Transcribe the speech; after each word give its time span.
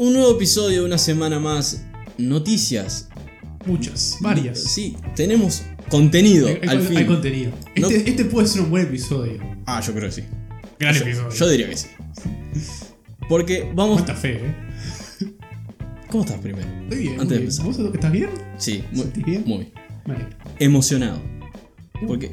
un 0.00 0.14
nuevo 0.14 0.32
episodio, 0.32 0.84
una 0.86 0.96
semana 0.96 1.38
más. 1.38 1.82
Noticias. 2.16 3.08
Muchas, 3.66 4.16
varias. 4.20 4.58
Sí, 4.62 4.96
tenemos 5.14 5.62
contenido 5.90 6.48
Hay, 6.48 6.58
hay 6.62 6.68
al 6.68 6.78
con- 6.78 6.86
fin. 6.86 6.96
hay 6.96 7.06
contenido. 7.06 7.52
No- 7.76 7.88
Este, 7.90 8.10
este 8.10 8.24
puede 8.24 8.48
ser 8.48 8.62
un 8.62 8.70
buen 8.70 8.86
episodio. 8.86 9.38
ah, 9.66 9.80
yo 9.80 9.92
creo 9.92 10.06
que 10.08 10.12
sí. 10.16 10.22
Gran 10.78 10.94
yo, 10.94 11.02
episodio. 11.02 11.30
yo 11.30 11.48
diría 11.50 11.68
que 11.68 11.76
sí. 11.76 11.88
Porque 13.28 13.70
vamos. 13.74 13.96
Cuánta 14.02 14.14
fe, 14.14 14.40
eh. 14.46 14.54
¿Cómo 16.08 16.24
estás 16.24 16.40
primero? 16.40 16.66
Estoy 16.84 16.98
bien. 16.98 17.20
Antes 17.20 17.24
muy 17.26 17.28
de 17.28 17.34
bien. 17.36 17.42
empezar. 17.42 17.66
¿Vos 17.66 17.94
estás 17.94 18.12
bien? 18.12 18.30
Sí, 18.56 18.84
muy, 18.92 19.02
¿Sentís 19.02 19.24
bien? 19.24 19.42
muy 19.46 19.58
bien. 19.58 19.72
Vale. 20.06 20.26
Emocionado. 20.58 21.20
Porque 22.06 22.30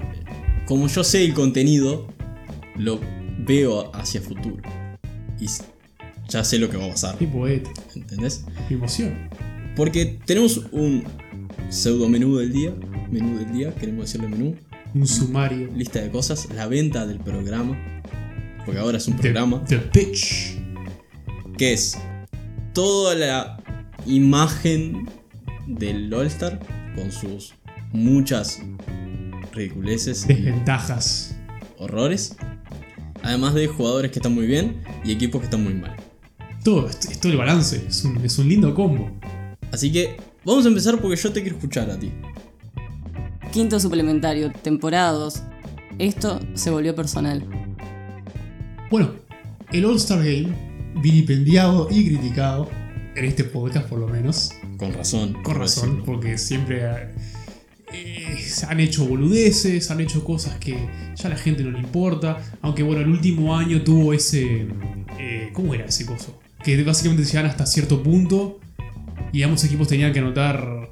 como 0.65 0.87
yo 0.87 1.03
sé 1.03 1.25
el 1.25 1.33
contenido, 1.33 2.07
lo 2.77 2.99
veo 3.45 3.93
hacia 3.93 4.21
futuro. 4.21 4.63
Y 5.39 5.47
ya 6.29 6.43
sé 6.43 6.59
lo 6.59 6.69
que 6.69 6.77
va 6.77 6.85
a 6.85 6.89
pasar. 6.89 7.17
Qué 7.17 7.27
poeta. 7.27 7.69
¿Entendés? 7.95 8.43
Qué 8.67 8.73
emoción. 8.75 9.29
Porque 9.75 10.19
tenemos 10.25 10.57
un 10.71 11.03
pseudo 11.69 12.09
menú 12.09 12.37
del 12.37 12.51
día. 12.51 12.73
Menú 13.11 13.37
del 13.37 13.51
día, 13.51 13.73
queremos 13.75 14.05
decirle 14.05 14.27
menú. 14.27 14.55
Un 14.93 15.07
sumario. 15.07 15.69
Lista 15.75 15.99
de 16.01 16.09
cosas. 16.09 16.47
La 16.55 16.67
venta 16.67 17.05
del 17.05 17.19
programa. 17.19 17.77
Porque 18.65 18.79
ahora 18.79 18.97
es 18.97 19.07
un 19.07 19.15
The- 19.15 19.21
programa. 19.21 19.63
The 19.65 19.77
Pitch. 19.77 20.57
Que 21.57 21.73
es 21.73 21.97
toda 22.73 23.15
la 23.15 23.63
imagen 24.05 25.07
del 25.67 26.13
All-Star. 26.13 26.59
Con 26.95 27.11
sus 27.11 27.53
muchas 27.93 28.59
ridiculeces 29.53 30.27
Desventajas. 30.27 31.35
horrores. 31.77 32.35
Además 33.23 33.53
de 33.53 33.67
jugadores 33.67 34.11
que 34.11 34.19
están 34.19 34.33
muy 34.33 34.47
bien 34.47 34.81
y 35.03 35.11
equipos 35.11 35.41
que 35.41 35.45
están 35.45 35.63
muy 35.63 35.73
mal. 35.73 35.95
Todo, 36.67 36.89
es, 36.89 36.97
es 37.09 37.17
todo 37.21 37.31
el 37.31 37.37
balance. 37.37 37.81
Es 37.87 38.03
un, 38.03 38.17
es 38.25 38.37
un 38.37 38.49
lindo 38.49 38.75
combo. 38.75 39.09
Así 39.71 39.89
que 39.89 40.17
vamos 40.43 40.65
a 40.65 40.67
empezar 40.67 40.99
porque 40.99 41.15
yo 41.15 41.31
te 41.31 41.39
quiero 41.41 41.55
escuchar 41.55 41.89
a 41.89 41.97
ti. 41.97 42.11
Quinto 43.53 43.79
suplementario, 43.79 44.51
temporada 44.51 45.13
2. 45.13 45.43
Esto 45.97 46.41
se 46.55 46.69
volvió 46.69 46.93
personal. 46.93 47.41
Bueno, 48.91 49.11
el 49.71 49.85
All-Star 49.85 50.19
Game, 50.19 50.49
vilipendiado 51.01 51.87
y 51.89 52.05
criticado, 52.05 52.69
en 53.15 53.23
este 53.23 53.45
podcast 53.45 53.87
por 53.87 53.99
lo 53.99 54.09
menos, 54.09 54.51
Con 54.77 54.93
razón. 54.93 55.41
con 55.43 55.55
razón, 55.55 55.85
decirlo. 55.91 56.03
porque 56.05 56.37
siempre 56.37 57.13
eh, 57.93 58.37
se 58.45 58.65
han 58.65 58.81
hecho 58.81 59.05
boludeces, 59.05 59.89
han 59.89 60.01
hecho 60.01 60.21
cosas 60.25 60.57
que 60.57 60.77
ya 61.15 61.27
a 61.27 61.29
la 61.29 61.37
gente 61.37 61.63
no 61.63 61.71
le 61.71 61.79
importa, 61.79 62.43
aunque 62.61 62.83
bueno, 62.83 63.03
el 63.03 63.07
último 63.07 63.55
año 63.55 63.81
tuvo 63.83 64.11
ese... 64.11 64.67
eh, 65.17 65.49
¿Cómo 65.53 65.73
era 65.73 65.85
ese 65.85 66.05
coso? 66.05 66.37
Que 66.63 66.81
básicamente 66.83 67.23
llegan 67.25 67.45
hasta 67.45 67.65
cierto 67.65 68.01
punto 68.03 68.59
y 69.31 69.43
ambos 69.43 69.63
equipos 69.63 69.87
tenían 69.87 70.11
que 70.13 70.19
anotar 70.19 70.89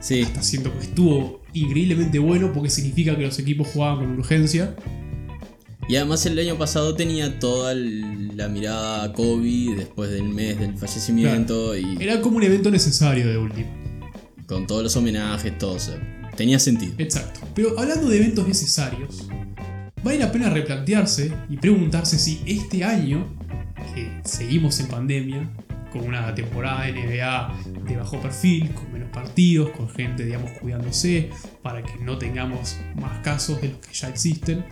Sí, 0.00 0.20
hasta 0.22 0.42
cierto 0.42 0.72
estuvo 0.80 1.40
increíblemente 1.54 2.18
bueno 2.18 2.52
porque 2.52 2.68
significa 2.68 3.16
que 3.16 3.22
los 3.22 3.38
equipos 3.38 3.68
jugaban 3.68 3.98
con 4.00 4.18
urgencia. 4.18 4.74
y 5.88 5.96
además 5.96 6.26
el 6.26 6.38
año 6.38 6.56
pasado 6.58 6.94
tenía 6.94 7.38
toda 7.38 7.74
la 7.74 8.48
mirada 8.48 9.04
a 9.04 9.12
Kobe 9.12 9.74
después 9.76 10.10
del 10.10 10.24
mes 10.24 10.58
del 10.58 10.76
fallecimiento 10.76 11.76
y 11.76 11.96
Era 12.00 12.20
como 12.20 12.36
un 12.36 12.42
evento 12.42 12.70
necesario 12.70 13.26
de 13.28 13.38
último. 13.38 13.68
con 14.46 14.66
todos 14.66 14.82
los 14.82 14.94
homenajes, 14.96 15.56
todo. 15.58 15.72
o 15.74 15.78
sea, 15.78 15.96
tenía 16.36 16.58
sentido. 16.58 16.92
Exacto. 16.98 17.40
Pero 17.54 17.78
hablando 17.78 18.08
de 18.10 18.16
eventos 18.18 18.46
necesarios, 18.46 19.26
vale 20.02 20.18
la 20.18 20.30
pena 20.32 20.50
replantearse 20.50 21.32
y 21.48 21.56
preguntarse 21.56 22.18
si 22.18 22.40
este 22.44 22.84
año, 22.84 23.26
seguimos 24.24 24.80
en 24.80 24.88
pandemia, 24.88 25.48
con 25.92 26.06
una 26.08 26.34
temporada 26.34 26.86
de 26.86 26.92
NBA 26.92 27.54
de 27.88 27.96
bajo 27.96 28.20
perfil, 28.20 28.70
con 28.74 28.92
menos 28.92 29.10
partidos, 29.10 29.70
con 29.70 29.88
gente, 29.88 30.24
digamos, 30.24 30.50
cuidándose, 30.60 31.30
para 31.62 31.82
que 31.82 31.96
no 32.02 32.18
tengamos 32.18 32.78
más 32.96 33.20
casos 33.20 33.60
de 33.60 33.68
los 33.68 33.78
que 33.78 33.94
ya 33.94 34.08
existen, 34.08 34.64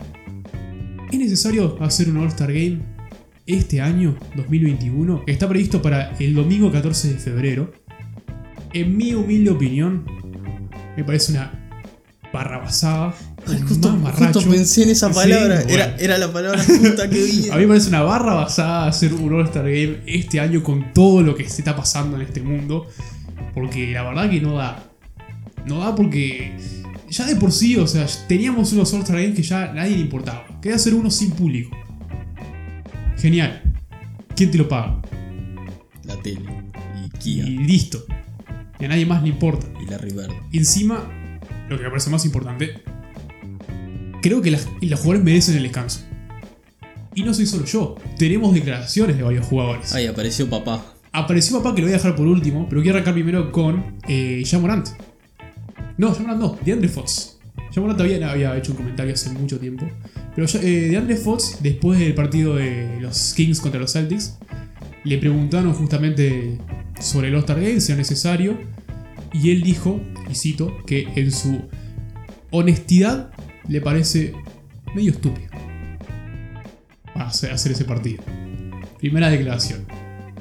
¿es 1.11 1.17
necesario 1.17 1.81
hacer 1.81 2.09
un 2.09 2.17
All-Star 2.17 2.51
Game 2.51 2.79
este 3.45 3.81
año, 3.81 4.17
2021, 4.35 5.25
que 5.25 5.31
está 5.31 5.47
previsto 5.47 5.81
para 5.81 6.13
el 6.17 6.33
domingo 6.35 6.71
14 6.71 7.13
de 7.13 7.19
febrero? 7.19 7.71
En 8.73 8.97
mi 8.97 9.13
humilde 9.13 9.51
opinión, 9.51 10.05
me 10.97 11.03
parece 11.03 11.31
una 11.31 11.51
barrabasada. 12.33 13.13
Ay, 13.47 13.61
justo, 13.67 13.89
justo 14.17 14.41
pensé 14.49 14.83
en 14.83 14.89
esa 14.89 15.09
Sí, 15.09 15.15
palabra. 15.15 15.55
bueno. 15.63 15.69
Era, 15.73 15.95
era 15.97 16.17
la 16.17 16.31
palabra 16.31 16.63
justa 16.63 17.09
que 17.09 17.23
vi. 17.23 17.49
A 17.51 17.55
mí 17.55 17.61
me 17.61 17.67
parece 17.67 17.89
una 17.89 18.01
barra 18.01 18.33
basada 18.35 18.87
hacer 18.87 19.13
un 19.13 19.33
All-Star 19.33 19.63
Game 19.65 19.97
este 20.05 20.39
año 20.39 20.63
con 20.63 20.93
todo 20.93 21.21
lo 21.21 21.35
que 21.35 21.47
se 21.49 21.61
está 21.61 21.75
pasando 21.75 22.15
en 22.17 22.23
este 22.23 22.41
mundo. 22.41 22.87
Porque 23.53 23.91
la 23.91 24.03
verdad 24.03 24.29
que 24.29 24.39
no 24.41 24.55
da. 24.55 24.83
No 25.65 25.79
da 25.79 25.93
porque 25.95 26.55
ya 27.09 27.25
de 27.25 27.35
por 27.35 27.51
sí, 27.51 27.75
o 27.77 27.85
sea, 27.87 28.05
teníamos 28.27 28.73
unos 28.73 28.93
All-Star 28.93 29.17
Games 29.21 29.35
que 29.35 29.43
ya 29.43 29.71
nadie 29.73 29.95
le 29.95 30.01
importaba. 30.01 30.45
Quería 30.61 30.75
hacer 30.77 30.93
uno 30.93 31.11
sin 31.11 31.31
público. 31.31 31.75
Genial. 33.17 33.61
¿Quién 34.35 34.51
te 34.51 34.57
lo 34.57 34.67
paga? 34.67 34.99
La 36.05 36.15
tele. 36.21 36.41
Y 37.05 37.09
Kia. 37.17 37.45
Y 37.45 37.57
listo. 37.59 38.03
Y 38.79 38.85
a 38.85 38.87
nadie 38.87 39.05
más 39.05 39.21
le 39.21 39.29
importa. 39.29 39.67
Y 39.81 39.89
la 39.89 39.97
Verde. 39.97 40.33
Y 40.51 40.57
encima, 40.57 41.03
lo 41.69 41.77
que 41.77 41.83
me 41.83 41.89
parece 41.89 42.09
más 42.09 42.25
importante, 42.25 42.81
creo 44.23 44.41
que 44.41 44.49
las- 44.49 44.67
los 44.81 44.99
jugadores 44.99 45.23
merecen 45.23 45.55
el 45.57 45.63
descanso. 45.63 45.99
Y 47.13 47.21
no 47.23 47.31
soy 47.35 47.45
solo 47.45 47.65
yo, 47.65 47.95
tenemos 48.17 48.55
declaraciones 48.55 49.17
de 49.17 49.21
varios 49.23 49.45
jugadores. 49.45 49.93
Ay, 49.93 50.07
apareció 50.07 50.49
papá. 50.49 50.83
Apareció 51.11 51.57
papá 51.59 51.75
que 51.75 51.81
lo 51.81 51.87
voy 51.87 51.93
a 51.93 51.97
dejar 51.97 52.15
por 52.15 52.25
último, 52.25 52.65
pero 52.67 52.81
quiero 52.81 52.95
arrancar 52.97 53.13
primero 53.13 53.51
con 53.51 53.97
eh, 54.07 54.41
Ja 54.49 54.57
Morant. 54.57 54.87
No, 55.97 56.11
Ja 56.11 56.21
Morant 56.21 56.41
no, 56.41 56.57
DeAndre 56.65 56.89
Fox. 56.89 57.37
Ja 57.71 57.81
Morant 57.81 58.01
había, 58.01 58.31
había 58.31 58.57
hecho 58.57 58.71
un 58.71 58.77
comentario 58.77 59.13
hace 59.13 59.29
mucho 59.29 59.59
tiempo. 59.59 59.87
Pero 60.35 60.47
eh, 60.63 60.87
DeAndre 60.89 61.15
Fox, 61.17 61.59
después 61.61 61.99
del 61.99 62.15
partido 62.15 62.55
de 62.55 62.97
los 62.99 63.33
Kings 63.35 63.59
contra 63.61 63.79
los 63.79 63.91
Celtics, 63.93 64.39
le 65.03 65.19
preguntaron 65.19 65.73
justamente 65.73 66.57
sobre 66.99 67.29
All-Star 67.31 67.59
Game, 67.61 67.79
si 67.79 67.91
era 67.91 67.99
necesario. 67.99 68.57
Y 69.33 69.51
él 69.51 69.61
dijo, 69.61 70.01
y 70.31 70.33
cito, 70.33 70.75
que 70.87 71.07
en 71.15 71.31
su 71.31 71.61
honestidad 72.49 73.31
le 73.67 73.81
parece 73.81 74.33
medio 74.95 75.11
estúpido 75.11 75.49
hacer, 77.15 77.51
hacer 77.51 77.71
ese 77.71 77.85
partido. 77.85 78.23
Primera 78.99 79.29
declaración. 79.29 79.85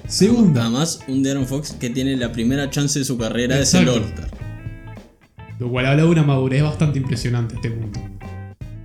Segunda, 0.06 0.62
Además, 0.62 1.00
un 1.08 1.22
De'Aaron 1.22 1.46
Fox 1.46 1.72
que 1.72 1.90
tiene 1.90 2.16
la 2.16 2.32
primera 2.32 2.68
chance 2.70 2.98
de 2.98 3.04
su 3.04 3.16
carrera 3.16 3.58
es 3.58 3.72
el 3.74 3.88
Exacto. 3.88 4.02
All-Star. 4.04 4.30
lo 5.58 5.70
cual 5.70 5.86
habla 5.86 6.02
de 6.02 6.08
una 6.08 6.22
madurez 6.22 6.62
bastante 6.62 6.98
impresionante 6.98 7.54
a 7.54 7.56
este 7.56 7.70
punto. 7.70 8.00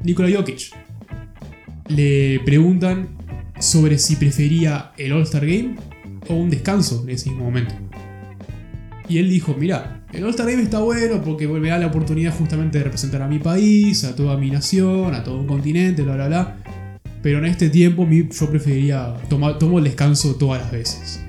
Nikola 0.03 0.35
Jokic. 0.35 0.73
Le 1.89 2.39
preguntan 2.45 3.09
sobre 3.59 3.97
si 3.97 4.15
prefería 4.15 4.91
el 4.97 5.11
All-Star 5.13 5.45
Game 5.45 5.75
o 6.29 6.33
un 6.35 6.49
descanso 6.49 7.03
en 7.03 7.09
ese 7.09 7.29
mismo 7.29 7.45
momento. 7.45 7.73
Y 9.09 9.19
él 9.19 9.29
dijo, 9.29 9.55
mira, 9.57 10.05
el 10.11 10.23
All-Star 10.23 10.49
Game 10.49 10.61
está 10.63 10.79
bueno 10.79 11.21
porque 11.23 11.47
me 11.47 11.69
da 11.69 11.77
la 11.77 11.87
oportunidad 11.87 12.33
justamente 12.37 12.77
de 12.79 12.83
representar 12.83 13.21
a 13.21 13.27
mi 13.27 13.39
país, 13.39 14.03
a 14.03 14.15
toda 14.15 14.35
mi 14.37 14.51
nación, 14.51 15.13
a 15.15 15.23
todo 15.23 15.39
un 15.39 15.47
continente, 15.47 16.01
bla, 16.01 16.15
bla, 16.15 16.27
bla. 16.27 16.57
Pero 17.21 17.39
en 17.39 17.45
este 17.45 17.69
tiempo 17.69 18.07
yo 18.09 18.49
preferiría 18.49 19.15
tomar 19.29 19.57
tomo 19.57 19.77
el 19.79 19.85
descanso 19.85 20.35
todas 20.35 20.61
las 20.61 20.71
veces. 20.71 21.21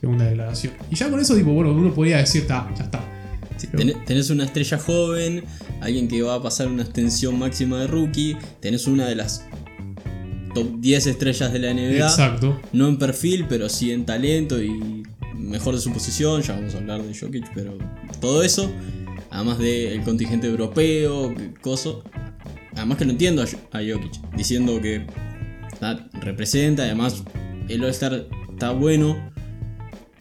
Segunda 0.00 0.24
declaración. 0.24 0.72
Y 0.90 0.94
ya 0.94 1.10
con 1.10 1.20
eso, 1.20 1.36
tipo, 1.36 1.52
bueno, 1.52 1.72
uno 1.72 1.92
podría 1.92 2.16
decir, 2.18 2.46
"Ta, 2.46 2.70
ya 2.76 2.84
está. 2.84 3.00
Sí, 3.58 3.68
tenés 4.06 4.30
una 4.30 4.44
estrella 4.44 4.78
joven, 4.78 5.44
alguien 5.82 6.08
que 6.08 6.22
va 6.22 6.36
a 6.36 6.42
pasar 6.42 6.66
una 6.68 6.82
extensión 6.82 7.38
máxima 7.38 7.78
de 7.80 7.86
rookie, 7.88 8.34
tenés 8.60 8.86
una 8.86 9.06
de 9.06 9.16
las 9.16 9.44
top 10.54 10.80
10 10.80 11.06
estrellas 11.06 11.52
de 11.52 11.58
la 11.58 11.70
NBA, 11.74 12.06
Exacto. 12.06 12.58
no 12.72 12.88
en 12.88 12.98
perfil, 12.98 13.44
pero 13.48 13.68
sí 13.68 13.92
en 13.92 14.06
talento 14.06 14.62
y 14.62 15.02
mejor 15.40 15.74
de 15.74 15.80
su 15.80 15.92
posición, 15.92 16.42
ya 16.42 16.54
vamos 16.54 16.74
a 16.74 16.78
hablar 16.78 17.02
de 17.02 17.18
Jokic, 17.18 17.50
pero 17.54 17.76
todo 18.20 18.42
eso, 18.42 18.72
además 19.30 19.58
del 19.58 20.02
contingente 20.02 20.46
europeo, 20.46 21.34
coso, 21.60 22.02
además 22.76 22.98
que 22.98 23.04
lo 23.04 23.12
entiendo 23.12 23.42
a, 23.42 23.46
Jo- 23.46 23.58
a 23.72 23.78
Jokic, 23.78 24.34
diciendo 24.36 24.80
que 24.80 25.06
representa, 26.20 26.82
además 26.84 27.22
el 27.68 27.82
All-Star 27.84 28.26
está 28.52 28.72
bueno. 28.72 29.28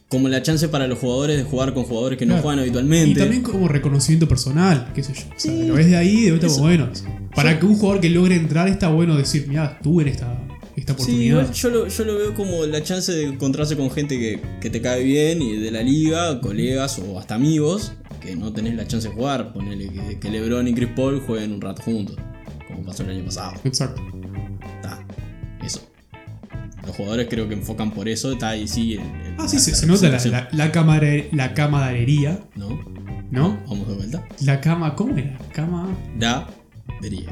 Como 0.07 0.27
la 0.27 0.41
chance 0.41 0.67
para 0.69 0.87
los 0.87 0.97
jugadores 0.97 1.37
de 1.37 1.43
jugar 1.43 1.75
con 1.75 1.83
jugadores 1.83 2.17
que 2.17 2.25
no 2.25 2.35
juegan 2.39 2.57
habitualmente. 2.57 3.11
Y 3.11 3.13
también 3.13 3.43
como 3.43 3.67
reconocimiento 3.67 4.27
personal, 4.27 4.91
qué 4.95 5.03
sé 5.03 5.13
yo. 5.13 5.21
O 5.21 5.39
sea, 5.39 5.51
Sí. 5.53 5.67
lo 5.67 5.75
ves 5.75 5.85
de 5.85 5.97
ahí, 5.97 6.21
de 6.23 6.31
vuelta 6.31 6.47
como 6.47 6.61
bueno. 6.61 6.89
Para 7.35 7.59
que 7.59 7.67
un 7.67 7.75
jugador 7.75 8.01
que 8.01 8.09
logre 8.09 8.35
entrar 8.35 8.67
está 8.69 8.89
bueno 8.89 9.15
decir, 9.15 9.45
mira, 9.47 9.77
tuve 9.83 10.01
en 10.01 10.09
esta, 10.09 10.35
esta 10.79 10.93
Sí, 10.93 11.01
oportunidad. 11.31 11.53
yo 11.53 11.69
lo, 11.69 11.87
yo 11.87 12.03
lo 12.05 12.17
veo 12.17 12.33
como 12.35 12.65
la 12.65 12.81
chance 12.83 13.11
de 13.11 13.25
encontrarse 13.25 13.75
con 13.77 13.89
gente 13.91 14.17
que, 14.19 14.41
que 14.61 14.69
te 14.69 14.81
cae 14.81 15.03
bien 15.03 15.41
y 15.41 15.57
de 15.57 15.71
la 15.71 15.81
liga, 15.83 16.39
colegas 16.41 16.99
o 16.99 17.19
hasta 17.19 17.35
amigos, 17.35 17.93
que 18.21 18.35
no 18.35 18.51
tenés 18.53 18.75
la 18.75 18.87
chance 18.87 19.07
de 19.09 19.13
jugar. 19.13 19.53
Ponele 19.53 19.89
que, 19.89 20.19
que 20.19 20.29
LeBron 20.29 20.67
y 20.67 20.73
Chris 20.73 20.89
Paul 20.95 21.21
jueguen 21.21 21.53
un 21.53 21.61
rato 21.61 21.81
juntos, 21.83 22.15
como 22.67 22.83
pasó 22.83 23.03
el 23.03 23.09
año 23.11 23.25
pasado. 23.25 23.53
Exacto. 23.63 24.01
Está, 24.75 25.05
eso. 25.63 25.81
Los 26.85 26.95
jugadores 26.95 27.27
creo 27.29 27.47
que 27.47 27.53
enfocan 27.55 27.91
por 27.91 28.09
eso, 28.09 28.31
está 28.33 28.49
ahí 28.49 28.67
sí. 28.67 28.93
el- 28.93 28.99
el- 29.01 29.35
Ah, 29.37 29.47
sí, 29.47 29.55
la- 29.57 29.61
se, 29.61 29.71
la 29.71 29.77
se 29.77 29.85
nota 29.87 30.09
la, 30.09 30.25
la, 30.25 30.49
la, 30.51 30.71
camare- 30.71 31.29
la 31.31 31.53
camaradería, 31.53 32.39
¿No? 32.55 32.79
¿no? 33.31 33.59
Vamos 33.67 33.87
de 33.87 33.93
vuelta. 33.95 34.27
La 34.43 34.59
cama, 34.59 34.95
¿cómo 34.95 35.15
era? 35.17 35.37
Cama, 35.53 35.87
Da, 36.17 36.47
diría. 37.01 37.29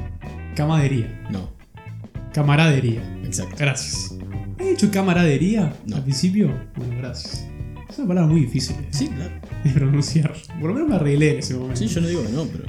camadería, 0.55 1.27
No, 1.31 1.49
camaradería. 2.41 3.01
exacto. 3.25 3.55
Gracias. 3.57 4.15
¿He 4.59 4.69
dicho 4.69 4.91
camaradería 4.91 5.73
No. 5.87 5.95
al 5.95 6.03
principio? 6.03 6.53
Bueno, 6.75 6.95
gracias. 6.99 7.47
Es 7.89 7.97
una 7.97 8.09
palabra 8.09 8.29
muy 8.31 8.41
difícil 8.41 8.75
de- 8.77 8.93
Sí, 8.93 9.07
claro. 9.07 9.31
de 9.63 9.69
pronunciar. 9.71 10.33
Por 10.59 10.69
lo 10.69 10.73
menos 10.75 10.87
me 10.89 10.95
arreglé 10.97 11.31
en 11.33 11.39
ese 11.39 11.55
momento. 11.55 11.77
Sí, 11.77 11.87
yo 11.87 11.99
no 12.01 12.07
digo 12.07 12.23
que 12.23 12.31
no, 12.31 12.43
pero. 12.45 12.65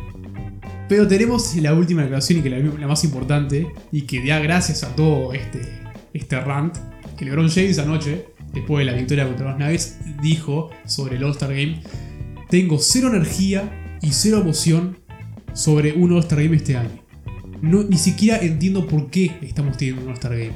Pero 0.89 1.07
tenemos 1.07 1.55
la 1.57 1.75
última 1.75 2.01
declaración 2.01 2.39
y 2.39 2.43
que 2.43 2.49
la, 2.49 2.59
la 2.61 2.87
más 2.87 3.05
importante, 3.05 3.67
y 3.93 4.03
que 4.03 4.25
da 4.27 4.39
gracias 4.39 4.85
a 4.85 4.97
todo 4.97 5.35
este, 5.35 5.61
este 6.15 6.41
rant, 6.41 6.79
que 7.19 7.27
LeBron 7.27 7.51
James 7.51 7.79
anoche, 7.79 8.25
después 8.55 8.87
de 8.87 8.91
la 8.91 8.97
victoria 8.97 9.27
contra 9.27 9.51
los 9.51 9.59
Nuggets, 9.59 9.99
dijo 10.23 10.71
sobre 10.87 11.17
el 11.17 11.25
All-Star 11.25 11.51
Game, 11.51 11.83
tengo 12.49 12.79
cero 12.79 13.09
energía 13.09 13.99
y 14.01 14.13
cero 14.13 14.39
emoción 14.41 14.97
sobre 15.53 15.93
un 15.93 16.11
All-Star 16.13 16.43
Game 16.43 16.57
este 16.57 16.75
año. 16.79 16.89
No, 17.63 17.83
ni 17.83 17.97
siquiera 17.99 18.39
entiendo 18.39 18.87
por 18.87 19.11
qué 19.11 19.37
estamos 19.43 19.77
teniendo 19.77 20.03
un 20.03 20.09
All-Star 20.09 20.33
Game. 20.33 20.53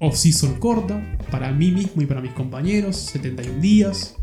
Off-season 0.00 0.58
corta, 0.58 1.18
para 1.30 1.52
mí 1.52 1.70
mismo 1.70 2.02
y 2.02 2.06
para 2.06 2.20
mis 2.20 2.32
compañeros, 2.32 2.96
71 2.96 3.60
días. 3.60 4.16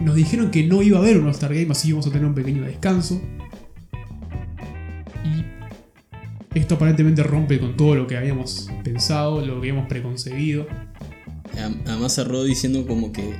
Nos 0.00 0.14
dijeron 0.14 0.50
que 0.50 0.64
no 0.64 0.82
iba 0.82 0.98
a 0.98 1.00
haber 1.00 1.18
un 1.18 1.26
All-Star 1.26 1.54
Game, 1.54 1.68
así 1.70 1.88
que 1.88 1.94
vamos 1.94 2.06
a 2.06 2.10
tener 2.10 2.26
un 2.26 2.34
pequeño 2.34 2.62
descanso. 2.62 3.20
Y 5.24 6.58
esto 6.58 6.74
aparentemente 6.74 7.22
rompe 7.22 7.58
con 7.58 7.76
todo 7.76 7.94
lo 7.94 8.06
que 8.06 8.16
habíamos 8.16 8.68
pensado, 8.84 9.40
lo 9.40 9.54
que 9.54 9.58
habíamos 9.58 9.88
preconcebido. 9.88 10.66
Además 11.86 12.14
cerró 12.14 12.44
diciendo 12.44 12.86
como 12.86 13.12
que 13.12 13.34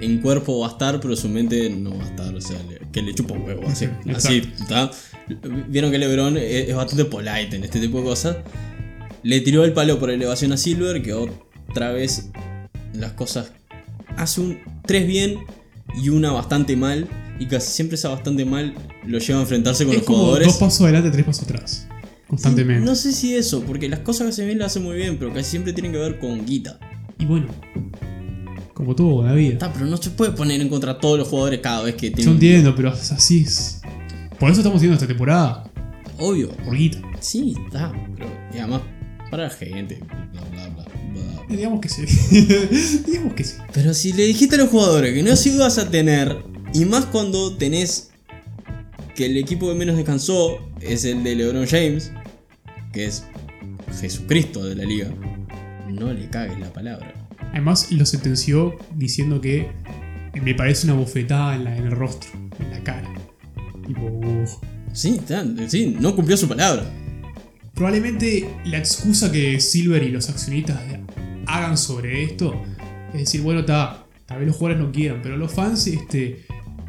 en 0.00 0.20
cuerpo 0.20 0.60
va 0.60 0.68
a 0.68 0.70
estar, 0.70 1.00
pero 1.00 1.16
su 1.16 1.28
mente 1.28 1.70
no 1.70 1.96
va 1.96 2.04
a 2.04 2.08
estar. 2.08 2.34
O 2.34 2.40
sea, 2.40 2.58
que 2.92 3.02
le 3.02 3.14
chupa 3.14 3.34
un 3.34 3.42
huevo. 3.42 3.66
Así, 3.66 3.88
así 4.14 4.42
¿está? 4.60 4.90
Vieron 5.68 5.90
que 5.90 5.98
LeBron 5.98 6.36
es, 6.36 6.74
bastante 6.74 7.04
polite 7.04 7.56
en 7.56 7.64
este 7.64 7.80
tipo 7.80 7.98
de 7.98 8.04
cosas. 8.04 8.36
Le 9.22 9.40
tiró 9.40 9.64
el 9.64 9.72
palo 9.72 9.98
por 9.98 10.10
elevación 10.10 10.52
a 10.52 10.56
Silver, 10.56 11.02
que 11.02 11.12
otra 11.12 11.92
vez 11.92 12.30
las 12.94 13.12
cosas 13.12 13.52
hace 14.16 14.40
un 14.40 14.58
3 14.86 15.06
bien 15.06 15.38
y 16.02 16.08
una 16.08 16.32
bastante 16.32 16.76
mal. 16.76 17.08
Y 17.38 17.46
casi 17.46 17.72
siempre 17.72 17.96
esa 17.96 18.08
bastante 18.08 18.44
mal 18.44 18.74
lo 19.06 19.18
lleva 19.18 19.38
a 19.38 19.42
enfrentarse 19.42 19.84
con 19.84 19.92
es 19.94 19.98
los 19.98 20.06
como 20.06 20.18
jugadores. 20.18 20.46
dos 20.48 20.56
pasos 20.58 20.82
adelante, 20.82 21.10
tres 21.10 21.24
pasos 21.24 21.44
atrás. 21.44 21.88
Constantemente. 22.28 22.84
No 22.84 22.94
sé 22.94 23.12
si 23.12 23.34
eso, 23.34 23.62
porque 23.62 23.88
las 23.88 24.00
cosas 24.00 24.26
que 24.26 24.30
hacen 24.30 24.46
bien 24.46 24.58
las 24.58 24.72
hacen 24.72 24.84
muy 24.84 24.96
bien, 24.96 25.18
pero 25.18 25.32
casi 25.32 25.50
siempre 25.50 25.72
tienen 25.72 25.92
que 25.92 25.98
ver 25.98 26.18
con 26.18 26.46
guita. 26.46 26.78
Y 27.18 27.26
bueno, 27.26 27.48
como 28.72 28.94
todo 28.96 29.20
en 29.20 29.26
la 29.26 29.34
vida. 29.34 29.52
Está, 29.52 29.72
pero 29.72 29.86
no 29.86 29.96
se 29.96 30.10
puede 30.10 30.32
poner 30.32 30.60
en 30.60 30.68
contra 30.68 30.92
a 30.92 30.98
todos 30.98 31.18
los 31.18 31.28
jugadores 31.28 31.60
cada 31.60 31.82
vez 31.82 31.94
que 31.94 32.08
Yo 32.08 32.16
tienen. 32.16 32.34
entiendo, 32.34 32.74
pero 32.74 32.90
así 32.90 33.42
es. 33.42 33.81
Por 34.42 34.50
eso 34.50 34.60
estamos 34.60 34.78
haciendo 34.78 34.94
esta 34.94 35.06
temporada. 35.06 35.70
Obvio. 36.18 36.48
Por 36.64 36.76
guita. 36.76 36.98
Sí, 37.20 37.54
está. 37.64 37.92
Pero. 38.16 38.28
Y 38.52 38.58
además, 38.58 38.82
para 39.30 39.44
la 39.44 39.50
gente. 39.50 40.00
Bla, 40.32 40.42
bla, 40.50 40.68
bla, 40.70 40.84
bla. 41.12 41.56
Digamos 41.56 41.80
que 41.80 41.88
sí. 41.88 42.02
Digamos 43.06 43.34
que 43.34 43.44
sí. 43.44 43.58
Pero 43.72 43.94
si 43.94 44.12
le 44.12 44.24
dijiste 44.24 44.56
a 44.56 44.58
los 44.58 44.68
jugadores 44.70 45.14
que 45.14 45.22
no 45.22 45.36
se 45.36 45.50
ibas 45.50 45.78
a 45.78 45.88
tener, 45.90 46.36
y 46.74 46.84
más 46.86 47.04
cuando 47.06 47.54
tenés 47.56 48.10
que 49.14 49.26
el 49.26 49.36
equipo 49.36 49.68
que 49.68 49.76
menos 49.76 49.94
descansó 49.94 50.58
es 50.80 51.04
el 51.04 51.22
de 51.22 51.36
LeBron 51.36 51.64
James, 51.68 52.10
que 52.92 53.04
es 53.06 53.24
Jesucristo 54.00 54.64
de 54.64 54.74
la 54.74 54.82
liga, 54.84 55.08
no 55.88 56.12
le 56.12 56.28
cagues 56.30 56.58
la 56.58 56.72
palabra. 56.72 57.14
Además, 57.52 57.92
lo 57.92 58.04
sentenció 58.06 58.74
diciendo 58.96 59.40
que 59.40 59.70
me 60.42 60.52
parece 60.56 60.88
una 60.88 60.94
bofetada 60.96 61.54
en, 61.54 61.62
la- 61.62 61.76
en 61.76 61.84
el 61.84 61.92
rostro, 61.92 62.28
en 62.58 62.70
la 62.72 62.80
cara. 62.82 63.08
Tipo, 63.86 64.06
"Ugh". 64.06 64.48
Sí, 64.92 65.20
sí, 65.68 65.96
no 65.98 66.14
cumplió 66.14 66.36
su 66.36 66.48
palabra. 66.48 66.84
Probablemente 67.74 68.48
la 68.66 68.78
excusa 68.78 69.32
que 69.32 69.58
Silver 69.60 70.02
y 70.02 70.10
los 70.10 70.28
accionistas 70.28 70.78
hagan 71.46 71.78
sobre 71.78 72.24
esto 72.24 72.54
es 73.12 73.20
decir, 73.20 73.42
bueno, 73.42 73.60
está, 73.60 74.06
tal 74.26 74.38
vez 74.38 74.48
los 74.48 74.56
jugadores 74.56 74.84
no 74.84 74.90
quieran, 74.92 75.20
pero 75.22 75.34
a 75.34 75.38
los 75.38 75.52
fans 75.52 75.86
este, 75.86 76.44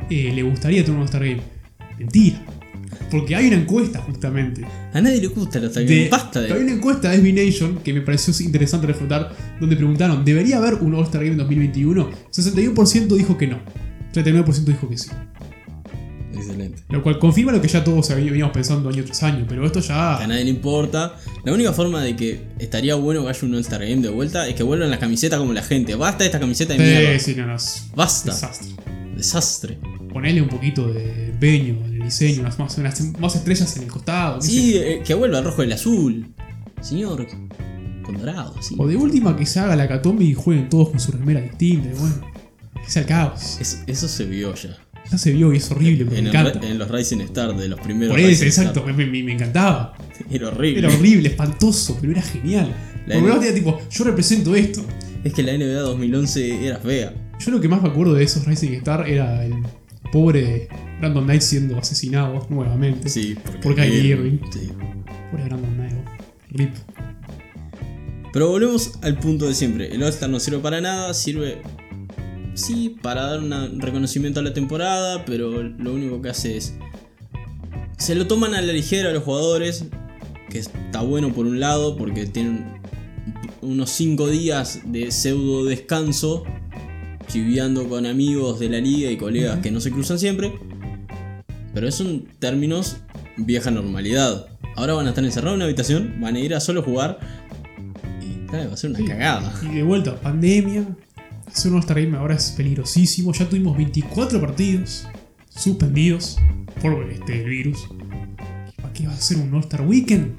eh, 0.09 0.31
le 0.33 0.43
gustaría 0.43 0.81
tener 0.83 0.95
un 0.95 1.01
All-Star 1.01 1.23
Game. 1.23 1.41
Mentira. 1.99 2.41
Porque 3.11 3.35
hay 3.35 3.47
una 3.47 3.57
encuesta 3.57 3.99
justamente. 3.99 4.65
A 4.93 5.01
nadie 5.01 5.19
le 5.19 5.27
gusta 5.27 5.59
la 5.59 5.67
De, 5.67 6.07
Basta 6.09 6.39
Hay 6.39 6.47
de. 6.47 6.59
una 6.63 6.71
encuesta 6.73 7.09
de 7.09 7.17
SB 7.17 7.33
Nation 7.33 7.79
que 7.83 7.93
me 7.93 8.01
pareció 8.01 8.33
interesante 8.45 8.87
reflejar, 8.87 9.35
donde 9.59 9.75
preguntaron, 9.75 10.23
¿debería 10.23 10.57
haber 10.57 10.75
un 10.75 10.93
All-Star 10.95 11.21
Game 11.21 11.33
en 11.33 11.37
2021? 11.39 12.09
61% 12.31 13.07
dijo 13.15 13.37
que 13.37 13.47
no, 13.47 13.59
39% 14.13 14.63
dijo 14.63 14.87
que 14.89 14.97
sí. 14.97 15.09
Excelente. 16.45 16.83
Lo 16.89 17.01
cual 17.03 17.19
confirma 17.19 17.51
lo 17.51 17.61
que 17.61 17.67
ya 17.67 17.83
todos 17.83 18.09
veníamos 18.09 18.53
pensando 18.53 18.89
año 18.89 19.03
tras 19.03 19.23
año, 19.23 19.45
pero 19.47 19.65
esto 19.65 19.79
Que 19.81 19.91
a 19.91 20.19
ya... 20.19 20.27
nadie 20.27 20.43
le 20.45 20.49
importa. 20.51 21.15
La 21.43 21.53
única 21.53 21.73
forma 21.73 22.01
de 22.01 22.15
que 22.15 22.41
estaría 22.59 22.95
bueno 22.95 23.23
que 23.23 23.29
haya 23.29 23.47
un 23.47 23.55
All-Star 23.55 23.81
Game 23.81 24.01
de 24.01 24.09
vuelta 24.09 24.47
es 24.47 24.55
que 24.55 24.63
vuelvan 24.63 24.89
las 24.89 24.99
camisetas 24.99 25.39
como 25.39 25.53
la 25.53 25.63
gente. 25.63 25.95
Basta 25.95 26.25
esta 26.25 26.39
camiseta 26.39 26.73
de 26.73 26.79
mierda. 26.79 27.19
Sí, 27.19 27.33
sí, 27.33 27.39
no, 27.39 27.47
no, 27.47 27.55
es 27.55 27.87
Basta. 27.95 28.31
desastre. 28.31 28.69
Desastre. 29.15 29.77
Ponerle 30.11 30.41
un 30.41 30.49
poquito 30.49 30.91
de 30.93 31.29
empeño 31.29 31.73
en 31.85 31.93
el 31.95 32.03
diseño, 32.03 32.41
unas 32.41 32.59
más, 32.59 32.77
unas 32.77 33.01
más 33.19 33.35
estrellas 33.35 33.75
en 33.77 33.83
el 33.83 33.89
costado. 33.89 34.41
Sí, 34.41 34.75
eh, 34.77 35.01
que 35.03 35.13
vuelva 35.15 35.39
el 35.39 35.45
rojo 35.45 35.63
y 35.63 35.65
el 35.65 35.73
azul. 35.73 36.27
Señor, 36.81 37.25
con 38.03 38.17
dorado, 38.17 38.55
sí. 38.61 38.75
O 38.77 38.85
de 38.87 38.95
última 38.95 39.35
que 39.35 39.45
se 39.45 39.59
haga 39.59 39.75
la 39.75 39.87
catombe 39.87 40.23
y 40.25 40.33
jueguen 40.33 40.69
todos 40.69 40.89
con 40.89 40.99
su 40.99 41.11
remera 41.13 41.41
distinta, 41.41 41.89
y 41.89 41.93
bueno. 41.97 42.15
Que 42.83 42.91
sea 42.91 43.01
el 43.03 43.07
caos. 43.07 43.57
Eso 43.87 44.07
se 44.07 44.25
vio 44.25 44.53
ya. 44.55 44.77
Ya 45.11 45.17
se 45.17 45.31
vio 45.31 45.53
y 45.53 45.57
es 45.57 45.69
horrible, 45.69 46.05
pero 46.05 46.17
En, 46.17 46.23
me 46.25 46.29
encanta. 46.29 46.59
Ra- 46.59 46.67
en 46.67 46.77
los 46.79 46.89
Rising 46.89 47.19
Star 47.21 47.55
de 47.55 47.67
los 47.67 47.79
primeros. 47.79 48.09
Por 48.11 48.19
eso, 48.19 48.29
Rising 48.29 48.45
exacto, 48.47 48.79
Star. 48.79 48.95
me, 48.95 49.05
me- 49.05 49.23
me 49.23 49.33
encantaba. 49.33 49.93
Era 50.31 50.47
horrible. 50.47 50.79
Era 50.79 50.89
horrible, 50.89 51.29
espantoso, 51.29 51.97
pero 51.99 52.13
era 52.13 52.21
genial. 52.21 52.73
La 53.05 53.15
Porque 53.15 53.17
N- 53.19 53.29
vos 53.29 53.39
tenía 53.39 53.53
tipo, 53.53 53.79
yo 53.91 54.03
represento 54.05 54.55
esto. 54.55 54.83
Es 55.23 55.33
que 55.33 55.43
la 55.43 55.53
NBA 55.53 55.79
2011 55.81 56.65
era 56.67 56.77
fea. 56.77 57.13
Yo 57.39 57.51
lo 57.51 57.59
que 57.61 57.67
más 57.67 57.81
me 57.81 57.89
acuerdo 57.89 58.13
de 58.13 58.23
esos 58.23 58.45
Rising 58.45 58.71
Star 58.73 59.07
era 59.09 59.45
el 59.45 59.53
pobre 60.11 60.67
Brandon 60.99 61.23
Knight 61.25 61.41
siendo 61.41 61.77
asesinado 61.77 62.45
nuevamente. 62.49 63.09
Sí, 63.09 63.35
porque 63.43 63.59
Por 63.59 63.75
Kyrie 63.75 64.05
Irving. 64.11 64.37
Sí. 64.51 64.69
Pobre 65.31 65.43
Brandon 65.45 65.73
Knight. 65.75 65.93
Rip. 66.51 66.73
Pero 68.31 68.49
volvemos 68.49 68.93
al 69.01 69.19
punto 69.19 69.47
de 69.47 69.53
siempre. 69.53 69.93
El 69.93 70.01
All-Star 70.01 70.29
no 70.29 70.39
sirve 70.39 70.59
para 70.59 70.81
nada, 70.81 71.13
sirve. 71.13 71.61
Sí, 72.53 72.95
para 73.01 73.23
dar 73.27 73.39
un 73.39 73.81
reconocimiento 73.81 74.39
a 74.39 74.43
la 74.43 74.53
temporada, 74.53 75.25
pero 75.25 75.63
lo 75.63 75.93
único 75.93 76.21
que 76.21 76.29
hace 76.29 76.57
es. 76.57 76.75
Se 77.97 78.15
lo 78.15 78.27
toman 78.27 78.53
a 78.53 78.61
la 78.61 78.73
ligera 78.73 79.11
los 79.11 79.23
jugadores, 79.23 79.85
que 80.49 80.59
está 80.59 81.01
bueno 81.01 81.33
por 81.33 81.45
un 81.45 81.59
lado, 81.59 81.97
porque 81.97 82.25
tienen 82.25 82.65
unos 83.61 83.89
5 83.91 84.27
días 84.27 84.81
de 84.85 85.09
pseudo 85.11 85.65
descanso, 85.65 86.43
chiviando 87.27 87.87
con 87.87 88.05
amigos 88.05 88.59
de 88.59 88.69
la 88.69 88.79
liga 88.79 89.09
y 89.09 89.17
colegas 89.17 89.59
que 89.59 89.71
no 89.71 89.79
se 89.79 89.89
cruzan 89.91 90.19
siempre. 90.19 90.53
Pero 91.73 91.87
eso 91.87 92.03
en 92.03 92.25
términos 92.39 92.97
vieja 93.37 93.71
normalidad. 93.71 94.47
Ahora 94.75 94.93
van 94.93 95.05
a 95.07 95.09
estar 95.09 95.23
encerrados 95.23 95.53
en 95.53 95.57
una 95.57 95.65
habitación, 95.65 96.15
van 96.19 96.35
a 96.35 96.39
ir 96.39 96.53
a 96.53 96.59
solo 96.59 96.83
jugar 96.83 97.19
y 98.21 98.45
claro, 98.47 98.67
va 98.69 98.73
a 98.73 98.77
ser 98.77 98.89
una 98.91 98.99
Sí. 98.99 99.05
cagada. 99.05 99.53
Y 99.63 99.75
de 99.75 99.83
vuelta, 99.83 100.19
pandemia. 100.19 100.85
Hacer 101.53 101.71
un 101.71 101.75
All-Star 101.77 102.01
Game 102.01 102.17
ahora 102.17 102.35
es 102.35 102.51
peligrosísimo. 102.51 103.31
Ya 103.33 103.47
tuvimos 103.47 103.77
24 103.77 104.41
partidos 104.41 105.07
suspendidos 105.49 106.37
por 106.81 107.09
este 107.11 107.43
el 107.43 107.49
virus. 107.49 107.87
¿Para 108.81 108.91
qué 108.93 109.05
va 109.07 109.13
a 109.13 109.17
ser 109.17 109.37
un 109.37 109.53
All-Star 109.53 109.81
Weekend? 109.81 110.35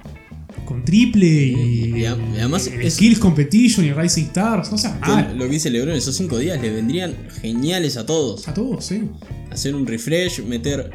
Con 0.65 0.85
triple 0.85 1.27
y, 1.27 2.01
Y- 2.01 2.05
además 2.07 2.67
el 2.69 2.81
es- 2.83 2.95
Skills 2.95 3.19
Competition 3.19 3.85
y 3.87 3.93
Rising 3.93 4.25
Stars. 4.25 4.73
O 4.73 4.79
sea, 4.79 4.99
Que 5.01 5.11
mal. 5.11 5.37
Lo 5.39 5.45
que 5.45 5.53
dice 5.53 5.71
Lebron, 5.71 5.95
esos 5.95 6.17
5 6.17 6.39
días 6.39 6.61
le 6.61 6.71
vendrían 6.71 7.15
geniales 7.41 7.97
a 7.97 8.07
todos. 8.07 8.49
A 8.49 8.55
todos, 8.55 8.85
sí. 8.85 9.03
Hacer 9.51 9.75
un 9.75 9.87
refresh, 9.87 10.41
meter 10.43 10.91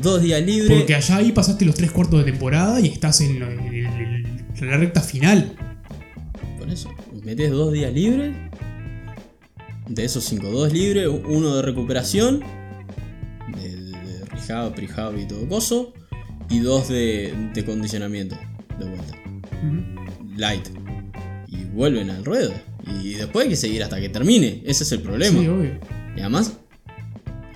dos 0.00 0.22
días 0.22 0.42
libres. 0.42 0.78
Porque 0.78 0.94
allá 0.94 1.16
ahí 1.16 1.32
pasaste 1.32 1.64
los 1.64 1.74
tres 1.74 1.90
cuartos 1.92 2.24
de 2.24 2.30
temporada 2.32 2.80
y 2.80 2.86
estás 2.88 3.20
en, 3.20 3.38
lo- 3.38 3.50
en- 3.50 3.60
en- 3.60 4.46
en 4.58 4.70
la 4.70 4.76
recta 4.78 5.00
final. 5.02 5.52
Por 6.58 6.70
eso, 6.70 6.90
metes 7.24 7.50
dos 7.50 7.72
días 7.72 7.92
libres. 7.92 8.34
De 9.90 10.04
esos 10.04 10.22
5, 10.24 10.50
dos 10.50 10.72
libres, 10.72 11.08
uno 11.08 11.56
de 11.56 11.62
recuperación. 11.62 12.40
De, 13.56 13.76
de, 13.76 13.90
de 13.90 14.24
rehab, 14.26 14.72
prehab 14.72 15.18
y 15.18 15.26
todo 15.26 15.48
coso. 15.48 15.92
Y 16.48 16.60
dos 16.60 16.88
de, 16.88 17.50
de 17.52 17.64
condicionamiento. 17.64 18.36
De 18.78 18.84
vuelta. 18.86 19.14
Ujú. 19.64 20.36
Light. 20.36 20.68
Y 21.48 21.64
vuelven 21.64 22.08
al 22.10 22.24
ruedo. 22.24 22.52
Y 23.02 23.14
después 23.14 23.44
hay 23.44 23.50
que 23.50 23.56
seguir 23.56 23.82
hasta 23.82 24.00
que 24.00 24.08
termine. 24.08 24.62
Ese 24.64 24.84
es 24.84 24.92
el 24.92 25.02
problema. 25.02 25.40
Sí, 25.40 25.48
obvio. 25.48 25.72
Y 26.16 26.20
además, 26.20 26.52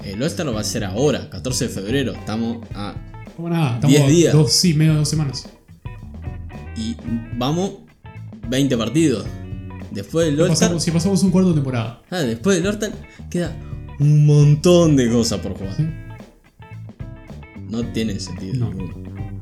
el 0.02 0.20
All-Star 0.20 0.44
lo 0.44 0.52
va 0.52 0.58
a 0.58 0.62
hacer 0.62 0.84
ahora, 0.84 1.30
14 1.30 1.68
de 1.68 1.72
febrero. 1.72 2.12
Estamos 2.14 2.66
a. 2.74 2.96
Como 3.36 3.48
nada, 3.48 3.76
estamos 3.76 3.96
10 3.96 4.08
días. 4.08 4.32
Dos, 4.32 4.52
sí, 4.52 4.74
menos 4.74 4.94
de 4.94 4.98
dos 4.98 5.08
semanas. 5.08 5.48
Y 6.76 6.96
vamos 7.36 7.74
20 8.48 8.76
partidos. 8.76 9.24
Después 9.94 10.26
del 10.26 10.36
Lo 10.36 10.44
All-Star, 10.44 10.68
pasamos- 10.68 10.82
si 10.82 10.90
pasamos 10.90 11.22
un 11.22 11.30
cuarto 11.30 11.50
de 11.50 11.54
temporada. 11.56 12.02
ah, 12.10 12.18
después 12.18 12.56
del 12.56 12.66
All-Star 12.66 12.92
queda 13.30 13.56
un 14.00 14.26
montón 14.26 14.96
de 14.96 15.10
cosas 15.10 15.40
por 15.40 15.54
jugar. 15.56 15.76
¿sí? 15.76 15.84
No 17.68 17.84
tiene 17.92 18.18
sentido 18.20 18.54
No. 18.54 18.72
ninguno. 18.74 19.40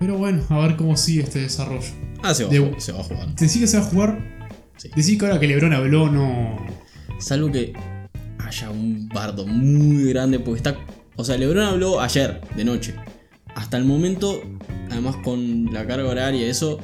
Pero 0.00 0.18
bueno, 0.18 0.42
a 0.48 0.58
ver 0.66 0.76
cómo 0.76 0.96
sigue 0.96 1.22
este 1.22 1.40
desarrollo. 1.40 1.86
Ah, 2.22 2.34
se 2.34 2.44
va, 2.44 2.50
a 2.50 2.52
De- 2.52 2.58
jugar, 2.58 2.80
se 2.80 2.92
va 2.92 3.00
a 3.00 3.04
jugar. 3.04 3.34
Decí 3.36 3.60
que 3.60 3.66
se 3.66 3.78
va 3.78 3.84
a 3.84 3.86
jugar. 3.86 4.18
Sí. 4.76 4.88
Decí 4.96 5.16
que 5.18 5.26
ahora 5.26 5.38
que 5.38 5.46
Lebron 5.46 5.72
habló, 5.72 6.10
no. 6.10 6.56
Salvo 7.20 7.52
que 7.52 7.72
haya 8.38 8.70
un 8.70 9.08
bardo 9.08 9.46
muy 9.46 10.04
grande, 10.12 10.40
porque 10.40 10.56
está. 10.58 10.76
O 11.16 11.24
sea, 11.24 11.36
LeBron 11.36 11.64
habló 11.64 12.00
ayer, 12.00 12.40
de 12.56 12.64
noche. 12.64 12.94
Hasta 13.54 13.76
el 13.76 13.84
momento, 13.84 14.40
además 14.90 15.16
con 15.22 15.66
la 15.72 15.86
carga 15.86 16.08
horaria 16.08 16.46
y 16.46 16.50
eso, 16.50 16.80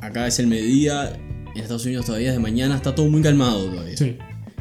acá 0.00 0.26
es 0.26 0.38
el 0.38 0.46
mediodía, 0.46 1.12
en 1.54 1.62
Estados 1.62 1.84
Unidos 1.86 2.06
todavía 2.06 2.28
es 2.28 2.34
de 2.34 2.40
mañana, 2.40 2.76
está 2.76 2.94
todo 2.94 3.08
muy 3.08 3.22
calmado 3.22 3.64
todavía. 3.66 3.96
Sí. 3.96 4.16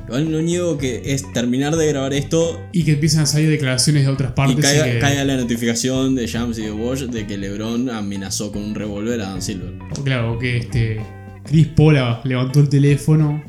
Igual 0.08 0.32
no 0.32 0.42
niego 0.42 0.78
que 0.80 1.14
es 1.14 1.32
terminar 1.34 1.76
de 1.76 1.86
grabar 1.88 2.14
esto 2.14 2.60
Y 2.74 2.84
que 2.84 2.94
empiecen 2.94 3.20
a 3.20 3.26
salir 3.28 3.48
declaraciones 3.48 4.06
de 4.06 4.12
otras 4.12 4.32
y 4.32 4.34
partes. 4.34 4.66
caiga, 4.66 4.86
que- 4.86 4.98
caiga 5.00 5.24
la 5.24 5.38
notificación 5.38 6.16
de 6.16 6.26
Shams 6.26 6.58
y 6.58 6.64
de 6.64 6.72
Walsh 6.72 7.04
de 7.04 7.28
que 7.28 7.38
LeBron 7.38 7.92
amenazó 7.92 8.52
con 8.52 8.64
un 8.64 8.74
revólver 8.74 9.22
a 9.22 9.30
Dan 9.30 9.42
Silver. 9.44 9.74
claro, 10.04 10.40
que 10.40 10.58
este. 10.58 11.00
Chris 11.46 11.68
Pola 11.68 12.22
levantó 12.24 12.60
el 12.60 12.70
teléfono, 12.70 13.44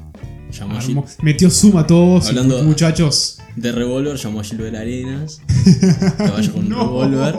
Llamó 0.53 0.75
a 0.75 0.79
armó- 0.81 1.05
Gil- 1.07 1.17
metió 1.23 1.49
zoom 1.51 1.77
a 1.79 1.87
todos. 1.87 2.27
y 2.27 2.29
Hablando- 2.31 2.63
muchachos. 2.63 3.39
de 3.57 3.73
revólver, 3.73 4.17
llamó 4.17 4.41
a 4.41 4.45
Gilbert 4.45 4.77
Arenas 4.77 5.41
que 6.19 6.23
vaya 6.31 6.53
con 6.53 6.65
un 6.65 6.69
No. 6.69 6.79
revólver 6.85 7.35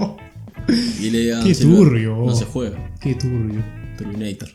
y 1.00 1.10
le 1.10 1.20
diga 1.20 1.42
a 1.42 1.44
Qué 1.44 1.54
Silver, 1.54 1.78
turbio. 1.78 2.16
No 2.26 2.36
se 2.36 2.46
juega. 2.46 2.92
Qué 3.00 3.14
turbio. 3.16 3.64
Terminator. 3.98 4.50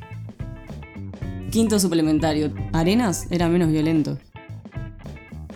Quinto 1.57 1.81
suplementario. 1.81 2.53
Arenas 2.75 3.29
era 3.31 3.49
menos 3.49 3.73
violento. 3.73 4.19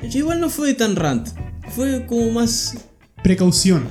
Igual 0.02 0.40
no 0.40 0.48
fue 0.48 0.72
tan 0.72 0.96
rant. 0.96 1.28
Fue 1.68 2.06
como 2.06 2.30
más 2.30 2.86
Precaución. 3.22 3.86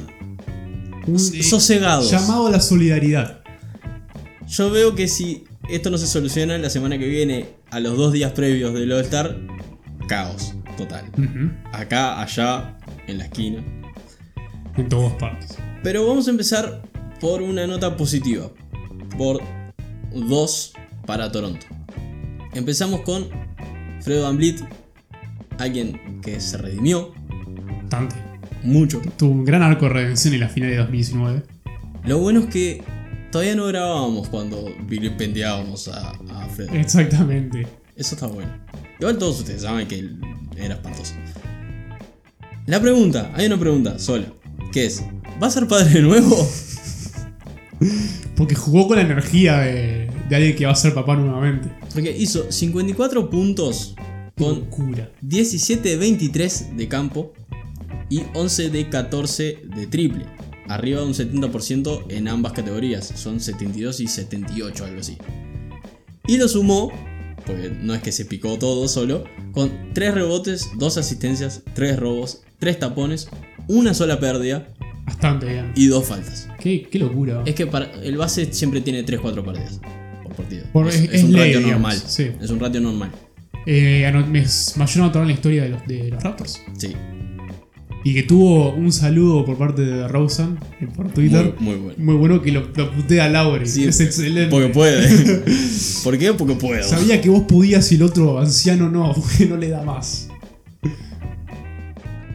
Un, 1.05 1.19
sosegados. 1.19 2.09
llamado 2.09 2.47
a 2.47 2.49
la 2.49 2.61
solidaridad. 2.61 3.41
Yo 4.47 4.71
veo 4.71 4.95
que 4.95 5.07
si 5.07 5.43
esto 5.69 5.91
no 5.91 5.99
se 5.99 6.07
soluciona 6.07 6.57
la 6.57 6.71
semana 6.71 6.97
que 6.97 7.07
viene, 7.07 7.45
a 7.69 7.79
los 7.79 7.95
dos 7.95 8.11
días 8.11 8.31
previos 8.31 8.73
del 8.73 8.91
All-Star, 8.91 9.37
caos 10.07 10.55
total. 10.79 11.05
Acá, 11.73 12.19
allá, 12.23 12.75
en 13.05 13.19
la 13.19 13.25
esquina. 13.25 13.63
En 14.77 14.89
todas 14.89 15.13
partes. 15.13 15.59
Pero 15.83 16.07
vamos 16.07 16.27
a 16.27 16.31
empezar 16.31 16.81
por 17.21 17.43
una 17.43 17.67
nota 17.67 17.95
positiva. 17.95 18.49
Por 19.15 19.43
dos 20.11 20.73
para 21.05 21.31
Toronto. 21.31 21.67
Empezamos 22.53 23.01
con 23.01 23.27
Fred 24.01 24.21
Van 24.21 24.39
alguien 25.57 26.21
que 26.21 26.39
se 26.39 26.57
redimió 26.57 27.13
Bastante. 27.81 28.15
mucho. 28.63 29.01
Tuvo 29.17 29.31
un 29.31 29.45
gran 29.45 29.61
arco 29.61 29.85
de 29.85 29.93
redención 29.93 30.33
en 30.33 30.39
la 30.41 30.49
final 30.49 30.69
de 30.69 30.77
2019. 30.77 31.43
Lo 32.05 32.17
bueno 32.19 32.41
es 32.41 32.45
que 32.47 32.83
todavía 33.31 33.55
no 33.55 33.67
grabábamos 33.67 34.29
cuando 34.29 34.73
vilipendiábamos 34.87 35.87
a, 35.89 36.11
a 36.11 36.49
Fred. 36.49 36.73
Exactamente. 36.73 37.67
Eso 37.95 38.15
está 38.15 38.27
bueno. 38.27 38.51
Igual 38.99 39.17
todos 39.17 39.39
ustedes 39.39 39.61
saben 39.61 39.87
que 39.87 39.99
él 39.99 40.19
era 40.57 40.75
espantoso. 40.75 41.13
La 42.65 42.79
pregunta, 42.79 43.31
hay 43.35 43.47
una 43.47 43.59
pregunta 43.59 43.99
sola, 43.99 44.27
que 44.71 44.85
es, 44.85 45.03
¿va 45.41 45.47
a 45.47 45.51
ser 45.51 45.67
padre 45.67 45.89
de 45.89 46.01
nuevo? 46.01 46.49
Porque 48.35 48.55
jugó 48.55 48.87
con 48.87 48.97
la 48.97 49.03
energía 49.03 49.59
de, 49.59 49.98
de 50.29 50.35
alguien 50.35 50.55
que 50.55 50.65
va 50.65 50.71
a 50.71 50.75
ser 50.75 50.93
papá 50.93 51.15
nuevamente. 51.15 51.69
Porque 51.93 52.15
hizo 52.15 52.51
54 52.51 53.29
puntos 53.29 53.95
con 54.37 54.59
Locura. 54.59 55.11
17 55.21 55.89
de 55.89 55.97
23 55.97 56.77
de 56.77 56.87
campo 56.87 57.33
y 58.09 58.21
11 58.35 58.69
de 58.69 58.89
14 58.89 59.57
de 59.75 59.87
triple. 59.87 60.25
Arriba 60.67 61.01
de 61.01 61.07
un 61.07 61.13
70% 61.13 62.05
en 62.09 62.27
ambas 62.27 62.53
categorías. 62.53 63.11
Son 63.15 63.39
72 63.39 63.99
y 63.99 64.07
78, 64.07 64.85
algo 64.85 64.99
así. 64.99 65.17
Y 66.27 66.37
lo 66.37 66.47
sumó, 66.47 66.91
porque 67.45 67.71
no 67.81 67.95
es 67.95 68.03
que 68.03 68.11
se 68.11 68.25
picó 68.25 68.59
todo 68.59 68.87
solo, 68.87 69.23
con 69.51 69.71
3 69.93 70.13
rebotes, 70.13 70.69
2 70.77 70.97
asistencias, 70.97 71.63
3 71.73 71.97
robos, 71.97 72.43
3 72.59 72.77
tapones, 72.77 73.29
una 73.67 73.95
sola 73.95 74.19
pérdida 74.19 74.67
Bastante 75.07 75.47
bien. 75.47 75.71
y 75.75 75.87
2 75.87 76.05
faltas. 76.05 76.47
Qué, 76.59 76.83
qué 76.83 76.99
locura. 76.99 77.41
Es 77.47 77.55
que 77.55 77.65
para, 77.65 77.91
el 78.03 78.15
base 78.17 78.53
siempre 78.53 78.81
tiene 78.81 79.03
3-4 79.03 79.43
pérdidas 79.43 79.81
Por- 80.73 80.87
es, 80.87 80.95
es- 80.95 81.01
es 81.03 81.13
es 81.13 81.23
un 81.23 81.33
ley, 81.33 81.41
ratio 81.53 81.59
digamos, 81.59 81.81
normal. 81.95 82.01
sí. 82.07 82.31
Es 82.41 82.49
un 82.49 82.59
ratio 82.59 82.81
normal. 82.81 83.11
Eh, 83.65 84.11
mayor 84.77 85.03
anotador 85.03 85.23
en 85.23 85.27
la 85.27 85.33
historia 85.33 85.63
de 85.63 85.69
los, 85.69 85.87
de 85.87 86.09
los 86.09 86.23
Raptors. 86.23 86.61
Sí. 86.77 86.93
Y 88.03 88.13
que 88.13 88.23
tuvo 88.23 88.71
un 88.73 88.93
saludo 88.93 89.43
por 89.43 89.57
parte 89.57 89.81
de 89.81 90.07
Rosen 90.07 90.57
eh, 90.79 90.87
por 90.95 91.11
Twitter. 91.11 91.53
Muy, 91.59 91.75
muy 91.75 91.81
bueno. 91.81 91.95
Muy, 91.97 92.15
bueno 92.15 92.41
que 92.41 92.51
lo, 92.53 92.69
lo 92.73 92.91
putea 92.91 93.25
a. 93.29 93.65
Sí, 93.67 93.83
es 93.83 93.99
excelente. 93.99 94.49
Porque 94.49 94.69
puede. 94.69 95.05
¿Por 96.03 96.17
qué? 96.17 96.33
Porque 96.33 96.55
puedo. 96.55 96.81
Sabía 96.81 97.19
que 97.19 97.29
vos 97.29 97.43
podías 97.43 97.91
y 97.91 97.95
el 97.95 98.03
otro 98.03 98.39
anciano 98.39 98.89
no, 98.89 99.13
porque 99.15 99.45
no 99.45 99.57
le 99.57 99.67
da 99.69 99.83
más. 99.83 100.29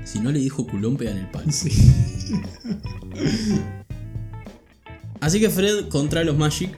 Si 0.04 0.20
no 0.20 0.30
le 0.30 0.38
dijo 0.38 0.66
culón, 0.66 0.96
pega 0.98 1.12
en 1.12 1.18
el 1.18 1.30
palo. 1.30 1.50
Sí. 1.50 1.70
Así 5.20 5.40
que 5.40 5.48
Fred 5.48 5.88
contra 5.88 6.22
los 6.24 6.36
Magic 6.36 6.70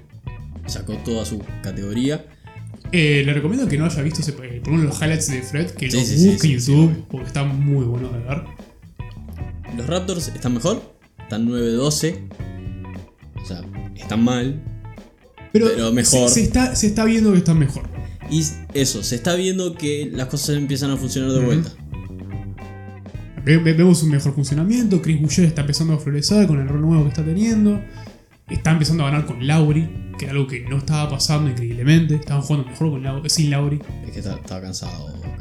sacó 0.66 0.94
toda 0.98 1.24
su 1.24 1.42
categoría. 1.62 2.24
Eh, 2.92 3.22
le 3.26 3.32
recomiendo 3.32 3.66
que 3.68 3.76
no 3.78 3.86
haya 3.86 4.02
visto 4.02 4.20
ese, 4.20 4.30
eh, 4.42 4.60
por 4.62 4.72
uno 4.74 4.84
los 4.84 5.00
highlights 5.00 5.28
de 5.30 5.42
Fred, 5.42 5.70
que 5.72 5.90
Sí, 5.90 5.96
busque 5.96 6.30
en 6.32 6.38
sí, 6.38 6.72
YouTube, 6.72 7.04
porque 7.10 7.26
están 7.26 7.64
muy 7.64 7.84
buenos 7.84 8.12
de 8.12 8.18
ver. 8.20 8.44
Los 9.76 9.86
Raptors 9.86 10.28
están 10.28 10.54
mejor, 10.54 10.82
están 11.18 11.46
9-12. 11.48 12.28
O 13.42 13.44
sea, 13.44 13.62
están 13.96 14.22
mal. 14.24 14.62
Pero, 15.52 15.66
Pero 15.74 15.92
mejor. 15.92 16.28
Se, 16.28 16.34
se 16.36 16.42
está, 16.42 16.76
se 16.76 16.86
está 16.86 17.04
viendo 17.04 17.32
que 17.32 17.38
están 17.38 17.58
mejor. 17.58 17.88
Y 18.30 18.42
eso, 18.74 19.02
se 19.02 19.16
está 19.16 19.34
viendo 19.34 19.74
que 19.74 20.10
las 20.12 20.28
cosas 20.28 20.56
empiezan 20.56 20.90
a 20.90 20.96
funcionar 20.96 21.32
de 21.32 21.40
vuelta. 21.44 21.72
Ve- 23.44 23.58
ve- 23.58 23.72
Vemos 23.74 24.02
un 24.02 24.10
mejor 24.10 24.34
funcionamiento. 24.34 25.00
Chris 25.02 25.20
Boucher 25.20 25.44
está 25.44 25.60
empezando 25.62 25.94
a 25.94 25.98
florecer 25.98 26.46
con 26.46 26.60
el 26.60 26.68
rol 26.68 26.80
nuevo 26.82 27.02
que 27.04 27.08
está 27.10 27.24
teniendo. 27.24 27.80
Está 28.48 28.70
empezando 28.72 29.04
a 29.04 29.10
ganar 29.10 29.26
con 29.26 29.44
Lauri, 29.46 29.88
que 30.18 30.26
era 30.26 30.32
algo 30.34 30.46
que 30.46 30.60
no 30.60 30.78
estaba 30.78 31.10
pasando 31.10 31.50
increíblemente. 31.50 32.14
Estaban 32.14 32.42
jugando 32.42 32.68
mejor 32.70 32.90
con 32.90 33.02
Lau- 33.02 33.28
sin 33.28 33.50
Lauri. 33.50 33.80
Es 34.06 34.12
que 34.12 34.18
estaba 34.20 34.60
cansado. 34.60 35.06
ok. 35.06 35.40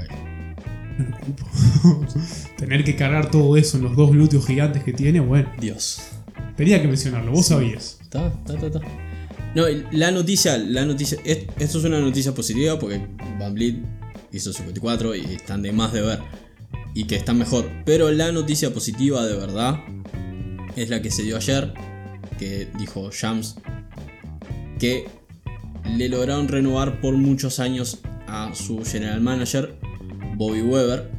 No 0.98 1.06
lo 1.10 1.18
culpo. 1.20 1.46
Tener 2.58 2.84
que 2.84 2.96
cargar 2.96 3.30
todo 3.30 3.58
eso 3.58 3.78
en 3.78 3.84
los 3.84 3.96
dos 3.96 4.12
glúteos 4.12 4.46
gigantes 4.48 4.84
que 4.84 4.94
tiene, 4.94 5.20
bueno. 5.20 5.50
Dios. 5.60 6.02
Tenía 6.58 6.82
que 6.82 6.88
mencionarlo, 6.88 7.32
vos 7.32 7.48
sabías. 7.48 8.00
Está, 8.02 8.28
está, 8.28 8.54
está, 8.56 8.68
está. 8.68 8.82
No, 9.54 9.64
la 9.92 10.12
noticia, 10.12 10.58
la 10.58 10.86
noticia, 10.86 11.18
es- 11.24 11.46
esto 11.60 11.78
es 11.78 11.84
una 11.86 12.00
noticia 12.00 12.34
positiva 12.34 12.80
porque 12.80 13.06
Van 13.40 13.54
Vliet 13.54 13.78
hizo 14.32 14.52
54 14.52 15.16
y 15.16 15.22
están 15.22 15.62
de 15.62 15.72
más 15.72 15.94
de 15.94 16.02
ver 16.02 16.20
y 16.96 17.04
que 17.06 17.16
están 17.18 17.38
mejor. 17.38 17.70
Pero 17.86 18.10
la 18.12 18.32
noticia 18.32 18.74
positiva 18.74 19.24
de 19.26 19.36
verdad 19.38 19.80
es 20.76 20.90
la 20.90 21.02
que 21.02 21.12
se 21.12 21.24
dio 21.24 21.38
ayer, 21.38 21.74
que 22.38 22.68
dijo 22.78 23.10
Shams 23.12 23.56
que 24.80 25.06
le 25.96 26.10
lograron 26.10 26.48
renovar 26.48 27.00
por 27.00 27.16
muchos 27.16 27.60
años 27.60 28.00
a 28.28 28.54
su 28.54 28.84
general 28.84 29.22
manager, 29.22 29.76
Bobby 30.36 30.62
Weber, 30.62 31.10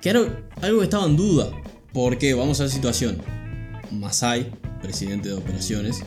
que 0.00 0.10
era 0.10 0.20
algo 0.60 0.78
que 0.78 0.84
estaba 0.84 1.06
en 1.06 1.16
duda. 1.16 1.50
Porque 1.92 2.34
vamos 2.34 2.60
a 2.60 2.64
la 2.64 2.68
situación. 2.68 3.18
Masai, 3.90 4.52
presidente 4.82 5.30
de 5.30 5.34
operaciones, 5.34 6.04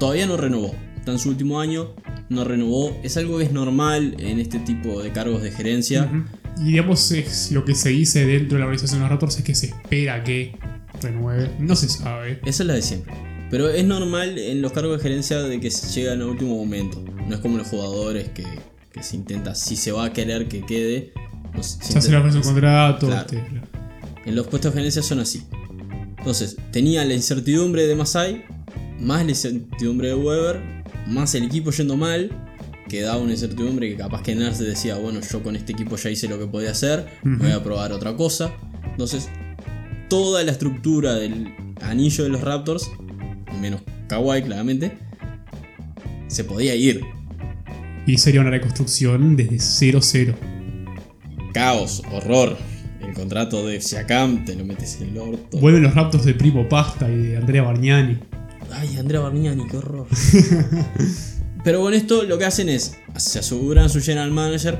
todavía 0.00 0.26
no 0.26 0.36
renovó. 0.36 0.74
Está 0.96 1.12
en 1.12 1.18
su 1.18 1.28
último 1.28 1.60
año, 1.60 1.94
no 2.28 2.44
renovó. 2.44 2.98
Es 3.02 3.16
algo 3.16 3.38
que 3.38 3.44
es 3.44 3.52
normal 3.52 4.16
en 4.18 4.40
este 4.40 4.58
tipo 4.58 5.02
de 5.02 5.12
cargos 5.12 5.42
de 5.42 5.52
gerencia. 5.52 6.10
Y 6.58 6.72
digamos, 6.72 7.12
es 7.12 7.52
lo 7.52 7.64
que 7.64 7.74
se 7.74 7.90
dice 7.90 8.26
dentro 8.26 8.56
de 8.56 8.60
la 8.60 8.66
organización 8.66 9.00
de 9.00 9.02
los 9.04 9.10
Raptors 9.10 9.36
es 9.36 9.44
que 9.44 9.54
se 9.54 9.66
espera 9.66 10.24
que 10.24 10.56
renueve. 11.02 11.50
No 11.58 11.76
se 11.76 11.88
sabe. 11.88 12.40
Esa 12.46 12.62
es 12.62 12.66
la 12.66 12.74
de 12.74 12.82
siempre. 12.82 13.35
Pero 13.50 13.68
es 13.70 13.84
normal 13.84 14.38
en 14.38 14.60
los 14.60 14.72
cargos 14.72 14.96
de 14.98 15.02
gerencia 15.02 15.38
de 15.40 15.60
que 15.60 15.70
se 15.70 15.88
llegan 16.00 16.20
a 16.22 16.26
último 16.26 16.56
momento. 16.56 17.02
No 17.28 17.34
es 17.34 17.40
como 17.40 17.56
los 17.58 17.68
jugadores 17.68 18.28
que, 18.30 18.44
que 18.92 19.02
se 19.02 19.16
intenta, 19.16 19.54
si 19.54 19.76
se 19.76 19.92
va 19.92 20.06
a 20.06 20.12
querer 20.12 20.48
que 20.48 20.64
quede. 20.66 21.12
no 21.54 21.62
se- 21.62 21.82
Se 21.84 21.98
hace 21.98 22.10
la 22.12 22.20
un 22.20 22.40
contrato. 22.42 23.06
Claro. 23.06 23.20
este, 23.22 23.44
claro. 23.48 23.66
En 24.24 24.34
los 24.34 24.46
puestos 24.48 24.72
de 24.72 24.78
gerencia 24.80 25.02
son 25.02 25.20
así. 25.20 25.44
Entonces, 26.18 26.56
tenía 26.72 27.04
la 27.04 27.14
incertidumbre 27.14 27.86
de 27.86 27.94
Masai, 27.94 28.44
más 29.00 29.22
la 29.24 29.30
incertidumbre 29.30 30.08
de 30.08 30.14
Weber, 30.16 30.60
más 31.06 31.34
el 31.36 31.44
equipo 31.44 31.70
yendo 31.70 31.96
mal, 31.96 32.30
que 32.88 33.02
daba 33.02 33.18
una 33.22 33.30
incertidumbre 33.32 33.88
que 33.90 33.96
capaz 33.96 34.22
que 34.22 34.34
Nurse 34.34 34.64
decía, 34.64 34.96
bueno, 34.96 35.20
yo 35.20 35.42
con 35.44 35.54
este 35.54 35.72
equipo 35.72 35.94
ya 35.96 36.10
hice 36.10 36.26
lo 36.28 36.38
que 36.38 36.46
podía 36.46 36.72
hacer, 36.72 37.06
Ujú. 37.24 37.36
voy 37.38 37.52
a 37.52 37.62
probar 37.62 37.92
otra 37.92 38.16
cosa. 38.16 38.52
Entonces, 38.90 39.28
toda 40.08 40.42
la 40.42 40.50
estructura 40.50 41.14
del 41.14 41.54
anillo 41.80 42.24
de 42.24 42.30
los 42.30 42.40
Raptors, 42.40 42.90
menos 43.60 43.82
Kawhi 44.08 44.42
claramente, 44.42 44.98
se 46.28 46.44
podía 46.44 46.74
ir. 46.74 47.02
Y 48.06 48.18
sería 48.18 48.40
una 48.40 48.50
reconstrucción 48.50 49.36
desde 49.36 49.56
0-0. 49.56 50.34
Caos, 51.52 52.02
horror. 52.12 52.56
El 53.00 53.14
contrato 53.14 53.66
de 53.66 53.80
Siakam 53.80 54.44
te 54.44 54.54
lo 54.54 54.64
metes 54.64 55.00
en 55.00 55.08
el 55.08 55.18
orto. 55.18 55.58
Vuelven 55.58 55.82
los 55.82 55.94
raptos 55.94 56.24
de 56.24 56.34
Primo 56.34 56.68
Pasta 56.68 57.08
y 57.10 57.16
de 57.16 57.36
Andrea 57.36 57.62
Bargnani. 57.62 58.18
Ay, 58.72 58.96
Andrea 58.98 59.20
Bargnani, 59.20 59.66
qué 59.68 59.76
horror. 59.76 60.06
Pero 61.64 61.80
con 61.80 61.94
esto 61.94 62.22
lo 62.24 62.38
que 62.38 62.44
hacen 62.44 62.68
es, 62.68 62.96
se 63.16 63.40
aseguran 63.40 63.90
su 63.90 64.00
general 64.00 64.30
manager, 64.30 64.78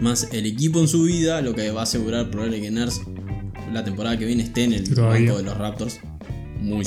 más 0.00 0.28
el 0.32 0.44
equipo 0.46 0.80
en 0.80 0.88
su 0.88 1.04
vida, 1.04 1.40
lo 1.40 1.54
que 1.54 1.70
va 1.70 1.80
a 1.80 1.84
asegurar 1.84 2.30
probablemente 2.30 2.68
que 2.68 2.70
Nurse 2.70 3.00
la 3.72 3.84
temporada 3.84 4.18
que 4.18 4.24
viene 4.24 4.42
esté 4.42 4.64
en 4.64 4.72
el 4.72 4.94
Todavía. 4.94 5.32
banco 5.32 5.38
de 5.38 5.44
los 5.44 5.56
Raptors. 5.58 6.00
Muy 6.60 6.84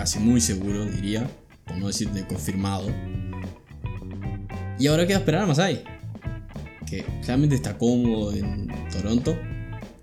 casi 0.00 0.18
muy 0.18 0.40
seguro, 0.40 0.86
diría, 0.86 1.28
por 1.66 1.76
no 1.76 1.88
decir 1.88 2.08
de 2.08 2.26
confirmado. 2.26 2.88
Y 4.78 4.86
ahora 4.86 5.06
queda 5.06 5.18
esperar 5.18 5.42
a 5.42 5.46
Masai, 5.46 5.84
que 6.88 7.04
claramente 7.22 7.54
está 7.54 7.76
cómodo 7.76 8.32
en 8.32 8.68
Toronto. 8.90 9.36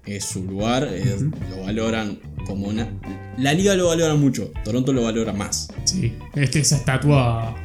Es 0.05 0.25
su 0.25 0.43
lugar, 0.43 0.83
es- 0.83 1.23
lo 1.23 1.63
valoran 1.65 2.19
como 2.45 2.67
una... 2.67 2.87
La 3.39 3.53
liga 3.55 3.73
lo 3.75 3.87
valora 3.87 4.13
mucho, 4.13 4.51
Toronto 4.63 4.93
lo 4.93 5.01
valora 5.01 5.33
más. 5.33 5.67
Sí, 5.85 6.13
este, 6.35 6.59
esa 6.59 6.75
estatua 6.75 7.55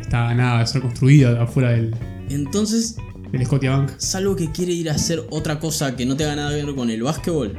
está 0.00 0.28
ganada 0.28 0.60
de 0.60 0.66
ser 0.66 0.80
construida 0.80 1.42
afuera 1.42 1.72
del, 1.72 1.94
Entonces, 2.30 2.96
del 3.30 3.44
Scotiabank. 3.44 3.90
salvo 3.98 4.34
que 4.36 4.50
quiere 4.52 4.72
ir 4.72 4.88
a 4.88 4.94
hacer 4.94 5.22
otra 5.28 5.60
cosa 5.60 5.94
que 5.96 6.06
no 6.06 6.16
tenga 6.16 6.34
nada 6.34 6.56
que 6.56 6.64
ver 6.64 6.74
con 6.74 6.88
el 6.88 7.02
básquetbol, 7.02 7.54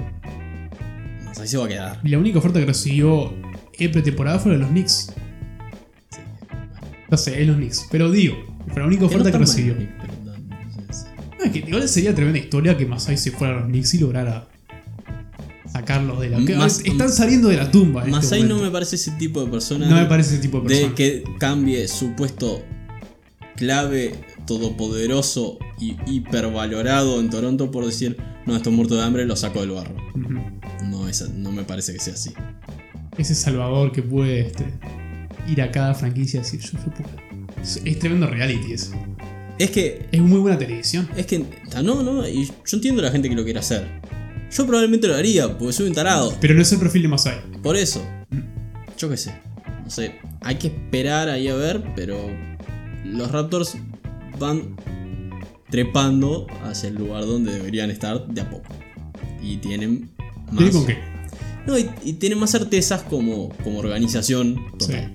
Masai 1.25 1.47
se 1.47 1.57
va 1.59 1.65
a 1.65 1.67
quedar. 1.67 1.99
Y 2.03 2.09
la 2.09 2.17
única 2.17 2.39
oferta 2.39 2.59
que 2.59 2.65
recibió 2.65 3.31
en 3.79 3.91
pretemporada 3.91 4.39
fue 4.39 4.53
de 4.53 4.57
los 4.59 4.69
Knicks. 4.69 5.13
No 7.09 7.17
sé, 7.17 7.41
es 7.41 7.47
los 7.47 7.57
Knicks. 7.57 7.87
Pero 7.91 8.11
digo, 8.11 8.35
fue 8.71 8.81
la 8.81 8.87
única 8.87 9.07
Que 9.07 9.15
no 9.15 9.21
oferta 9.21 9.31
que 9.31 9.37
recibió. 9.37 9.75
no- 9.75 9.81
no 10.87 10.93
sé. 10.93 11.07
Ah, 11.45 11.51
que 11.51 11.59
igual 11.59 11.87
sería 11.87 12.13
tremenda 12.15 12.39
historia 12.39 12.75
que 12.77 12.85
Masai 12.85 13.17
se 13.17 13.31
fuera 13.31 13.55
a 13.55 13.59
los 13.59 13.65
Knicks 13.69 13.93
y 13.93 13.99
lograra 13.99 14.47
sacarlos 15.71 16.19
de 16.19 16.29
la. 16.29 16.39
Mas- 16.57 16.81
están 16.83 17.09
saliendo 17.11 17.49
de 17.49 17.57
la 17.57 17.69
tumba. 17.71 18.01
En 18.03 18.07
este 18.09 18.17
Masai 18.21 18.43
no 18.43 18.59
me 18.61 18.71
parece 18.71 18.95
ese 18.95 19.11
tipo 19.11 19.43
de 19.43 19.51
persona. 19.51 19.87
No 19.87 19.95
me 19.97 20.05
parece 20.05 20.33
ese 20.35 20.41
tipo 20.41 20.59
de 20.61 20.67
persona. 20.67 20.89
de 20.89 20.95
que 20.95 21.23
cambie 21.37 21.87
su 21.87 22.13
puesto 22.15 22.63
clave, 23.55 24.15
todopoderoso 24.47 25.57
y 25.79 25.95
hipervalorado 26.07 27.19
en 27.19 27.29
Toronto 27.29 27.71
por 27.71 27.85
decir, 27.85 28.17
no, 28.45 28.55
estoy 28.55 28.73
muerto 28.73 28.95
de 28.95 29.03
hambre, 29.03 29.25
lo 29.25 29.35
saco 29.35 29.61
del 29.61 29.71
barro. 29.71 29.95
No, 30.83 31.05
no 31.35 31.51
me 31.51 31.63
parece 31.63 31.93
que 31.93 31.99
sea 31.99 32.13
así. 32.13 32.33
Ese 33.17 33.35
Salvador 33.35 33.91
que 33.91 34.01
puede 34.01 34.41
este, 34.41 34.65
ir 35.47 35.61
a 35.61 35.71
cada 35.71 35.93
franquicia 35.93 36.39
y 36.39 36.43
decir 36.43 36.59
yo, 36.59 36.71
yo 36.73 36.79
puedo. 36.79 37.09
Es, 37.61 37.81
es 37.83 37.99
tremendo 37.99 38.27
reality 38.27 38.73
eso. 38.73 38.91
Es 39.57 39.71
que 39.71 40.07
Es 40.11 40.21
muy 40.21 40.39
buena 40.39 40.57
televisión. 40.57 41.07
Es 41.15 41.25
que, 41.25 41.45
no, 41.83 42.03
no, 42.03 42.27
y 42.27 42.45
yo 42.45 42.53
entiendo 42.73 43.01
a 43.01 43.05
la 43.05 43.11
gente 43.11 43.29
que 43.29 43.35
lo 43.35 43.43
quiere 43.43 43.59
hacer. 43.59 43.87
Yo 44.51 44.65
probablemente 44.65 45.07
lo 45.07 45.15
haría, 45.15 45.57
porque 45.57 45.73
soy 45.73 45.87
un 45.87 45.93
tarado. 45.93 46.35
Pero 46.39 46.53
no 46.53 46.61
es 46.61 46.71
el 46.71 46.79
perfil 46.79 47.03
de 47.03 47.07
Masai. 47.07 47.41
Por 47.61 47.75
eso. 47.75 48.05
Yo 48.97 49.09
qué 49.09 49.17
sé. 49.17 49.33
No 49.83 49.89
sé, 49.89 50.15
hay 50.41 50.55
que 50.55 50.67
esperar 50.67 51.29
ahí 51.29 51.47
a 51.47 51.55
ver, 51.55 51.83
pero 51.95 52.17
los 53.03 53.31
Raptors 53.31 53.77
van 54.39 54.75
trepando 55.69 56.47
hacia 56.63 56.89
el 56.89 56.95
lugar 56.95 57.25
donde 57.25 57.53
deberían 57.53 57.91
estar 57.91 58.25
de 58.27 58.41
a 58.41 58.49
poco. 58.49 58.73
Y 59.41 59.57
tienen 59.57 60.09
más. 60.51 60.57
¿Tiene 60.57 60.71
con 60.71 60.85
qué? 60.87 61.14
No, 61.67 61.77
y, 61.77 61.89
y 62.03 62.13
tienen 62.13 62.37
más 62.39 62.51
certezas 62.51 63.01
como, 63.03 63.49
como 63.63 63.79
organización 63.79 64.55
Sí. 64.79 64.87
total. 64.87 65.11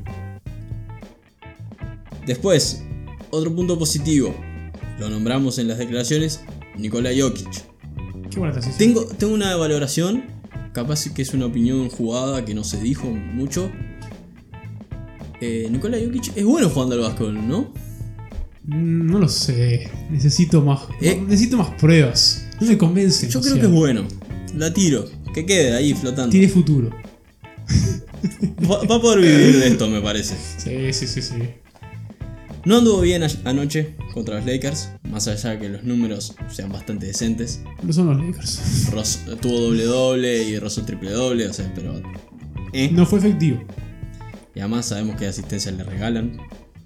Después, 2.27 2.83
otro 3.31 3.55
punto 3.55 3.79
positivo. 3.79 4.35
Lo 4.99 5.09
nombramos 5.11 5.59
en 5.59 5.69
las 5.69 5.79
declaraciones. 5.79 6.41
Nikola 6.77 7.11
Jokic. 7.17 7.49
Qué 8.31 8.39
buena 8.39 8.53
transición. 8.53 8.79
Tengo, 8.79 9.05
tengo 9.07 9.35
una 9.35 9.57
valoración, 9.57 10.25
capaz 10.73 11.09
que 11.13 11.23
es 11.23 11.33
una 11.35 11.47
opinión 11.47 11.89
jugada 11.89 12.45
que 12.45 12.55
no 12.55 12.65
se 12.65 12.81
dijo 12.81 13.07
mucho. 13.09 13.71
Eh, 15.41 15.69
Nikola 15.71 15.99
Jokic 15.99 16.37
es 16.37 16.45
bueno 16.45 16.69
jugando 16.69 16.95
al 16.97 17.01
básquetbol, 17.01 17.49
¿no? 17.49 17.73
Mm, 18.65 19.07
No 19.11 19.19
lo 19.19 19.29
sé. 19.29 19.91
Necesito 20.11 20.61
más. 20.63 20.83
Eh. 21.01 21.21
necesito 21.27 21.57
más 21.57 21.71
pruebas. 21.81 22.47
No 22.61 22.67
me 22.67 22.77
convence. 22.77 23.29
Yo 23.29 23.41
creo 23.41 23.55
que 23.55 23.63
es 23.63 23.71
bueno. 23.71 24.05
La 24.55 24.73
tiro. 24.73 25.07
Que 25.35 25.47
quede 25.47 25.75
ahí 25.77 25.95
flotando. 25.95 26.31
Tiene 26.31 26.49
futuro. 26.49 26.91
Va, 28.71 28.83
va 28.85 28.97
a 28.97 29.01
poder 29.01 29.21
vivir 29.21 29.59
de 29.61 29.69
esto, 29.69 29.89
me 29.89 30.01
parece. 30.01 30.37
Sí, 30.59 30.93
sí, 30.93 31.07
sí, 31.07 31.23
sí. 31.23 31.35
No 32.67 32.77
anduvo 32.79 33.01
bien 33.01 33.23
anoche 33.45 33.95
contra 34.13 34.37
los 34.37 34.45
Lakers, 34.47 34.91
más 35.09 35.27
allá 35.29 35.51
de 35.51 35.59
que 35.59 35.69
los 35.71 35.83
números 35.85 36.35
sean 36.51 36.71
bastante 36.71 37.07
decentes. 37.07 37.61
No 37.83 37.93
son 37.93 38.09
los 38.09 38.23
Lakers. 38.27 38.91
Ross 38.93 39.21
tuvo 39.41 39.59
doble 39.61 39.85
doble 39.85 40.43
y 40.45 40.59
rozó 40.59 40.83
triple 40.83 41.11
doble, 41.11 41.49
o 41.49 41.53
sea, 41.55 41.73
pero. 41.75 42.03
eh. 42.75 42.91
No 42.93 43.07
fue 43.07 43.19
efectivo. 43.21 43.63
Y 44.55 44.61
además 44.61 44.87
sabemos 44.87 45.17
que 45.17 45.27
asistencia 45.27 45.73
le 45.73 45.83
regalan. 45.85 46.37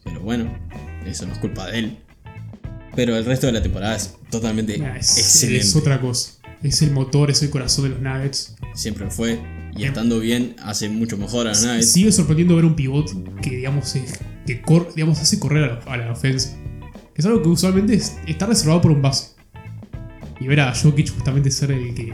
Pero 0.04 0.20
bueno, 0.20 0.56
eso 1.04 1.26
no 1.26 1.32
es 1.32 1.38
culpa 1.40 1.66
de 1.70 1.78
él. 1.80 1.96
Pero 2.94 3.16
el 3.16 3.24
resto 3.24 3.46
de 3.48 3.52
la 3.54 3.62
temporada 3.62 3.96
es 3.96 4.14
totalmente 4.30 4.78
Nah, 4.78 4.96
es, 4.96 5.18
excelente. 5.18 5.66
es 5.66 5.74
otra 5.74 6.00
cosa. 6.00 6.34
Es 6.64 6.82
el 6.82 6.90
motor, 6.92 7.30
es 7.30 7.42
el 7.42 7.50
corazón 7.50 7.84
de 7.84 7.90
los 7.90 8.00
Nuggets. 8.00 8.56
Siempre 8.74 9.08
fue. 9.10 9.38
Y 9.76 9.84
estando 9.84 10.18
bien, 10.18 10.56
hace 10.62 10.88
mucho 10.88 11.16
mejor 11.16 11.46
a 11.46 11.50
los 11.50 11.62
Nuggets. 11.62 11.92
Sigue 11.92 12.10
sorprendiendo 12.10 12.56
ver 12.56 12.64
un 12.64 12.74
pivot 12.74 13.12
que, 13.40 13.50
digamos, 13.56 13.94
es- 13.94 14.18
que 14.46 14.60
cor- 14.62 14.92
digamos, 14.94 15.20
hace 15.20 15.38
correr 15.38 15.64
a 15.64 15.66
la, 15.86 15.92
a 15.92 15.96
la 15.96 16.12
ofensa. 16.12 16.56
Es 17.14 17.24
algo 17.26 17.42
que 17.42 17.48
usualmente 17.48 17.94
es- 17.94 18.16
está 18.26 18.46
reservado 18.46 18.80
por 18.80 18.90
un 18.90 19.02
base. 19.02 19.34
Y 20.40 20.46
ver 20.48 20.60
a 20.60 20.74
Jokic 20.74 21.10
justamente 21.14 21.50
ser 21.50 21.70
el 21.70 21.94
que 21.94 22.12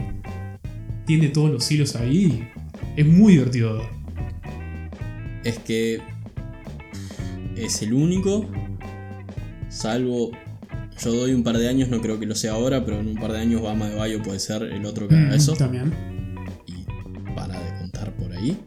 tiene 1.05 1.29
todos 1.29 1.49
los 1.49 1.71
hilos 1.71 1.95
ahí 1.95 2.47
es 2.95 3.05
muy 3.07 3.33
divertido. 3.33 3.81
Es 5.43 5.57
que 5.59 5.99
es 7.55 7.81
el 7.81 7.93
único. 7.93 8.47
Salvo. 9.69 10.31
Yo 11.03 11.11
doy 11.13 11.33
un 11.33 11.43
par 11.43 11.57
de 11.57 11.67
años, 11.67 11.89
no 11.89 11.99
creo 12.01 12.19
que 12.19 12.25
lo 12.25 12.35
sea 12.35 12.51
ahora, 12.53 12.85
pero 12.85 12.99
en 12.99 13.07
un 13.07 13.15
par 13.15 13.31
de 13.31 13.39
años 13.39 13.61
Bama 13.61 13.89
de 13.89 13.95
Bayo 13.95 14.21
puede 14.21 14.39
ser 14.39 14.63
el 14.63 14.85
otro 14.85 15.07
que 15.07 15.15
haga 15.15 15.29
Mm, 15.31 15.33
eso. 15.33 15.53
También. 15.53 15.93
Y 16.67 16.85
para 17.35 17.59
de 17.59 17.79
contar 17.79 18.13
por 18.15 18.31
ahí. 18.33 18.57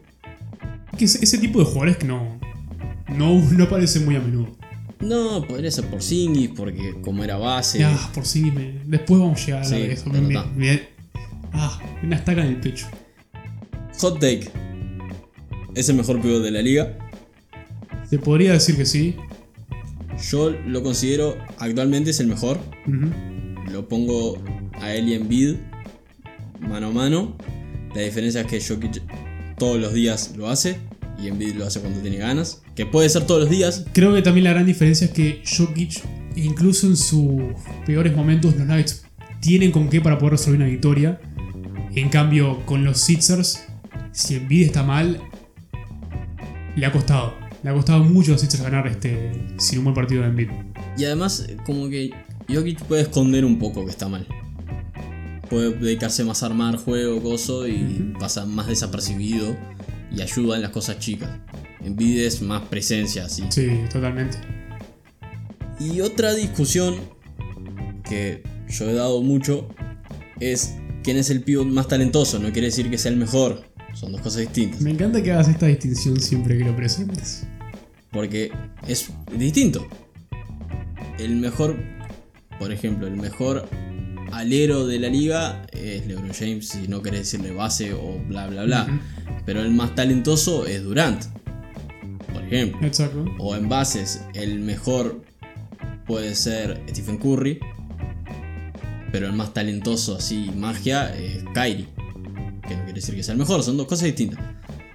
Que 0.97 1.05
ese, 1.05 1.23
ese 1.23 1.37
tipo 1.37 1.59
de 1.59 1.65
jugadores 1.65 1.97
que 1.97 2.05
no, 2.07 2.39
no, 3.09 3.41
no 3.51 3.63
aparecen 3.63 4.05
muy 4.05 4.15
a 4.15 4.19
menudo. 4.19 4.47
No, 4.99 5.45
podría 5.45 5.69
ser 5.71 5.85
por 5.85 6.01
Singis, 6.01 6.49
porque 6.55 6.95
como 7.01 7.23
era 7.23 7.37
base. 7.37 7.79
Ya, 7.79 7.97
por 8.13 8.23
me- 8.53 8.79
después 8.85 9.19
vamos 9.19 9.41
a 9.41 9.45
llegar 9.45 9.61
a 9.61 9.65
Sí, 9.65 9.75
de 9.75 9.91
eso. 9.93 10.09
Me- 10.09 10.21
me- 10.55 10.81
ah, 11.53 11.79
una 12.03 12.15
estaca 12.15 12.41
en 12.41 12.47
el 12.47 12.59
pecho. 12.59 12.87
Hot 13.99 14.19
take. 14.19 14.49
Es 15.75 15.89
el 15.89 15.95
mejor 15.97 16.21
pivot 16.21 16.41
de 16.41 16.51
la 16.51 16.61
liga. 16.61 16.97
Se 18.09 18.17
podría 18.19 18.53
decir 18.53 18.77
que 18.77 18.85
sí. 18.85 19.15
Yo 20.21 20.49
lo 20.49 20.83
considero 20.83 21.37
actualmente 21.57 22.11
es 22.11 22.19
el 22.19 22.27
mejor. 22.27 22.59
Lo 23.71 23.87
pongo 23.87 24.37
a 24.73 24.93
él 24.93 25.09
y 25.09 25.13
Embiid 25.13 25.55
mano 26.59 26.87
a 26.87 26.91
mano. 26.91 27.35
La 27.93 28.01
diferencia 28.01 28.41
es 28.41 28.47
que 28.47 28.61
Jokic 28.61 29.01
todos 29.57 29.79
los 29.79 29.93
días 29.93 30.33
lo 30.35 30.49
hace 30.49 30.77
y 31.21 31.27
Embiid 31.27 31.55
lo 31.55 31.65
hace 31.65 31.79
cuando 31.79 31.99
tiene 32.01 32.17
ganas. 32.17 32.61
Que 32.75 32.85
puede 32.85 33.09
ser 33.09 33.25
todos 33.25 33.41
los 33.41 33.49
días. 33.49 33.85
Creo 33.93 34.13
que 34.13 34.21
también 34.21 34.45
la 34.45 34.51
gran 34.51 34.65
diferencia 34.65 35.05
es 35.05 35.11
que 35.11 35.41
Jokic, 35.45 36.03
incluso 36.35 36.87
en 36.87 36.97
sus 36.97 37.41
peores 37.85 38.15
momentos, 38.15 38.55
los 38.55 38.65
Nuggets 38.65 39.05
tienen 39.39 39.71
con 39.71 39.89
qué 39.89 40.01
para 40.01 40.17
poder 40.17 40.33
resolver 40.33 40.59
una 40.59 40.69
victoria. 40.69 41.19
En 41.95 42.09
cambio, 42.09 42.65
con 42.65 42.83
los 42.83 42.99
Sixers, 42.99 43.65
si 44.11 44.35
Embiid 44.35 44.65
está 44.65 44.83
mal, 44.83 45.21
le 46.75 46.85
ha 46.85 46.91
costado. 46.91 47.44
Le 47.65 47.71
ha 47.71 47.73
costado 47.73 48.03
mucho 48.03 48.35
a 48.35 48.37
Sixers 48.37 48.61
ganar 48.61 48.85
este, 48.85 49.31
sin 49.57 49.79
un 49.79 49.85
buen 49.85 49.95
partido 49.95 50.21
de 50.21 50.27
Embiid. 50.27 50.49
Y 50.99 51.05
además 51.05 51.47
como 51.65 51.89
que 51.89 52.11
Jokic 52.47 52.83
puede 52.83 53.01
esconder 53.01 53.43
un 53.43 53.57
poco 53.57 53.83
que 53.83 53.89
está 53.89 54.07
mal. 54.07 54.27
Puede 55.49 55.71
dedicarse 55.71 56.23
más 56.23 56.43
a 56.43 56.45
armar 56.45 56.77
juego, 56.77 57.23
coso 57.23 57.67
y 57.67 58.13
pasa 58.19 58.45
más 58.45 58.67
desapercibido 58.67 59.57
y 60.15 60.21
ayuda 60.21 60.57
en 60.57 60.61
las 60.61 60.69
cosas 60.69 60.99
chicas. 60.99 61.31
Embiid 61.83 62.19
es 62.19 62.43
más 62.43 62.61
presencia 62.67 63.25
así. 63.25 63.43
Sí, 63.49 63.67
totalmente. 63.91 64.37
Y 65.79 66.01
otra 66.01 66.35
discusión 66.35 66.97
que 68.07 68.43
yo 68.69 68.87
he 68.87 68.93
dado 68.93 69.23
mucho 69.23 69.69
es 70.39 70.75
quién 71.03 71.17
es 71.17 71.31
el 71.31 71.41
pivot 71.41 71.65
más 71.65 71.87
talentoso. 71.87 72.37
No 72.37 72.51
quiere 72.51 72.67
decir 72.67 72.91
que 72.91 72.99
sea 72.99 73.09
el 73.09 73.17
mejor. 73.17 73.63
Son 73.95 74.11
dos 74.11 74.21
cosas 74.21 74.41
distintas. 74.41 74.81
Me 74.81 74.91
encanta 74.91 75.23
que 75.23 75.31
hagas 75.31 75.47
esta 75.47 75.65
distinción 75.65 76.19
siempre 76.19 76.59
que 76.59 76.63
lo 76.63 76.75
presentes. 76.75 77.47
Porque 78.15 78.51
es 78.87 79.11
distinto. 79.37 79.87
El 81.19 81.35
mejor, 81.35 81.77
por 82.57 82.71
ejemplo, 82.71 83.05
el 83.07 83.17
mejor 83.17 83.67
alero 84.31 84.87
de 84.87 84.99
la 84.99 85.09
liga 85.09 85.67
es 85.71 86.07
LeBron 86.07 86.33
James, 86.33 86.69
si 86.69 86.87
no 86.87 87.01
querés 87.01 87.19
decirle 87.31 87.51
base 87.51 87.93
o 87.93 88.17
bla 88.27 88.47
bla 88.47 88.63
bla. 88.63 89.01
Pero 89.45 89.61
el 89.61 89.71
más 89.71 89.93
talentoso 89.95 90.65
es 90.65 90.81
Durant, 90.81 91.25
por 92.33 92.41
ejemplo. 92.43 92.87
Exacto. 92.87 93.25
O 93.37 93.53
en 93.55 93.67
bases, 93.69 94.23
el 94.33 94.59
mejor 94.59 95.21
puede 96.07 96.35
ser 96.35 96.81
Stephen 96.89 97.17
Curry, 97.17 97.59
pero 99.11 99.27
el 99.27 99.33
más 99.33 99.53
talentoso 99.53 100.15
así, 100.15 100.51
magia, 100.55 101.13
es 101.15 101.43
Kyrie. 101.53 101.87
Que 102.65 102.75
no 102.75 102.83
quiere 102.85 102.93
decir 102.93 103.13
que 103.13 103.23
sea 103.23 103.33
el 103.33 103.39
mejor, 103.39 103.61
son 103.61 103.75
dos 103.77 103.87
cosas 103.87 104.05
distintas. 104.05 104.39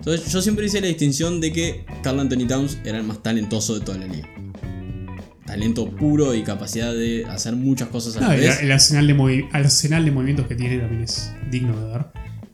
Entonces 0.01 0.33
yo 0.33 0.41
siempre 0.43 0.67
hice 0.67 0.81
la 0.81 0.87
distinción 0.89 1.41
de 1.41 1.53
que 1.53 1.85
Carl 2.03 2.19
Anthony 2.19 2.47
Towns 2.49 2.79
era 2.85 2.99
el 2.99 3.05
más 3.05 3.23
talentoso 3.23 3.79
de 3.79 3.85
toda 3.85 3.99
la 3.99 4.07
liga. 4.07 4.29
Talento 5.47 5.91
puro 5.91 6.35
y 6.35 6.43
capacidad 6.43 6.93
de 6.95 7.25
hacer 7.27 7.57
muchas 7.57 7.89
cosas 7.89 8.17
a 8.17 8.21
la 8.21 8.27
No, 8.29 8.33
el, 8.35 8.41
vez. 8.41 8.63
el 8.63 8.71
arsenal, 8.73 9.07
de 9.07 9.17
movi- 9.17 9.49
arsenal 9.53 10.05
de 10.05 10.11
movimientos 10.13 10.47
que 10.47 10.55
tiene 10.55 10.79
también 10.79 11.03
es 11.03 11.33
digno 11.51 11.77
de 11.79 11.93
ver. 11.93 12.07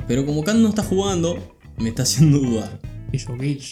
Pero 0.09 0.25
como 0.25 0.43
Kant 0.43 0.61
no 0.61 0.69
está 0.71 0.83
jugando, 0.83 1.57
me 1.79 1.91
está 1.91 2.03
haciendo 2.05 2.39
dudar. 2.39 2.81
Y 3.13 3.19
Jokic. 3.19 3.63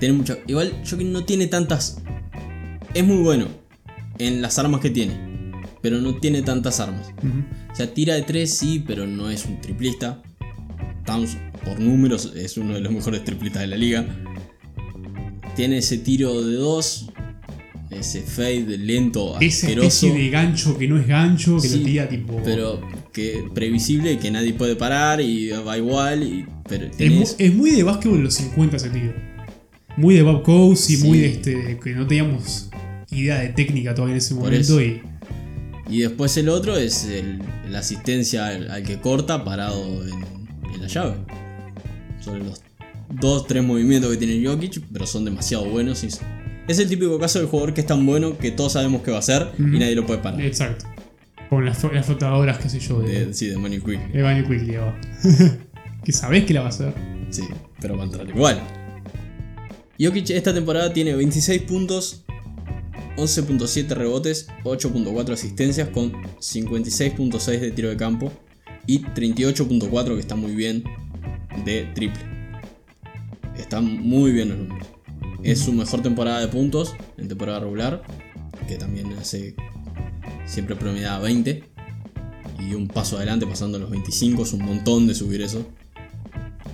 Tiene 0.00 0.14
mucha. 0.14 0.36
Igual 0.46 0.72
Jokic 0.88 1.06
no 1.06 1.24
tiene 1.24 1.46
tantas. 1.46 1.98
Es 2.92 3.04
muy 3.04 3.22
bueno 3.22 3.46
en 4.18 4.42
las 4.42 4.58
armas 4.58 4.80
que 4.80 4.90
tiene. 4.90 5.14
Pero 5.80 5.98
no 6.00 6.16
tiene 6.16 6.42
tantas 6.42 6.80
armas. 6.80 7.06
ujú. 7.18 7.44
O 7.72 7.76
sea, 7.76 7.92
tira 7.94 8.14
de 8.14 8.22
3 8.22 8.52
sí, 8.52 8.82
pero 8.86 9.06
no 9.06 9.30
es 9.30 9.44
un 9.46 9.60
triplista. 9.60 10.20
Towns, 11.04 11.36
por 11.66 11.78
números, 11.80 12.32
es 12.36 12.56
uno 12.56 12.74
de 12.74 12.80
los 12.80 12.92
mejores 12.92 13.24
triplistas 13.24 13.62
de 13.62 13.68
la 13.68 13.76
liga. 13.76 14.06
Tiene 15.54 15.78
ese 15.78 15.98
tiro 15.98 16.42
de 16.42 16.54
2. 16.56 17.10
Ese 17.90 18.20
fade 18.22 18.76
lento, 18.78 19.38
Esa 19.40 19.66
asqueroso. 19.68 20.06
especie 20.06 20.24
de 20.24 20.30
gancho 20.30 20.76
que 20.76 20.88
no 20.88 20.98
es 20.98 21.06
gancho, 21.06 21.58
que 21.60 21.68
Sí, 21.68 21.78
lo 21.78 21.84
tira 21.84 22.08
tipo. 22.08 22.40
Pero 22.44 22.80
que 23.12 23.44
previsible, 23.54 24.18
que 24.18 24.30
nadie 24.30 24.52
puede 24.54 24.74
parar 24.76 25.20
y 25.20 25.50
va 25.50 25.78
igual. 25.78 26.22
Y, 26.24 26.44
pero 26.68 26.86
es, 26.98 27.54
muy 27.54 27.70
de 27.70 27.82
básquetbol 27.84 28.18
de 28.18 28.24
los 28.24 28.34
50 28.34 28.76
ese 28.76 28.90
tiro. 28.90 29.14
Muy 29.96 30.14
de 30.16 30.22
Bob 30.22 30.42
Cousy, 30.42 30.94
y 30.94 30.96
Sí. 30.96 31.06
muy 31.06 31.18
de 31.18 31.26
este. 31.28 31.78
que 31.82 31.94
no 31.94 32.06
teníamos 32.06 32.68
idea 33.10 33.38
de 33.38 33.48
técnica 33.50 33.94
todavía 33.94 34.14
en 34.14 34.18
ese 34.18 34.34
Por 34.34 34.44
momento. 34.44 34.58
eso. 34.80 34.82
Y 34.82 35.00
Y 35.88 36.00
después 36.00 36.36
el 36.36 36.48
otro 36.48 36.76
es 36.76 37.04
el- 37.04 37.38
la 37.70 37.78
asistencia 37.78 38.48
al, 38.48 38.68
al 38.72 38.82
que 38.82 38.98
corta 39.00 39.44
parado 39.44 40.04
en, 40.04 40.74
en 40.74 40.82
la 40.82 40.88
llave. 40.88 41.14
Son 42.26 42.40
los 42.44 42.60
dos, 43.08 43.46
tres 43.46 43.62
movimientos 43.64 44.10
que 44.10 44.16
tiene 44.18 44.44
Jokic, 44.46 44.82
pero 44.92 45.06
son 45.06 45.24
demasiado 45.24 45.64
buenos. 45.70 46.02
y 46.04 46.08
es 46.68 46.78
el 46.80 46.88
típico 46.88 47.18
caso 47.18 47.38
del 47.38 47.46
jugador 47.48 47.72
que 47.72 47.80
es 47.82 47.86
tan 47.86 48.04
bueno 48.04 48.36
que 48.36 48.50
todos 48.50 48.72
sabemos 48.72 49.02
que 49.02 49.12
va 49.12 49.18
a 49.18 49.20
hacer 49.20 49.50
Ujú. 49.54 49.68
y 49.68 49.78
nadie 49.78 49.94
lo 49.94 50.04
puede 50.04 50.20
parar. 50.20 50.40
Exacto. 50.40 50.84
Con 51.48 51.64
las, 51.64 51.80
flo- 51.82 51.92
las 51.92 52.04
flotadoras, 52.06 52.58
qué 52.58 52.68
sé 52.68 52.80
yo, 52.80 52.98
de, 53.00 53.26
De, 53.26 53.32
sí, 53.34 53.46
de 53.46 53.56
Money 53.56 53.78
Quick. 53.80 54.10
de 54.12 54.22
Bunny 54.22 54.42
Quickly. 54.42 54.76
va. 54.76 54.98
que 56.04 56.12
sabés 56.12 56.44
que 56.44 56.52
la 56.54 56.60
va 56.62 56.66
a 56.66 56.70
hacer. 56.70 56.92
Sí, 57.30 57.42
pero 57.80 57.96
va 57.96 58.02
a 58.02 58.06
entrar 58.06 58.28
igual. 58.28 58.60
Jokic 60.00 60.30
esta 60.30 60.52
temporada 60.52 60.92
tiene 60.92 61.14
26 61.14 61.62
puntos, 61.62 62.24
11.7 63.16 63.88
rebotes, 63.90 64.48
8.4 64.64 65.32
asistencias 65.32 65.88
con 65.90 66.12
56.6 66.40 67.60
de 67.60 67.70
tiro 67.70 67.88
de 67.90 67.96
campo 67.96 68.32
y 68.86 69.00
38.4 69.02 70.14
que 70.14 70.20
está 70.20 70.34
muy 70.36 70.54
bien 70.54 70.84
de 71.64 71.84
triple. 71.94 72.22
Están 73.56 74.00
muy 74.02 74.32
bien 74.32 74.50
los 74.50 74.58
números. 74.58 74.88
Es 75.42 75.60
su 75.60 75.72
mejor 75.72 76.02
temporada 76.02 76.40
de 76.40 76.48
puntos 76.48 76.94
en 77.16 77.28
temporada 77.28 77.60
regular, 77.60 78.02
que 78.68 78.76
también 78.76 79.12
hace 79.18 79.54
siempre 80.44 80.76
promediaba 80.76 81.20
20 81.20 81.62
y 82.58 82.74
un 82.74 82.88
paso 82.88 83.16
adelante 83.16 83.46
pasando 83.46 83.78
los 83.78 83.90
25, 83.90 84.42
es 84.42 84.52
un 84.52 84.64
montón 84.64 85.06
de 85.06 85.14
subir 85.14 85.42
eso. 85.42 85.66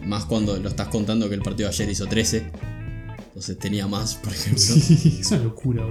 Más 0.04 0.24
cuando 0.24 0.56
lo 0.56 0.68
estás 0.68 0.88
contando 0.88 1.28
que 1.28 1.34
el 1.34 1.42
partido 1.42 1.68
de 1.68 1.74
ayer 1.74 1.90
hizo 1.90 2.06
13. 2.06 2.50
Entonces 3.28 3.58
tenía 3.58 3.86
más, 3.86 4.14
por 4.16 4.32
ejemplo. 4.32 4.58
Sí, 4.62 5.18
es 5.20 5.30
locura. 5.32 5.84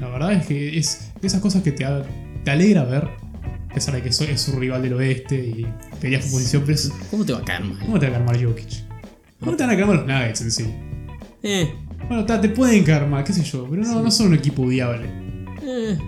La 0.00 0.08
verdad 0.08 0.32
es 0.32 0.46
que 0.46 0.78
es 0.78 1.12
esas 1.22 1.40
cosas 1.40 1.62
que 1.62 1.72
te, 1.72 1.86
te 2.44 2.50
alegra 2.50 2.84
ver. 2.84 3.23
A 3.74 3.78
pesar 3.82 3.92
de 3.96 4.02
que 4.02 4.12
so- 4.12 4.22
es 4.22 4.40
su 4.40 4.52
rival 4.52 4.82
del 4.82 4.92
oeste 4.92 5.34
y 5.34 5.66
pelea 6.00 6.20
por 6.20 6.30
posición, 6.30 6.62
pero 6.64 6.74
es- 6.76 6.92
¿Cómo 7.10 7.24
te 7.24 7.32
va 7.32 7.40
a 7.40 7.44
caer 7.44 7.64
mal? 7.64 7.76
¿cómo 7.80 7.98
te 7.98 8.06
va 8.08 8.12
a 8.12 8.18
calmar 8.18 8.40
Jokic? 8.44 8.68
¿Cómo 9.40 9.56
te 9.56 9.64
van 9.64 9.74
a 9.74 9.76
calmar 9.76 9.96
los 9.96 10.06
Nuggets 10.06 10.40
en 10.42 10.50
sí? 10.52 10.64
Eh, 11.42 11.74
Bueno, 12.06 12.24
ta, 12.24 12.40
te 12.40 12.50
pueden 12.50 12.84
calmar, 12.84 13.24
qué 13.24 13.32
sé 13.32 13.42
yo, 13.42 13.66
pero 13.68 13.82
no, 13.82 14.00
no 14.00 14.10
son 14.12 14.28
un 14.28 14.34
equipo 14.34 14.62
odiable. 14.62 15.08
eh. 15.64 15.98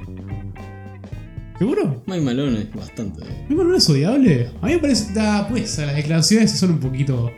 ¿Seguro? 1.58 2.02
Mike 2.06 2.20
Malone 2.22 2.60
es 2.60 2.72
bastante. 2.72 3.24
¿No 3.48 3.64
no 3.64 3.74
es 3.76 3.88
odiable? 3.90 4.48
A 4.62 4.66
mí 4.66 4.74
me 4.74 4.78
parece, 4.78 5.12
pues, 5.48 5.76
las 5.78 5.96
declaraciones 5.96 6.52
son 6.52 6.70
un 6.72 6.78
poquito. 6.78 7.32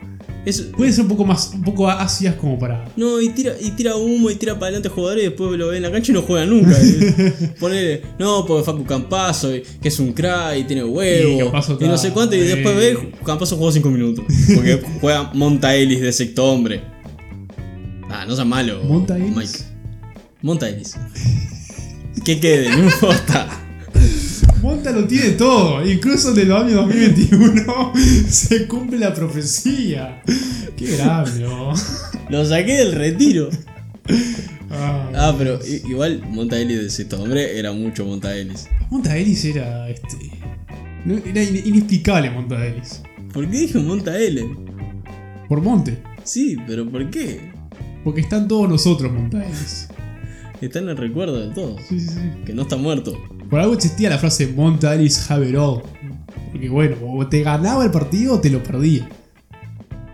Es, 0.49 0.63
Pueden 0.63 0.95
ser 0.95 1.03
un 1.03 1.09
poco 1.09 1.25
más, 1.27 1.51
un 1.55 1.63
poco 1.63 1.91
ácidas 1.91 2.37
como 2.37 2.59
para. 2.59 2.85
no, 2.97 3.21
y 3.21 3.29
tira, 3.31 3.53
y 3.61 3.73
tira 3.73 3.97
humo 3.97 4.31
y 4.31 4.37
tira 4.37 4.55
para 4.55 4.67
adelante 4.67 4.89
jugadores 4.89 5.25
y 5.25 5.27
después 5.29 5.59
lo 5.59 5.69
ve 5.69 5.77
en 5.77 5.83
la 5.83 5.93
cancha 5.93 6.11
y 6.11 6.15
no 6.15 6.23
juega 6.23 6.47
nunca. 6.47 6.75
Eh, 6.81 7.53
Ponele, 7.61 8.03
no, 8.19 8.47
porque 8.47 8.65
Facu 8.65 8.85
Campazo, 8.87 9.55
y- 9.55 9.63
que 9.83 9.89
es 9.89 9.99
un 10.01 10.13
crack 10.15 10.57
y 10.59 10.65
tiene 10.65 10.83
Y 10.83 10.85
huevo. 10.87 11.53
Y, 11.81 11.85
no 11.85 11.99
sé 11.99 12.13
cuánto, 12.13 12.35
y 12.35 12.41
después 12.41 12.75
eh. 12.77 12.79
ve, 12.95 13.13
Campazo 13.27 13.57
jugó 13.57 13.71
5 13.71 13.91
minutos. 13.91 14.25
Porque 14.55 14.81
juega 15.03 15.31
Monta 15.35 15.75
Ellis 15.75 16.01
de 16.01 16.13
sexto 16.13 16.45
hombre. 16.51 16.81
Ah, 18.09 18.25
no 18.27 18.35
seas 18.35 18.47
malo. 18.47 18.83
¿Monta 18.85 19.19
Ellis? 19.19 19.37
Mike. 19.37 19.59
Monta 20.41 20.69
Ellis. 20.69 20.97
Que 22.25 22.41
quede, 22.41 22.71
no 22.75 22.85
importa. 22.85 23.68
Monta 24.63 24.91
lo 24.91 25.07
tiene 25.07 25.31
todo, 25.31 25.89
incluso 25.89 26.33
en 26.33 26.39
el 26.41 26.53
año 26.53 26.75
2021 26.77 27.93
se 28.29 28.67
cumple 28.67 28.99
la 28.99 29.15
profecía. 29.15 30.23
Qué 30.77 30.97
grande. 30.97 31.47
Lo 32.29 32.45
saqué 32.45 32.73
del 32.75 32.93
retiro. 32.93 33.49
Ah, 34.71 35.11
Ah, 35.15 35.35
pero 35.39 35.59
igual 35.89 36.23
Monta 36.29 36.59
Ellis 36.59 36.83
de 36.83 36.91
sexto 36.91 37.23
hombre 37.23 37.59
era 37.59 37.73
mucho 37.73 38.05
Monta 38.05 38.35
Ellis. 38.37 38.69
Monta 38.91 39.17
Ellis 39.17 39.45
era 39.45 39.89
este. 39.89 40.17
era 41.27 41.43
in- 41.43 41.63
inexplicable 41.67 42.31
Monta 42.31 42.65
Ellis. 42.67 43.03
¿Por 43.33 43.49
qué 43.51 43.59
dije 43.61 43.79
Monta 43.79 44.17
Ellis? 44.19 44.45
Por 45.49 45.61
Monte. 45.63 45.99
Sí, 46.25 46.57
pero 46.67 46.89
¿por 46.89 47.09
qué? 47.11 47.51
Porque 48.05 48.21
están 48.21 48.47
todos 48.49 48.69
nosotros 48.69 49.11
Monta 49.13 49.45
Ellis. 49.45 49.89
Está 50.61 50.81
en 50.81 50.89
el 50.91 50.97
recuerdo 50.97 51.47
de 51.49 51.55
todos. 51.55 51.81
Sí, 51.89 51.99
sí, 52.01 52.09
sí. 52.09 52.21
Que 52.45 52.53
no 52.53 52.63
está 52.63 52.77
muerto. 52.77 53.17
Por 53.49 53.61
algo 53.61 53.75
existía 53.75 54.11
la 54.11 54.19
frase 54.19 54.47
Monta 54.49 54.95
Ellis 54.95 55.31
have 55.31 55.49
it 55.49 55.57
all. 55.57 55.83
Porque 56.53 56.69
bueno, 56.69 56.97
o 57.03 57.27
te 57.27 57.43
ganaba 57.43 57.85
el 57.85 57.91
partido 57.91 58.35
o 58.35 58.41
te 58.41 58.51
lo 58.51 58.63
perdía. 58.63 59.09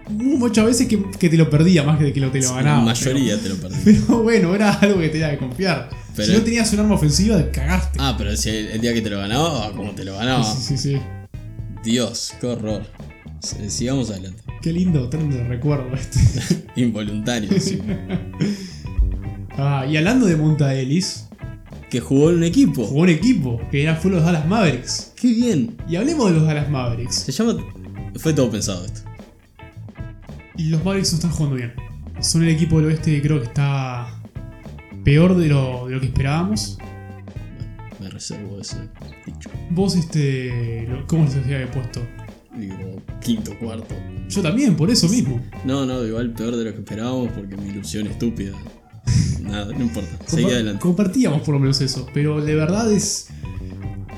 Hubo 0.09 0.37
muchas 0.39 0.67
veces 0.67 0.87
que, 0.87 1.03
que 1.19 1.29
te 1.29 1.37
lo 1.37 1.49
perdía 1.49 1.83
más 1.83 1.99
que 1.99 2.13
que 2.13 2.21
lo 2.21 2.31
te 2.31 2.41
lo 2.41 2.55
ganaba. 2.55 2.79
La 2.79 2.85
mayoría 2.85 3.39
te 3.41 3.49
lo 3.49 3.57
perdí. 3.57 3.77
Pero, 3.85 4.01
pero 4.07 4.23
bueno, 4.23 4.55
era 4.55 4.73
algo 4.75 5.01
que 5.01 5.09
tenías 5.09 5.31
que 5.31 5.39
confiar. 5.39 5.89
Pero- 6.15 6.29
si 6.29 6.35
no 6.39 6.45
tenías 6.45 6.73
un 6.73 6.81
arma 6.81 6.95
ofensiva, 6.95 7.39
te 7.39 7.51
cagaste. 7.51 7.99
Ah, 8.01 8.15
pero 8.17 8.37
si 8.37 8.51
el, 8.51 8.67
el 8.69 8.81
día 8.81 8.93
que 8.95 9.01
te 9.01 9.11
lo 9.11 9.19
ganaba, 9.19 9.67
ah, 9.67 9.73
como 9.75 9.93
te 9.93 10.05
lo 10.05 10.15
ganaba. 10.17 10.45
Sí, 10.45 10.61
sí, 10.61 10.79
sí. 10.79 11.01
Dios, 11.83 12.35
qué 12.41 12.47
horror. 12.47 12.83
Sigamos 13.69 14.11
adelante. 14.11 14.43
Qué 14.63 14.73
lindo 14.73 15.09
tren 15.11 15.29
de 15.31 15.45
recuerdo 15.45 15.95
este. 15.95 16.65
Involuntario, 16.81 17.51
sí. 17.61 17.81
Ah, 19.57 19.87
y 19.89 19.97
hablando 19.97 20.27
de 20.27 20.35
Monta 20.37 20.75
Ellis, 20.75 21.27
Que 21.95 22.01
jugó 22.01 22.31
en 22.31 22.39
un 22.39 22.43
equipo. 22.43 22.85
jugó 22.87 23.03
un 23.03 23.09
equipo 23.09 23.61
que 23.71 23.85
era, 23.85 23.95
fue 23.95 24.11
los 24.11 24.25
Dallas 24.25 24.49
Mavericks. 24.49 25.13
Qué 25.15 25.29
bien. 25.29 25.77
Y 25.89 25.95
hablemos 25.95 26.29
de 26.29 26.39
los 26.39 26.45
Dallas 26.45 26.69
Mavericks. 26.69 27.15
Se 27.15 27.31
llama. 27.31 27.57
Fue 28.17 28.33
todo 28.33 28.51
pensado 28.51 28.85
esto. 28.85 29.03
Y 30.57 30.71
los 30.71 30.85
Mavericks 30.85 31.13
no 31.13 31.17
están 31.19 31.31
jugando 31.31 31.55
bien. 31.57 31.73
Son 32.19 32.43
el 32.43 32.49
equipo 32.49 32.79
del 32.79 32.87
oeste 32.87 33.13
que 33.15 33.23
creo 33.23 33.39
que 33.39 33.47
está 33.47 34.09
peor 35.05 35.37
de 35.37 35.47
lo, 35.47 35.87
de 35.87 35.95
lo 35.95 36.01
que 36.01 36.07
esperábamos. 36.07 36.79
Me 38.01 38.11
reservo 38.11 38.59
ese 38.61 38.89
dicho. 39.25 39.49
Vos, 39.71 39.95
este. 39.95 40.89
lo- 40.89 41.07
¿Cómo 41.07 41.27
les 41.27 41.37
había 41.37 41.71
puesto? 41.71 42.01
Digo, 42.59 43.01
quinto, 43.21 43.57
cuarto. 43.61 43.95
Yo 44.29 44.43
también, 44.43 44.75
por 44.75 44.91
eso 44.91 45.09
mismo. 45.09 45.41
No, 45.65 45.87
no, 45.87 46.05
igual 46.05 46.33
peor 46.33 46.57
de 46.57 46.65
lo 46.65 46.73
que 46.73 46.79
esperábamos 46.81 47.31
porque 47.31 47.57
mi 47.57 47.69
ilusión 47.69 48.09
estúpida. 48.09 48.51
Nada, 49.55 49.73
no 49.73 49.83
importa. 49.83 50.11
Seguí 50.27 50.43
Compa- 50.45 50.53
adelante. 50.55 50.81
Compartíamos 50.81 51.43
por 51.43 51.55
lo 51.55 51.61
menos 51.61 51.81
eso, 51.81 52.07
pero 52.13 52.41
de 52.45 52.55
verdad 52.55 52.91
es, 52.93 53.29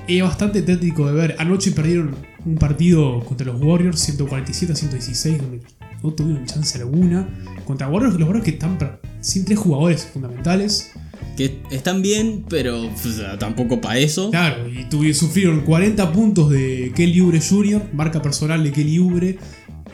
es 0.08 0.22
bastante 0.22 0.62
tétrico 0.62 1.06
de 1.06 1.12
ver. 1.12 1.36
Anoche 1.38 1.72
perdieron 1.72 2.14
un 2.44 2.54
partido 2.56 3.20
contra 3.24 3.46
los 3.46 3.60
Warriors, 3.60 3.98
147 4.00 4.72
a 4.72 4.76
116, 4.76 5.38
donde 5.38 5.60
no 6.02 6.12
tuvieron 6.12 6.44
chance 6.46 6.78
alguna. 6.78 7.28
Contra 7.64 7.88
Warriors, 7.88 8.14
los 8.18 8.26
Warriors 8.28 8.44
que 8.44 8.52
están 8.52 8.78
sin 9.20 9.44
tres 9.44 9.58
jugadores 9.58 10.04
fundamentales. 10.12 10.92
Que 11.36 11.58
están 11.70 12.00
bien, 12.00 12.46
pero 12.48 12.82
o 12.86 12.96
sea, 12.96 13.38
tampoco 13.38 13.78
para 13.80 13.98
eso. 13.98 14.30
Claro, 14.30 14.68
y 14.70 15.12
sufrieron 15.12 15.60
40 15.62 16.10
puntos 16.12 16.48
de 16.50 16.92
Kelly 16.96 17.20
Oubre 17.20 17.40
Jr., 17.46 17.82
marca 17.92 18.22
personal 18.22 18.64
de 18.64 18.72
Kelly 18.72 18.98
Oubre. 18.98 19.38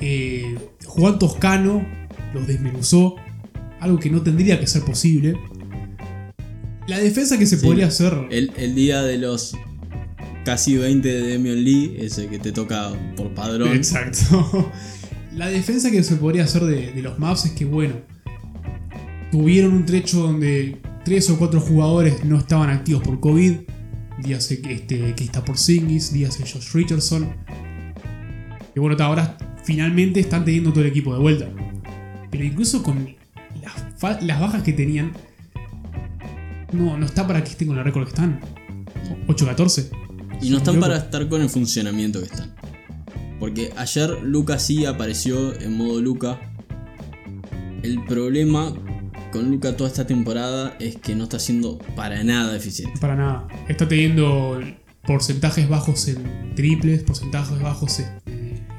Eh, 0.01 0.57
Juan 0.87 1.19
Toscano 1.19 1.85
los 2.33 2.47
desmenuzó, 2.47 3.17
algo 3.83 3.99
que 3.99 4.11
no 4.11 4.23
tendría 4.23 4.59
que 4.61 4.67
ser 4.67 4.83
posible. 4.83 5.37
La 6.87 6.99
defensa 6.99 7.39
que 7.39 7.47
se 7.47 7.57
Sí. 7.59 7.67
podría 7.67 7.87
hacer. 7.89 8.27
El, 8.31 8.53
el 8.57 8.75
día 8.75 9.03
de 9.03 9.19
los 9.19 9.57
casi 10.45 10.77
20 10.77 11.07
de 11.09 11.21
Demion 11.27 11.63
Lee, 11.63 11.97
ese 11.99 12.29
que 12.29 12.39
te 12.39 12.53
toca 12.53 12.91
por 13.17 13.35
padrón. 13.35 13.73
Exacto. 13.75 14.71
La 15.37 15.49
defensa 15.49 15.91
que 15.91 16.03
se 16.03 16.17
podría 16.17 16.45
hacer 16.45 16.63
de, 16.65 16.93
de 16.93 17.03
los 17.03 17.19
Mavs 17.19 17.47
es 17.47 17.53
que, 17.53 17.65
bueno, 17.65 17.95
tuvieron 19.31 19.73
un 19.73 19.87
trecho 19.87 20.21
donde 20.21 20.79
tres 21.05 21.31
o 21.31 21.39
cuatro 21.39 21.61
jugadores 21.61 22.25
no 22.25 22.37
estaban 22.39 22.71
activos 22.71 23.03
por 23.03 23.19
COVID. 23.21 23.53
Díaz 24.23 24.51
este, 24.51 25.15
que 25.15 25.25
está 25.25 25.45
por 25.45 25.57
Singis, 25.59 26.13
Díaz 26.13 26.37
Josh 26.39 26.73
Richardson. 26.75 27.35
Y 28.77 28.81
bueno, 28.81 28.97
ahora 29.03 29.37
finalmente 29.65 30.21
están 30.21 30.45
teniendo 30.45 30.71
todo 30.71 30.83
el 30.83 30.91
equipo 30.91 31.15
de 31.15 31.21
vuelta. 31.21 31.49
Pero 32.31 32.45
incluso 32.45 32.83
con 32.83 33.09
las, 34.03 34.41
bajas 34.41 34.63
que 34.63 34.73
tenían, 34.73 35.13
no, 36.73 36.97
no 36.97 37.07
está 37.07 37.27
para 37.27 37.43
que 37.43 37.51
estén 37.51 37.69
con 37.69 37.79
el 37.79 37.85
récord 37.85 38.05
que 38.05 38.11
están. 38.11 38.41
8-14. 39.27 39.91
Y 40.41 40.51
no 40.51 40.59
están 40.59 40.81
para 40.81 40.97
estar 40.97 41.29
con 41.29 41.41
el 41.41 41.49
funcionamiento 41.49 42.19
que 42.19 42.27
están. 42.27 42.55
Porque 43.39 43.73
ayer 43.77 44.11
Luca 44.23 44.59
sí 44.59 44.87
apareció 44.87 45.59
en 45.61 45.77
modo 45.77 46.01
Luca. 46.01 46.41
El 47.83 48.05
problema 48.05 48.73
con 49.33 49.51
Luca 49.51 49.77
toda 49.77 49.89
esta 49.89 50.07
temporada 50.07 50.77
es 50.79 50.97
que 50.97 51.15
no 51.15 51.25
está 51.25 51.39
siendo 51.39 51.79
para 51.97 52.23
nada 52.23 52.57
eficiente. 52.57 53.01
Para 53.01 53.17
nada. 53.17 53.49
Está 53.69 53.89
teniendo 53.89 54.61
porcentajes 55.07 55.69
bajos 55.69 56.09
en 56.09 56.55
triples, 56.55 57.03
porcentajes 57.03 57.61
bajos 57.61 58.01
en 58.01 58.23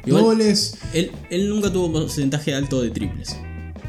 goles. 0.05 0.77
Él, 0.93 1.11
él 1.29 1.49
nunca 1.49 1.71
tuvo 1.71 1.91
porcentaje 1.91 2.53
alto 2.53 2.81
de 2.81 2.91
triples. 2.91 3.37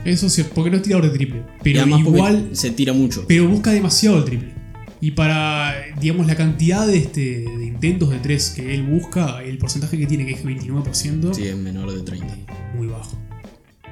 Eso 0.05 0.29
sí, 0.29 0.45
porque 0.55 0.71
no 0.71 0.77
es 0.77 0.83
tirador 0.83 1.11
de 1.11 1.17
triple. 1.17 1.43
Pero 1.63 1.87
igual. 1.87 2.51
Se 2.53 2.71
tira 2.71 2.93
mucho. 2.93 3.25
Pero 3.27 3.49
busca 3.49 3.71
demasiado 3.71 4.19
el 4.19 4.25
triple. 4.25 4.55
Y 5.01 5.11
para, 5.11 5.75
digamos, 6.01 6.27
la 6.27 6.35
cantidad 6.35 6.87
de, 6.87 6.97
este, 6.97 7.21
de 7.21 7.67
intentos 7.67 8.11
de 8.11 8.19
3 8.19 8.51
que 8.57 8.75
él 8.75 8.85
busca, 8.85 9.43
el 9.43 9.59
porcentaje 9.59 9.99
que 9.99 10.07
tiene, 10.07 10.25
que 10.25 10.33
es 10.33 10.45
29%. 10.45 11.35
Sí, 11.35 11.43
es 11.43 11.57
menor 11.57 11.93
de 11.93 12.03
30. 12.03 12.27
Muy 12.77 12.87
bajo. 12.87 13.19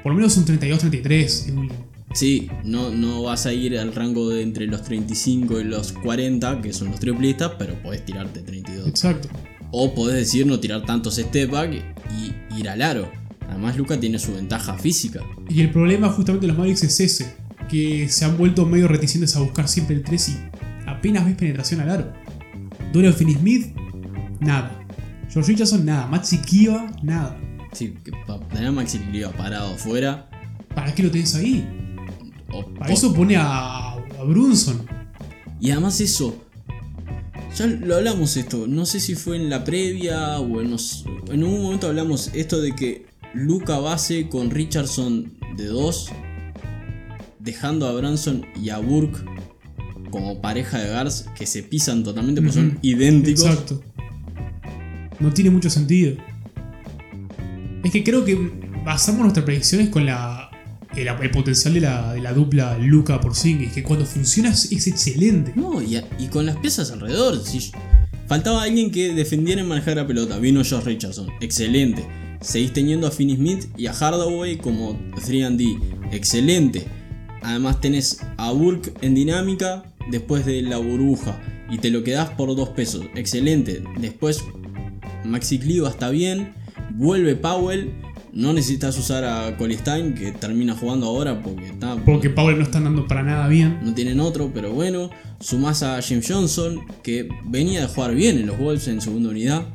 Por 0.03 0.13
lo 0.13 0.17
menos 0.17 0.37
un 0.37 0.47
32-33 0.47 1.71
Sí, 2.15 2.49
no, 2.65 2.91
no 2.91 3.23
vas 3.23 3.47
a 3.47 3.53
ir 3.53 3.79
al 3.79 3.95
rango 3.95 4.29
de 4.29 4.43
entre 4.43 4.67
los 4.67 4.83
35 4.83 5.61
y 5.61 5.65
los 5.65 5.93
40, 5.93 6.61
que 6.61 6.73
son 6.73 6.91
los 6.91 7.01
triplistas, 7.01 7.53
pero 7.59 7.75
podés 7.83 8.05
tirarte 8.05 8.41
32. 8.41 8.87
Exacto. 8.87 9.29
O 9.71 9.95
podés 9.95 10.17
decir 10.17 10.47
no 10.47 10.61
tirar 10.61 10.85
tantos 10.85 11.17
step 11.17 11.51
back 11.51 11.73
y 12.11 12.59
ir 12.59 12.69
al 12.69 12.83
aro. 12.83 13.11
Además, 13.53 13.77
Luca 13.77 14.01
tiene 14.01 14.19
su 14.19 14.33
ventaja 14.33 14.79
física. 14.79 15.21
Y 15.49 15.61
el 15.61 15.71
problema 15.71 16.09
justamente 16.09 16.47
de 16.47 16.49
los 16.49 16.57
Mavericks 16.57 16.85
es 16.85 17.01
ese: 17.01 17.35
que 17.69 18.09
se 18.09 18.25
han 18.25 18.39
vuelto 18.39 18.65
medio 18.65 18.89
reticentes 18.89 19.37
a 19.37 19.41
buscar 19.41 19.69
siempre 19.69 19.95
el 19.95 20.03
3 20.03 20.29
y 20.31 20.37
apenas 20.87 21.27
ves 21.27 21.37
penetración 21.37 21.81
al 21.81 21.91
aro. 21.91 22.13
Dorian 22.93 23.15
Finney-Smith, 23.15 23.77
nada. 24.41 24.85
George 25.31 25.53
Richardson, 25.53 25.85
nada. 25.85 26.07
Maxi 26.07 26.39
Kiva, 26.39 26.91
nada. 27.03 27.39
Sí, 27.73 27.95
que 28.03 28.13
para 28.27 28.41
tener 28.49 28.69
a 28.69 28.73
Maxi 28.73 28.99
Kiva 28.99 29.31
parado 29.33 29.75
afuera. 29.75 30.29
¿Para 30.75 30.95
qué 30.95 31.03
lo 31.03 31.11
tenés 31.11 31.35
ahí? 31.35 31.69
para 32.79 32.93
eso 32.93 33.13
pone 33.15 33.37
a, 33.37 33.93
a 33.93 34.25
Brunson. 34.27 34.81
Y 35.61 35.71
además 35.71 36.01
eso, 36.01 36.43
ya 37.57 37.67
lo 37.67 37.97
hablamos 37.97 38.37
esto, 38.37 38.67
no 38.67 38.87
sé 38.87 38.99
si 38.99 39.15
fue 39.15 39.37
en 39.37 39.49
la 39.49 39.63
previa 39.63 40.41
o 40.41 40.61
en, 40.61 40.75
en 41.31 41.45
un 41.45 41.63
momento 41.63 41.87
hablamos 41.87 42.31
esto 42.35 42.61
de 42.61 42.73
que 42.73 43.12
Luca 43.35 43.79
base 43.79 44.29
con 44.29 44.51
Richardson 44.51 45.33
de 45.57 45.67
2, 45.67 46.11
dejando 47.39 47.87
a 47.87 47.93
Branson 47.93 48.47
y 48.61 48.71
a 48.71 48.79
Burke 48.79 49.25
como 50.11 50.41
pareja 50.41 50.79
de 50.79 50.91
guards 50.91 51.27
que 51.37 51.47
se 51.47 51.63
pisan 51.63 52.05
totalmente 52.05 52.41
porque 52.41 52.55
son 52.55 52.79
idénticos. 52.83 53.45
Exacto. 53.45 53.83
No 55.19 55.33
tiene 55.33 55.51
mucho 55.51 55.71
sentido. 55.71 56.17
Es 57.83 57.91
que 57.91 58.05
creo 58.05 58.25
que 58.25 58.39
basamos 58.85 59.23
nuestras 59.23 59.45
predicciones 59.45 59.89
con 59.89 60.07
la, 60.07 60.51
el, 60.95 61.31
potencial 61.31 61.75
de 61.75 61.81
la, 61.81 62.33
dupla 62.33 62.79
Luca 62.79 63.21
por 63.21 63.35
Singis, 63.35 63.73
que 63.73 63.83
cuando 63.83 64.05
funciona 64.05 64.51
es, 64.51 64.71
excelente. 64.71 65.53
No, 65.57 65.83
y, 65.83 66.01
y, 66.19 66.27
con 66.29 66.47
las 66.47 66.57
piezas 66.59 66.91
alrededor. 66.91 67.43
Si 67.43 67.73
faltaba 68.29 68.63
alguien 68.63 68.91
que 68.91 69.15
defendiera 69.15 69.63
y 69.63 69.65
manejara 69.65 70.03
la 70.03 70.07
pelota. 70.07 70.39
Vino 70.39 70.61
Josh 70.61 70.85
Richardson, 70.85 71.29
excelente. 71.41 72.07
Seguís 72.43 72.73
teniendo 72.73 73.07
a 73.07 73.11
Finney 73.11 73.37
Smith 73.37 73.67
y 73.77 73.87
a 73.87 73.93
Hardaway 73.93 74.57
como 74.57 74.99
3D. 75.15 75.79
Excelente. 76.11 76.87
Además 77.43 77.81
tenés 77.81 78.21
a 78.37 78.53
Burke 78.53 78.93
en 79.01 79.15
dinámica 79.15 79.85
después 80.11 80.45
de 80.45 80.63
la 80.63 80.79
burbuja 80.79 81.41
y 81.71 81.79
te 81.79 81.91
lo 81.91 82.03
quedás 82.03 82.31
por 82.31 82.55
2 82.55 82.69
pesos. 82.71 83.05
Excelente. 83.15 83.83
Después 83.99 84.45
Maxi 85.25 85.59
Cliva 85.59 85.89
está 85.89 86.11
bien. 86.11 86.53
Vuelve 86.91 87.37
Powell. 87.37 87.95
No 88.33 88.53
necesitas 88.53 88.99
usar 88.99 89.25
a 89.25 89.57
Colistein 89.59 90.15
que 90.15 90.33
termina 90.33 90.75
jugando 90.75 91.07
ahora 91.07 91.43
porque 91.43 91.67
está. 91.67 91.97
Porque 91.97 92.31
Powell 92.31 92.59
no 92.59 92.65
está 92.65 92.79
andando 92.79 93.07
para 93.07 93.23
nada 93.23 93.47
bien. 93.47 93.79
No 93.83 93.95
tienen 93.95 94.21
otro, 94.21 94.51
pero 94.53 94.73
bueno. 94.73 95.11
Sumás 95.39 95.83
a 95.83 96.01
James 96.03 96.27
Johnson 96.29 96.81
que 97.03 97.29
venía 97.45 97.83
de 97.83 97.87
jugar 97.87 98.15
bien 98.15 98.39
en 98.39 98.47
los 98.47 98.59
Wolves 98.59 98.89
en 98.89 99.01
segunda 99.01 99.31
unidad 99.31 99.67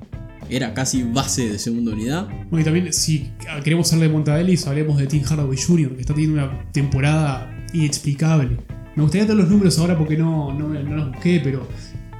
era 0.49 0.73
casi 0.73 1.03
base 1.03 1.49
de 1.49 1.60
segunda 1.60 1.91
unidad. 1.91 2.27
Bueno, 2.49 2.62
y 2.62 2.63
también 2.63 2.93
si 2.93 3.31
queremos 3.63 3.91
hablar 3.93 4.10
de 4.10 4.13
Montadelis, 4.13 4.67
hablemos 4.67 4.97
de 4.97 5.07
Tim 5.07 5.23
Hardaway 5.23 5.57
Jr., 5.57 5.95
que 5.95 6.01
está 6.01 6.13
teniendo 6.13 6.41
una 6.41 6.71
temporada 6.71 7.67
inexplicable. 7.73 8.57
Me 8.95 9.03
gustaría 9.03 9.27
tener 9.27 9.43
los 9.43 9.51
números 9.51 9.77
ahora 9.79 9.97
porque 9.97 10.17
no, 10.17 10.53
no, 10.53 10.69
los 10.69 11.12
busqué, 11.12 11.39
pero 11.43 11.67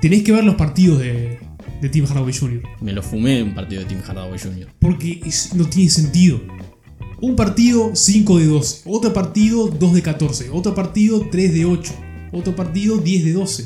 tenéis 0.02 0.24
que 0.24 0.32
ver 0.32 0.44
los 0.44 0.56
partidos 0.56 1.00
de, 1.00 1.40
de 1.82 1.90
Tim 1.90 2.06
Hardaway 2.06 2.34
Jr. 2.34 2.62
Me 2.82 2.94
lo 2.94 3.02
fumé 3.02 3.42
un 3.42 3.56
partido 3.56 3.82
de 3.82 3.88
Tim 3.88 4.00
Hardaway 4.02 4.40
Jr. 4.40 4.68
Porque 4.80 5.22
no 5.56 5.66
tiene 5.66 5.90
sentido. 5.90 6.42
Un 7.20 7.36
partido 7.36 7.96
5 7.96 8.38
de 8.38 8.46
12, 8.46 8.82
otro 8.86 9.12
partido 9.12 9.68
2 9.68 9.94
de 9.94 10.02
14, 10.04 10.50
otro 10.52 10.76
partido 10.76 11.28
3 11.32 11.54
de 11.54 11.66
8, 11.66 11.94
otro 12.32 12.56
partido 12.56 12.98
10 12.98 13.26
de 13.26 13.34
12. 13.34 13.66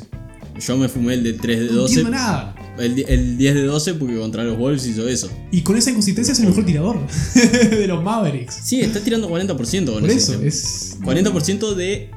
Yo 0.57 0.77
me 0.77 0.87
fumé 0.87 1.15
el 1.15 1.23
de 1.23 1.33
3 1.33 1.59
de 1.59 1.67
12. 1.67 2.03
No 2.03 2.09
nada. 2.11 2.55
El, 2.81 3.37
10 3.37 3.55
de 3.55 3.63
12 3.63 3.93
porque 3.95 4.15
contra 4.15 4.43
los 4.43 4.57
Wolves 4.57 4.85
hizo 4.87 5.07
eso. 5.07 5.29
Y 5.51 5.61
con 5.61 5.77
esa 5.77 5.91
inconsistencia 5.91 6.31
es 6.33 6.39
el 6.39 6.47
mejor 6.47 6.65
tirador 6.65 6.97
de 7.69 7.87
los 7.87 8.03
Mavericks. 8.03 8.59
Sí, 8.63 8.81
está 8.81 8.99
tirando 8.99 9.29
40%. 9.29 9.99
Por 9.99 10.09
eso, 10.09 10.41
es... 10.41 10.97
40% 11.01 11.75
de 11.75 12.09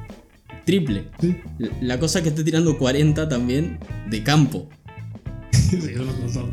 triple. 0.65 1.05
La 1.81 1.99
cosa 1.99 2.21
que 2.23 2.29
está 2.29 2.43
tirando 2.43 2.77
40 2.77 3.29
también 3.29 3.79
de 4.09 4.23
campo. 4.23 4.69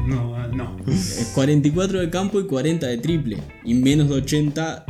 no, 0.07 0.49
no, 0.49 0.77
Es 0.87 1.31
44 1.35 2.01
de 2.01 2.11
campo 2.11 2.41
y 2.41 2.47
40 2.47 2.87
de 2.87 2.99
triple. 2.99 3.39
Y 3.65 3.75
menos 3.75 4.09
de 4.09 4.17
80 4.17 4.87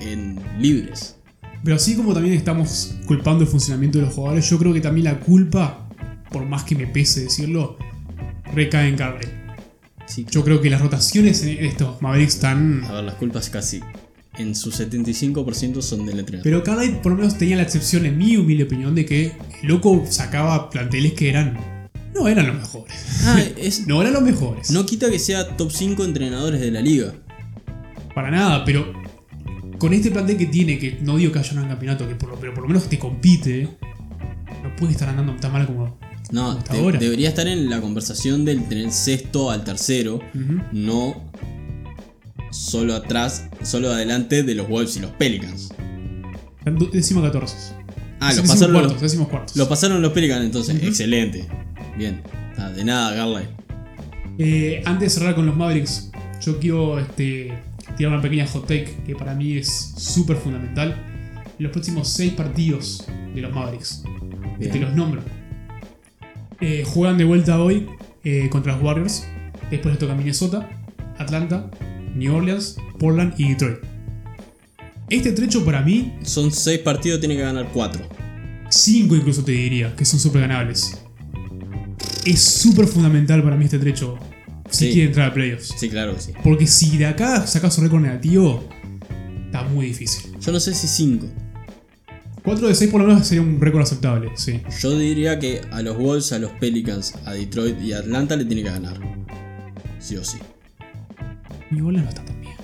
en 0.00 0.40
libres. 0.58 1.16
Pero 1.64 1.76
así 1.76 1.96
como 1.96 2.14
también 2.14 2.34
estamos 2.34 2.94
culpando 3.06 3.44
el 3.44 3.50
funcionamiento 3.50 3.98
de 3.98 4.06
los 4.06 4.14
jugadores, 4.14 4.48
yo 4.48 4.58
creo 4.58 4.72
que 4.72 4.80
también 4.80 5.04
la 5.04 5.20
culpa, 5.20 5.88
por 6.30 6.44
más 6.46 6.64
que 6.64 6.74
me 6.74 6.86
pese 6.86 7.22
decirlo, 7.22 7.76
recae 8.54 8.88
en 8.88 8.96
Carly. 8.96 9.26
Yo 10.30 10.42
creo 10.42 10.60
que 10.60 10.70
las 10.70 10.80
rotaciones 10.80 11.42
en 11.42 11.64
estos 11.64 12.00
Mavericks 12.00 12.34
están. 12.34 12.84
A 12.84 12.92
ver, 12.94 13.04
las 13.04 13.14
culpas 13.14 13.50
casi 13.50 13.80
en 14.38 14.54
su 14.54 14.70
75% 14.70 15.82
son 15.82 16.06
del 16.06 16.20
entrenador. 16.20 16.44
Pero 16.44 16.62
Carly 16.62 16.98
por 17.02 17.12
lo 17.12 17.18
menos 17.18 17.36
tenía 17.36 17.56
la 17.56 17.62
excepción, 17.62 18.06
en 18.06 18.16
mi 18.16 18.36
humilde 18.36 18.64
opinión, 18.64 18.94
de 18.94 19.04
que 19.04 19.32
el 19.62 19.68
loco 19.68 20.04
sacaba 20.08 20.70
planteles 20.70 21.12
que 21.12 21.28
eran. 21.28 21.58
No 22.14 22.26
eran 22.26 22.46
los 22.46 22.56
mejores. 22.56 22.94
Ah, 23.24 23.40
no 23.86 24.00
eran 24.00 24.14
los 24.14 24.22
mejores. 24.22 24.70
No 24.70 24.86
quita 24.86 25.10
que 25.10 25.18
sea 25.18 25.56
top 25.56 25.70
5 25.70 26.04
entrenadores 26.04 26.60
de 26.60 26.70
la 26.70 26.80
liga. 26.80 27.14
Para 28.14 28.30
nada, 28.30 28.64
pero 28.64 28.92
con 29.78 29.92
este 29.92 30.10
plantel 30.10 30.36
que 30.36 30.46
tiene, 30.46 30.78
que 30.78 30.98
no 31.02 31.16
digo 31.16 31.32
que 31.32 31.38
haya 31.38 31.60
un 31.60 31.68
campeonato, 31.68 32.08
que 32.08 32.14
por, 32.14 32.36
pero 32.40 32.54
por 32.54 32.62
lo 32.62 32.68
menos 32.68 32.88
te 32.88 32.98
compite, 32.98 33.68
no 34.62 34.74
puede 34.76 34.92
estar 34.92 35.08
andando 35.08 35.34
tan 35.36 35.52
mal 35.52 35.66
como 35.66 35.98
no, 36.30 36.58
debería 36.98 37.28
estar 37.28 37.46
en 37.46 37.70
la 37.70 37.80
conversación 37.80 38.44
del 38.44 38.92
sexto 38.92 39.50
al 39.50 39.64
tercero, 39.64 40.20
no 40.72 41.30
solo 42.50 42.94
atrás, 42.94 43.48
solo 43.62 43.90
adelante 43.90 44.42
de 44.42 44.54
los 44.54 44.68
Wolves 44.68 44.96
y 44.96 45.00
los 45.00 45.10
Pelicans. 45.12 45.70
Décimo 46.92 47.22
14. 47.22 47.56
Ah, 48.20 48.32
lo 48.34 48.42
pasaron, 48.42 48.82
los, 48.82 49.56
lo 49.56 49.68
pasaron 49.68 50.02
los 50.02 50.12
Pelicans 50.12 50.44
entonces, 50.44 50.82
excelente. 50.82 51.46
Bien, 51.96 52.22
ah, 52.58 52.70
de 52.70 52.84
nada, 52.84 53.14
Garley. 53.14 53.46
Eh, 54.38 54.82
antes 54.84 55.14
de 55.14 55.20
cerrar 55.20 55.34
con 55.34 55.46
los 55.46 55.56
Mavericks, 55.56 56.10
yo 56.44 56.58
quiero 56.58 56.98
este, 56.98 57.52
tirar 57.96 58.12
una 58.12 58.22
pequeña 58.22 58.46
hot 58.46 58.66
take 58.66 58.96
que 59.06 59.14
para 59.14 59.34
mí 59.34 59.56
es 59.56 59.94
súper 59.96 60.36
fundamental. 60.36 60.96
Los 61.58 61.72
próximos 61.72 62.08
6 62.08 62.34
partidos 62.34 63.04
de 63.34 63.40
los 63.40 63.52
Mavericks. 63.52 64.02
Te 64.58 64.78
los 64.78 64.94
nombro. 64.94 65.22
Eh, 66.60 66.84
juegan 66.86 67.18
de 67.18 67.24
vuelta 67.24 67.60
hoy 67.60 67.86
eh, 68.24 68.48
contra 68.50 68.74
los 68.74 68.82
Warriors. 68.82 69.24
Después 69.70 69.92
les 69.92 69.98
toca 69.98 70.14
Minnesota, 70.14 70.68
Atlanta, 71.18 71.70
New 72.14 72.34
Orleans, 72.34 72.76
Portland 72.98 73.34
y 73.38 73.50
Detroit. 73.50 73.78
Este 75.10 75.32
trecho 75.32 75.64
para 75.64 75.82
mí. 75.82 76.14
Son 76.22 76.50
6 76.50 76.80
partidos, 76.80 77.20
tiene 77.20 77.36
que 77.36 77.42
ganar 77.42 77.68
4. 77.72 78.02
5 78.70 79.16
incluso 79.16 79.44
te 79.44 79.52
diría, 79.52 79.94
que 79.96 80.04
son 80.04 80.20
súper 80.20 80.42
ganables. 80.42 80.98
Es 82.24 82.42
súper 82.42 82.86
fundamental 82.86 83.42
para 83.42 83.56
mí 83.56 83.64
este 83.64 83.78
trecho. 83.78 84.18
Si 84.70 84.90
quiere 84.92 85.08
entrar 85.08 85.30
a 85.30 85.34
playoffs. 85.34 85.74
Sí, 85.78 85.88
claro 85.88 86.14
que 86.14 86.20
sí. 86.20 86.32
Porque 86.44 86.66
si 86.66 86.98
de 86.98 87.06
acá 87.06 87.46
sacas 87.46 87.78
un 87.78 87.84
récord 87.84 88.02
negativo, 88.02 88.68
está 89.46 89.62
muy 89.62 89.86
difícil. 89.86 90.32
Yo 90.38 90.52
no 90.52 90.60
sé 90.60 90.74
si 90.74 90.86
5. 90.86 91.26
4 92.48 92.68
de 92.68 92.74
6 92.74 92.90
por 92.90 93.00
lo 93.02 93.06
menos 93.08 93.26
sería 93.26 93.42
un 93.42 93.60
récord 93.60 93.82
aceptable, 93.82 94.30
sí. 94.36 94.60
Yo 94.80 94.98
diría 94.98 95.38
que 95.38 95.60
a 95.70 95.82
los 95.82 95.96
Wolves, 95.98 96.32
a 96.32 96.38
los 96.38 96.50
Pelicans, 96.52 97.14
a 97.26 97.32
Detroit 97.32 97.80
y 97.82 97.92
a 97.92 97.98
Atlanta 97.98 98.36
le 98.36 98.44
tiene 98.44 98.62
que 98.62 98.70
ganar. 98.70 98.98
Sí 99.98 100.16
o 100.16 100.24
sí. 100.24 100.38
New 101.70 101.86
Orleans 101.86 102.04
no 102.04 102.10
está 102.10 102.24
tan 102.24 102.40
bien. 102.40 102.54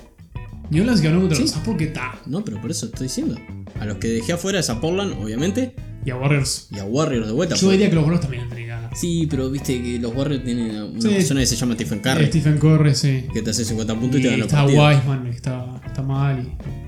New 0.71 0.83
Orleans 0.83 1.01
ganó 1.03 1.21
contra 1.21 1.37
Sí. 1.37 1.43
los 1.43 1.53
porque 1.59 1.85
está. 1.85 2.19
No, 2.27 2.45
pero 2.45 2.61
por 2.61 2.71
eso 2.71 2.87
estoy 2.87 3.09
diciendo. 3.09 3.37
A 3.79 3.85
los 3.85 3.99
que 3.99 4.09
dejé 4.09 4.33
afuera 4.33 4.59
es 4.61 4.71
a 4.71 4.81
Portland, 4.81 5.15
obviamente, 5.23 5.75
Y 6.07 6.11
a 6.11 6.17
Warriors. 6.17 6.69
y 6.71 6.79
a 6.79 6.85
Warriors 6.85 7.27
de 7.27 7.33
vuelta. 7.33 7.55
Yo 7.57 7.61
porque- 7.63 7.73
diría 7.77 7.89
que 7.91 7.95
los 7.97 8.05
Warriors 8.05 8.23
también 8.23 8.43
tendrían 8.49 8.69
que 8.69 8.75
ganar. 8.75 8.97
Sí, 8.97 9.27
pero 9.29 9.51
viste 9.51 9.83
que 9.83 9.99
los 9.99 10.15
Warriors 10.15 10.45
tienen 10.45 10.71
una 10.83 11.01
Sí. 11.01 11.09
persona 11.09 11.41
que 11.41 11.47
se 11.47 11.57
llama 11.57 11.75
Stephen 11.75 11.99
Curry, 12.01 12.27
Stephen 12.27 12.59
Curry, 12.59 12.95
sí. 12.95 13.25
que 13.35 13.43
te 13.43 13.51
hace 13.51 13.65
50 13.65 13.95
puntos 13.99 14.21
y, 14.21 14.23
te 14.23 14.29
Y 14.29 14.31
gana 14.31 14.37
el 14.45 14.49
está 14.49 14.57
partido. 14.63 14.87
Wiseman, 14.89 15.27
está, 15.27 15.83
está 15.87 16.03
mal. 16.03 16.41
Y, 16.41 16.84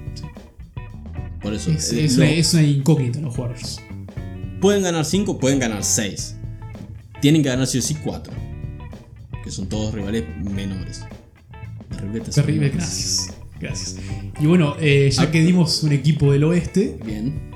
Por 1.47 1.55
eso. 1.55 1.71
es, 1.71 1.93
eh, 1.93 2.05
es 2.05 2.17
lo- 2.17 2.25
una, 2.25 2.33
es 2.33 2.55
una 2.55 2.63
incógnita 2.63 3.21
los 3.21 3.37
Warriors. 3.39 3.81
Pueden 4.61 4.83
ganar 4.83 5.05
5, 5.05 5.39
pueden 5.39 5.59
ganar 5.59 5.85
6. 5.85 6.37
Tienen 7.21 7.43
que 7.43 7.49
ganar 7.49 7.67
sí 7.67 7.79
o 7.79 7.83
sí 7.83 7.95
4. 8.03 8.33
Que 9.45 9.51
son 9.51 9.69
todos 9.69 9.95
rivales 9.95 10.25
menores. 10.43 11.03
Terrible, 11.91 12.21
menores. 12.69 12.75
gracias. 12.75 13.35
Gracias. 13.61 13.97
Y 14.41 14.47
bueno, 14.47 14.77
eh, 14.81 15.11
ya 15.13 15.23
Ah. 15.23 15.31
que 15.31 15.41
dimos 15.43 15.83
un 15.83 15.93
equipo 15.93 16.31
del 16.33 16.45
oeste, 16.45 16.99
Bien. 17.05 17.51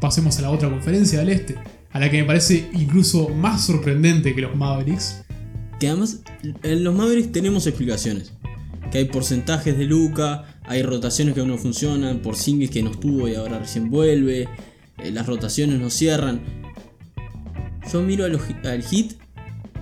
pasemos 0.00 0.38
a 0.38 0.42
la 0.42 0.50
otra 0.50 0.68
conferencia 0.68 1.18
del 1.20 1.28
este. 1.28 1.54
A 1.92 2.00
la 2.00 2.10
que 2.10 2.18
me 2.20 2.24
parece 2.24 2.68
incluso 2.72 3.28
más 3.28 3.64
sorprendente 3.64 4.34
que 4.34 4.40
los 4.40 4.54
Mavericks. 4.56 5.22
Que 5.78 5.88
además, 5.88 6.20
en 6.62 6.82
los 6.84 6.94
Mavericks 6.94 7.30
tenemos 7.32 7.66
explicaciones. 7.66 8.32
Que 8.90 8.98
hay 8.98 9.04
porcentajes 9.06 9.76
de 9.76 9.84
Luca, 9.84 10.58
hay 10.64 10.82
rotaciones 10.82 11.34
que 11.34 11.40
aún 11.40 11.50
no 11.50 11.58
funcionan, 11.58 12.20
por 12.20 12.36
singles 12.36 12.70
que 12.70 12.82
no 12.82 12.90
estuvo 12.90 13.28
y 13.28 13.34
ahora 13.34 13.58
recién 13.58 13.90
vuelve, 13.90 14.48
eh, 14.98 15.10
las 15.10 15.26
rotaciones 15.26 15.78
no 15.78 15.90
cierran. 15.90 16.40
Yo 17.92 18.02
miro 18.02 18.24
al 18.24 18.82
hit, 18.82 19.12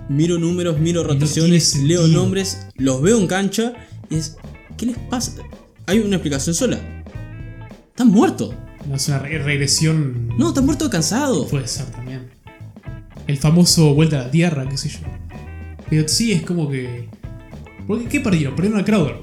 miro 0.09 0.37
números, 0.39 0.79
miro 0.79 1.03
rotaciones, 1.03 1.75
leo 1.83 2.07
nombres, 2.07 2.67
los 2.75 3.01
veo 3.01 3.17
en 3.19 3.27
cancha 3.27 3.73
y 4.09 4.15
es. 4.15 4.37
¿Qué 4.77 4.85
les 4.85 4.97
pasa? 4.97 5.33
Hay 5.87 5.99
una 5.99 6.17
explicación 6.17 6.53
sola. 6.53 6.77
Están 7.89 8.09
muertos. 8.09 8.53
No 8.87 8.95
es 8.95 9.07
una 9.07 9.19
re- 9.19 9.39
regresión. 9.39 10.29
No, 10.37 10.49
están 10.49 10.65
muertos 10.65 10.87
de 10.89 10.91
cansado. 10.91 11.47
Puede 11.47 11.67
ser 11.67 11.87
también. 11.87 12.27
El 13.25 13.37
famoso 13.37 13.93
vuelta 13.95 14.21
a 14.21 14.25
la 14.25 14.31
tierra, 14.31 14.69
qué 14.69 14.77
sé 14.77 14.89
yo. 14.89 14.99
Pero 15.89 16.07
sí 16.07 16.31
es 16.31 16.43
como 16.43 16.69
que. 16.69 17.09
¿Por 17.87 18.03
¿Qué, 18.07 18.19
perdieron? 18.19 18.55
Perdieron 18.55 18.79
a 18.81 18.85
Crowder. 18.85 19.15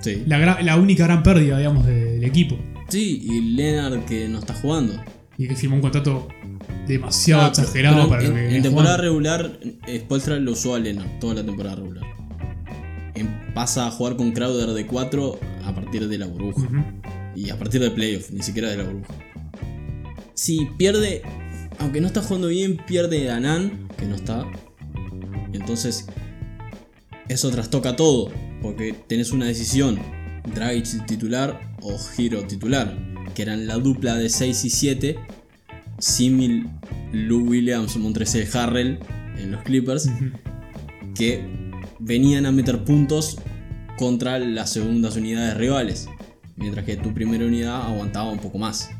Sí. 0.00 0.22
La, 0.26 0.76
única 0.76 1.04
gran 1.04 1.22
pérdida, 1.22 1.58
digamos, 1.58 1.86
de- 1.86 2.14
del 2.14 2.24
equipo. 2.24 2.56
Sí, 2.88 3.22
y 3.24 3.40
Leonard 3.54 4.04
que 4.04 4.28
no 4.28 4.38
está 4.40 4.54
jugando. 4.54 4.94
Y 5.38 5.48
que 5.48 5.56
firmó 5.56 5.76
un 5.76 5.82
contrato 5.82 6.28
demasiado 6.86 7.42
Ah, 7.44 7.48
exagerado 7.48 7.96
pero 7.96 8.08
para 8.08 8.22
en, 8.24 8.28
lo 8.30 8.34
que 8.36 8.56
en 8.56 8.62
temporada 8.62 8.96
jugando. 8.96 9.02
regular, 9.02 9.58
eh, 9.86 9.98
Spoelstra 10.00 10.36
lo 10.38 10.52
usó 10.52 10.74
a 10.74 10.78
Leonard 10.78 11.18
toda 11.20 11.34
la 11.34 11.44
temporada 11.44 11.76
regular. 11.76 12.04
En- 13.14 13.52
pasa 13.54 13.86
a 13.86 13.90
jugar 13.90 14.16
con 14.16 14.32
Crowder 14.32 14.70
de 14.70 14.86
4 14.86 15.38
a 15.64 15.74
partir 15.74 16.08
de 16.08 16.18
la 16.18 16.26
burbuja. 16.26 16.68
Y 17.36 17.50
a 17.50 17.58
partir 17.58 17.80
de 17.80 17.90
playoff, 17.90 18.30
ni 18.30 18.42
siquiera 18.42 18.68
de 18.70 18.76
la 18.76 18.84
burbuja. 18.84 19.14
Si 20.34 20.66
pierde, 20.76 21.22
aunque 21.78 22.00
no 22.00 22.06
está 22.08 22.20
jugando 22.22 22.48
bien, 22.48 22.76
pierde 22.86 23.30
a 23.30 23.40
Nan, 23.40 23.88
que 23.96 24.04
no 24.06 24.14
está. 24.16 24.44
Entonces, 25.52 26.06
eso 27.28 27.50
trastoca 27.50 27.96
todo, 27.96 28.30
porque 28.62 28.92
tenés 28.92 29.32
una 29.32 29.46
decisión: 29.46 29.98
Dragic 30.54 31.06
titular 31.06 31.60
o 31.82 31.96
Hero 32.16 32.44
titular, 32.46 32.96
que 33.34 33.42
eran 33.42 33.66
la 33.66 33.76
dupla 33.76 34.16
de 34.16 34.28
6 34.28 34.64
y 34.64 34.70
7, 34.70 35.16
símil 35.98 36.68
Lou 37.12 37.48
Williams, 37.48 37.96
Montrezl 37.96 38.56
Harrell 38.56 38.98
en 39.38 39.52
los 39.52 39.62
Clippers, 39.62 40.08
que 41.14 41.44
venían 41.98 42.46
a 42.46 42.52
meter 42.52 42.84
puntos 42.84 43.38
contra 43.96 44.38
las 44.38 44.70
segundas 44.70 45.16
unidades 45.16 45.56
rivales, 45.56 46.08
mientras 46.56 46.84
que 46.84 46.96
tu 46.96 47.14
primera 47.14 47.46
unidad 47.46 47.82
aguantaba 47.82 48.30
un 48.30 48.38
poco 48.38 48.58
más. 48.58 48.90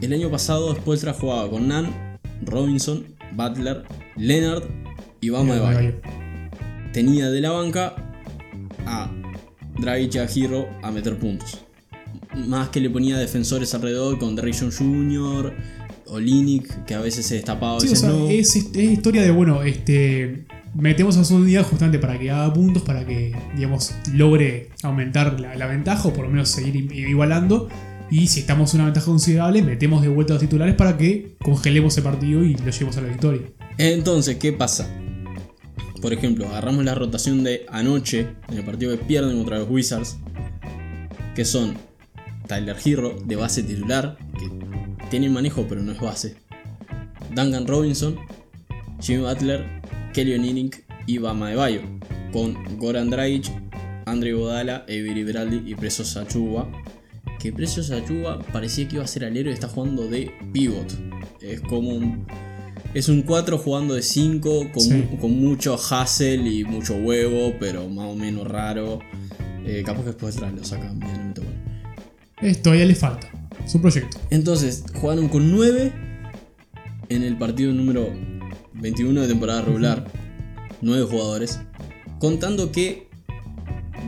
El 0.00 0.12
año 0.12 0.30
pasado 0.30 0.74
Spoelstra 0.74 1.12
jugaba 1.14 1.48
con 1.48 1.68
Nan, 1.68 2.18
Robinson, 2.42 3.06
Butler, 3.32 3.84
Leonard 4.16 4.64
y 5.20 5.30
Bama 5.30 5.54
de 5.54 5.60
Bayo. 5.60 6.25
Tenía 6.96 7.28
de 7.28 7.42
la 7.42 7.50
banca 7.50 7.94
a 8.86 9.12
Dragic 9.78 10.14
y 10.14 10.18
a 10.18 10.24
Hero 10.24 10.66
a 10.82 10.90
meter 10.90 11.18
puntos. 11.18 11.60
Más 12.34 12.70
que 12.70 12.80
le 12.80 12.88
ponía 12.88 13.18
defensores 13.18 13.74
alrededor 13.74 14.18
con 14.18 14.34
Draymond 14.34 14.72
Jr., 14.72 15.52
Olinick, 16.06 16.86
que 16.86 16.94
a 16.94 17.00
veces 17.00 17.26
se 17.26 17.34
destapaba, 17.34 17.76
a 17.76 17.80
Sí, 17.80 17.88
o 17.88 17.90
veces 17.90 18.00
sea, 18.00 18.08
no. 18.08 18.30
es, 18.30 18.56
es 18.56 18.74
historia 18.78 19.20
de, 19.20 19.30
bueno, 19.30 19.62
este. 19.62 20.46
Metemos 20.72 21.18
a 21.18 21.24
su 21.26 21.36
unidad 21.36 21.64
justamente 21.64 21.98
para 21.98 22.18
que 22.18 22.30
haga 22.30 22.50
puntos, 22.54 22.82
para 22.82 23.04
que, 23.04 23.36
digamos, 23.54 23.92
logre 24.14 24.70
aumentar 24.82 25.38
la, 25.38 25.54
la 25.54 25.66
ventaja 25.66 26.08
o 26.08 26.14
por 26.14 26.24
lo 26.24 26.30
menos 26.30 26.48
seguir 26.48 26.90
igualando. 26.94 27.68
Y 28.10 28.28
si 28.28 28.40
estamos 28.40 28.72
en 28.72 28.80
una 28.80 28.86
ventaja 28.86 29.04
considerable, 29.04 29.60
metemos 29.60 30.00
de 30.00 30.08
vuelta 30.08 30.32
a 30.32 30.36
los 30.36 30.40
titulares 30.40 30.74
para 30.74 30.96
que 30.96 31.36
congelemos 31.42 31.94
el 31.98 32.04
partido 32.04 32.42
y 32.42 32.54
lo 32.54 32.70
llevemos 32.70 32.96
a 32.96 33.02
la 33.02 33.08
victoria. 33.08 33.42
Entonces, 33.76 34.36
¿qué 34.36 34.54
pasa? 34.54 34.88
Por 36.06 36.12
ejemplo, 36.12 36.46
agarramos 36.46 36.84
la 36.84 36.94
rotación 36.94 37.42
de 37.42 37.66
anoche 37.68 38.28
en 38.48 38.58
el 38.58 38.64
partido 38.64 38.96
que 38.96 39.04
pierden 39.04 39.38
contra 39.38 39.58
los 39.58 39.68
Wizards, 39.68 40.18
que 41.34 41.44
son 41.44 41.74
Tyler 42.46 42.76
Hero 42.84 43.18
de 43.24 43.34
base 43.34 43.64
titular, 43.64 44.16
que 44.38 44.48
tiene 45.10 45.28
manejo 45.28 45.66
pero 45.68 45.82
no 45.82 45.90
es 45.90 46.00
base, 46.00 46.36
Duncan 47.34 47.66
Robinson, 47.66 48.16
Jimmy 49.00 49.24
Butler, 49.24 49.66
Kelly 50.14 50.34
Olynyk 50.34 50.84
y 51.08 51.18
Bama 51.18 51.48
de 51.48 51.56
Bayo, 51.56 51.80
con 52.32 52.54
Goran 52.78 53.10
Dragic, 53.10 53.50
Andre 54.04 54.32
Godala, 54.32 54.84
Avery 54.84 55.24
Bradley 55.24 55.64
y 55.66 55.74
Precious 55.74 56.16
Achuba. 56.16 56.70
Que 57.40 57.52
Precious 57.52 57.90
Achuba 57.90 58.38
parecía 58.52 58.86
que 58.86 58.94
iba 58.94 59.04
a 59.04 59.08
ser 59.08 59.24
alero 59.24 59.50
y 59.50 59.54
está 59.54 59.66
jugando 59.66 60.06
de 60.06 60.30
pivot. 60.52 60.86
Es 61.40 61.60
como 61.62 61.88
un 61.88 62.24
es 62.98 63.08
un 63.10 63.22
4 63.22 63.58
jugando 63.58 63.94
de 63.94 64.02
5 64.02 64.72
con, 64.72 64.82
Sí. 64.82 65.04
con 65.20 65.38
mucho 65.38 65.74
hustle 65.74 66.36
y 66.50 66.64
mucho 66.64 66.94
huevo, 66.96 67.54
pero 67.60 67.88
más 67.88 68.06
o 68.06 68.14
menos 68.14 68.46
raro. 68.46 69.00
Eh, 69.66 69.82
capaz 69.84 70.00
que 70.02 70.06
después 70.08 70.40
lo 70.40 70.64
sacan 70.64 70.98
medianamente 70.98 71.40
bueno. 71.42 71.60
Esto 72.40 72.62
todavía 72.64 72.86
le 72.86 72.94
falta. 72.94 73.28
Es 73.64 73.74
un 73.74 73.82
proyecto. 73.82 74.18
Entonces, 74.30 74.84
jugaron 74.94 75.28
con 75.28 75.50
9 75.50 75.92
en 77.08 77.22
el 77.22 77.36
partido 77.36 77.72
número 77.72 78.08
21 78.74 79.20
de 79.22 79.28
temporada 79.28 79.60
regular. 79.62 80.06
9 80.80 81.04
jugadores. 81.10 81.60
Contando 82.18 82.72
que 82.72 83.08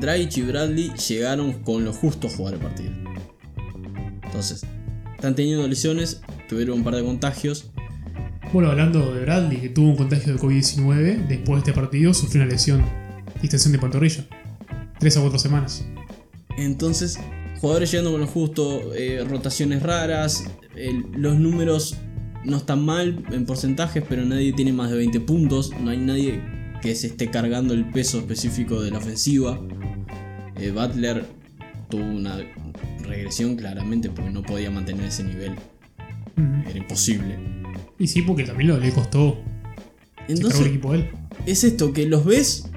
Dragic 0.00 0.36
y 0.38 0.42
Bradley 0.42 0.92
llegaron 1.08 1.62
con 1.62 1.84
lo 1.84 1.92
justo 1.92 2.28
a 2.28 2.30
jugar 2.30 2.54
el 2.54 2.60
partido. 2.60 2.92
Entonces, 4.22 4.64
están 5.14 5.34
teniendo 5.34 5.66
lesiones, 5.66 6.20
tuvieron 6.48 6.78
un 6.78 6.84
par 6.84 6.94
de 6.96 7.02
contagios. 7.04 7.70
Bueno, 8.50 8.70
hablando 8.70 9.14
de 9.14 9.20
Bradley, 9.20 9.58
que 9.58 9.68
tuvo 9.68 9.90
un 9.90 9.96
contagio 9.96 10.32
de 10.32 10.38
COVID-19, 10.38 11.26
después 11.26 11.62
de 11.62 11.70
este 11.70 11.72
partido 11.74 12.14
sufrió 12.14 12.42
una 12.42 12.50
lesión, 12.50 12.82
distensión 13.42 13.72
de 13.72 13.78
pantorrilla. 13.78 14.24
Tres 14.98 15.18
a 15.18 15.20
cuatro 15.20 15.38
semanas. 15.38 15.84
Entonces, 16.56 17.20
jugadores 17.60 17.90
llegando 17.90 18.10
con 18.10 18.22
lo 18.22 18.26
justo, 18.26 18.94
eh, 18.94 19.22
rotaciones 19.28 19.82
raras, 19.82 20.44
los 21.14 21.36
números 21.36 21.98
no 22.42 22.56
están 22.56 22.86
mal 22.86 23.22
en 23.30 23.44
porcentajes, 23.44 24.02
pero 24.08 24.24
nadie 24.24 24.54
tiene 24.54 24.72
más 24.72 24.90
de 24.90 24.96
20 24.96 25.20
puntos, 25.20 25.70
no 25.82 25.90
hay 25.90 25.98
nadie 25.98 26.40
que 26.80 26.94
se 26.94 27.08
esté 27.08 27.30
cargando 27.30 27.74
el 27.74 27.90
peso 27.90 28.18
específico 28.18 28.80
de 28.80 28.90
la 28.90 28.98
ofensiva. 28.98 29.60
Eh, 30.56 30.70
Butler 30.70 31.26
tuvo 31.90 32.02
una 32.02 32.38
regresión 33.02 33.56
claramente 33.56 34.08
porque 34.08 34.30
no 34.30 34.42
podía 34.42 34.70
mantener 34.70 35.04
ese 35.04 35.24
nivel, 35.24 35.54
era 36.66 36.78
imposible. 36.78 37.57
Y 37.98 38.06
sí, 38.06 38.22
porque 38.22 38.44
también 38.44 38.68
lo, 38.70 38.78
le 38.78 38.90
costó. 38.92 39.38
El 40.28 40.36
Entonces, 40.36 40.66
equipo 40.66 40.92
a 40.92 40.96
él. 40.96 41.10
es 41.46 41.64
esto, 41.64 41.92
que 41.92 42.06
los 42.06 42.24
ves 42.24 42.68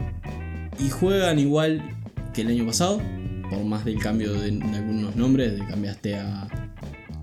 y 0.79 0.89
juegan 0.89 1.37
igual 1.37 1.83
que 2.33 2.41
el 2.41 2.47
año 2.47 2.65
pasado, 2.65 3.01
por 3.49 3.63
más 3.65 3.83
del 3.85 3.99
cambio 3.99 4.33
de, 4.33 4.51
de 4.51 4.77
algunos 4.77 5.15
nombres, 5.15 5.53
de 5.59 5.65
cambiaste 5.67 6.15
a, 6.15 6.47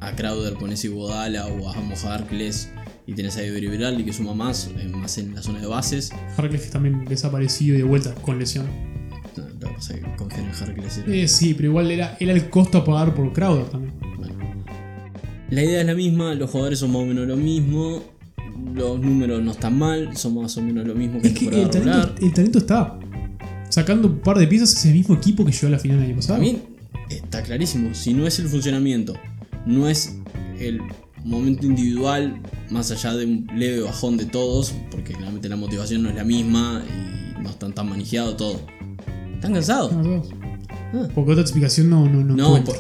a 0.01 0.13
Crowder 0.13 0.55
con 0.55 0.71
ese 0.71 0.89
Godala 0.89 1.47
o 1.47 1.69
a 1.71 1.81
Moja 1.81 2.15
Harkless 2.15 2.71
y 3.07 3.15
tenés 3.15 3.37
a 3.39 3.41
Avery 3.41 3.69
Bradley 3.69 4.05
que 4.05 4.13
suma 4.13 4.35
más, 4.35 4.71
eh, 4.79 4.87
más 4.89 5.17
en 5.17 5.35
la 5.35 5.43
zona 5.43 5.61
de 5.61 5.67
bases. 5.67 6.11
Harkless 6.37 6.63
que 6.65 6.71
también 6.71 7.05
desaparecido 7.07 7.75
y 7.75 7.79
de 7.79 7.85
vuelta 7.85 8.15
con 8.17 8.39
lesión. 8.39 8.67
No, 9.61 9.69
es 9.79 9.89
que 9.89 10.01
con 10.17 10.29
Harkless 10.31 10.99
era- 10.99 11.13
Eh, 11.15 11.27
sí, 11.27 11.55
pero 11.55 11.69
igual 11.71 11.91
era, 11.91 12.17
era 12.21 12.33
el 12.33 12.51
costo 12.51 12.79
a 12.79 12.85
pagar 12.85 13.15
por 13.15 13.33
Crowder 13.33 13.65
también. 13.71 13.95
La 15.51 15.63
idea 15.63 15.81
es 15.81 15.87
la 15.87 15.95
misma, 15.95 16.35
los 16.35 16.51
jugadores 16.51 16.79
son 16.79 16.93
más 16.93 17.03
o 17.03 17.07
menos 17.07 17.27
lo 17.27 17.37
mismo, 17.37 18.03
los 18.75 19.01
números 19.01 19.43
no 19.43 19.53
están 19.53 19.79
mal, 19.79 20.17
son 20.17 20.35
más 20.35 20.57
o 20.57 20.63
menos 20.63 20.87
lo 20.87 20.95
mismo 20.95 21.21
que 21.21 21.29
Es 21.29 21.35
que 21.35 21.47
el 21.63 21.71
talento, 21.71 22.15
el 22.21 22.33
talento 22.33 22.59
está. 22.59 22.99
Sacando 23.71 24.09
un 24.09 24.19
par 24.19 24.39
de 24.39 24.47
piezas 24.47 24.73
es 24.75 24.85
el 24.87 24.95
mismo 24.95 25.15
equipo 25.15 25.45
que 25.45 25.53
llegó 25.53 25.67
a 25.69 25.71
la 25.71 25.79
final 25.79 25.99
el 25.99 26.05
año 26.07 26.17
pasado. 26.17 26.39
A 26.39 26.41
mí 26.41 26.59
está 27.11 27.43
clarísimo, 27.43 27.95
si 27.95 28.13
no 28.15 28.27
es 28.27 28.39
el 28.39 28.49
funcionamiento, 28.49 29.15
no 29.67 29.89
es 29.89 30.17
el 30.59 30.81
momento 31.25 31.67
individual, 31.67 32.41
más 32.71 32.91
allá 32.91 33.15
de 33.15 33.27
un 33.27 33.47
leve 33.55 33.81
bajón 33.81 34.17
de 34.17 34.27
todos, 34.27 34.75
porque 34.91 35.13
claramente 35.13 35.49
la 35.49 35.57
motivación 35.57 36.03
no 36.03 36.11
es 36.11 36.15
la 36.15 36.25
misma 36.25 36.83
y 37.39 37.43
no 37.43 37.51
están 37.51 37.75
tan 37.75 37.89
manejados 37.89 38.37
todo. 38.37 38.61
¿Están 39.35 39.53
cansados? 39.55 39.93
No. 39.93 40.23
Ah. 40.95 41.09
Porque 41.15 41.33
otra 41.33 41.43
explicación 41.43 41.91
no, 41.91 42.09
no, 42.09 42.25
no, 42.25 42.35
No, 42.35 42.65
por- 42.65 42.77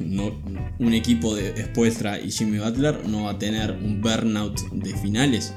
no, 0.00 0.32
un 0.78 0.92
equipo 0.94 1.34
de 1.34 1.64
Spoelstra 1.64 2.20
y 2.20 2.30
Jimmy 2.30 2.58
Butler 2.58 3.06
no 3.08 3.24
va 3.24 3.32
a 3.32 3.38
tener 3.38 3.72
un 3.72 4.00
burnout 4.00 4.60
de 4.72 4.94
finales. 4.96 5.54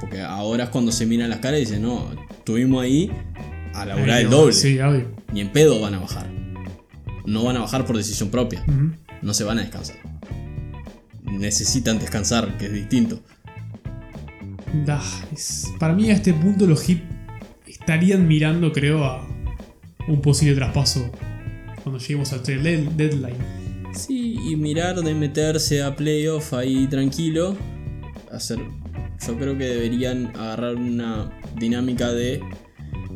Porque 0.00 0.20
ahora 0.20 0.64
es 0.64 0.70
cuando 0.70 0.90
se 0.92 1.06
miran 1.06 1.30
las 1.30 1.38
caras 1.38 1.58
y 1.60 1.64
dicen, 1.64 1.82
no, 1.82 2.10
estuvimos 2.30 2.82
ahí 2.82 3.10
a 3.74 3.84
laburar 3.86 4.10
Ahí 4.10 4.24
el 4.24 4.30
no, 4.30 4.36
doble. 4.38 4.52
Sí, 4.52 4.78
obvio. 4.80 5.10
Ni 5.32 5.40
en 5.40 5.52
pedo 5.52 5.80
van 5.80 5.94
a 5.94 6.00
bajar. 6.00 6.28
No 7.24 7.44
van 7.44 7.56
a 7.56 7.60
bajar 7.60 7.86
por 7.86 7.96
decisión 7.96 8.28
propia. 8.30 8.64
No 9.22 9.32
se 9.34 9.44
van 9.44 9.58
a 9.58 9.62
descansar. 9.62 9.96
Necesitan 11.22 11.98
descansar, 11.98 12.58
que 12.58 12.66
es 12.66 12.72
distinto. 12.72 13.20
Da, 14.84 15.00
es- 15.32 15.70
para 15.78 15.94
mí 15.94 16.10
a 16.10 16.14
este 16.14 16.32
punto 16.34 16.66
los 16.66 16.82
Heat 16.82 17.00
estarían 17.66 18.26
mirando, 18.26 18.72
creo, 18.72 19.04
a 19.04 19.26
un 20.08 20.20
posible 20.20 20.54
traspaso 20.56 21.10
cuando 21.82 22.00
lleguemos 22.00 22.32
al 22.32 22.42
trade 22.42 22.62
dead- 22.62 22.90
deadline. 22.96 23.36
Sí, 23.94 24.36
y 24.50 24.56
mirar 24.56 25.02
de 25.02 25.14
meterse 25.14 25.82
a 25.82 25.94
playoff 25.96 26.54
ahí 26.54 26.86
tranquilo. 26.86 27.56
Hacer. 28.30 28.58
Yo 29.26 29.36
creo 29.36 29.56
que 29.58 29.64
deberían 29.64 30.28
agarrar 30.34 30.76
una 30.76 31.30
dinámica 31.58 32.10
de 32.12 32.40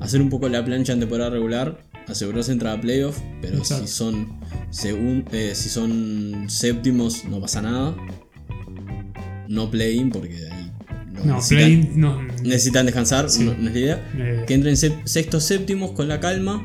hacer 0.01 0.21
un 0.21 0.29
poco 0.31 0.49
la 0.49 0.65
plancha 0.65 0.93
en 0.93 1.01
temporada 1.01 1.31
regular. 1.31 1.79
Asegurarse 2.07 2.53
entrar 2.53 2.79
a 2.79 2.81
playoff. 2.81 3.19
Pero 3.41 3.59
Exacto. 3.59 3.87
si 3.87 3.93
son. 3.93 4.39
segun- 4.71 5.25
eh, 5.33 5.53
si 5.55 5.69
son 5.69 6.45
séptimos, 6.49 7.25
no 7.25 7.41
pasa 7.41 7.63
nada. 7.63 7.97
No 9.49 9.71
play-in, 9.71 10.11
porque 10.11 10.35
ahí. 10.35 10.71
lo 11.15 11.25
No, 11.25 11.35
necesitan, 11.37 11.65
play 11.81 11.91
no. 11.97 12.23
necesitan 12.43 12.87
descansar, 12.87 13.31
Sí. 13.31 13.45
no, 13.45 13.55
no 13.55 13.69
es 13.69 13.75
la 13.75 13.81
idea. 13.81 14.11
eh, 14.19 14.45
Que 14.47 14.55
entren 14.55 14.77
sextos 14.77 15.45
séptimos 15.45 15.93
con 15.93 16.09
la 16.09 16.21
calma 16.21 16.63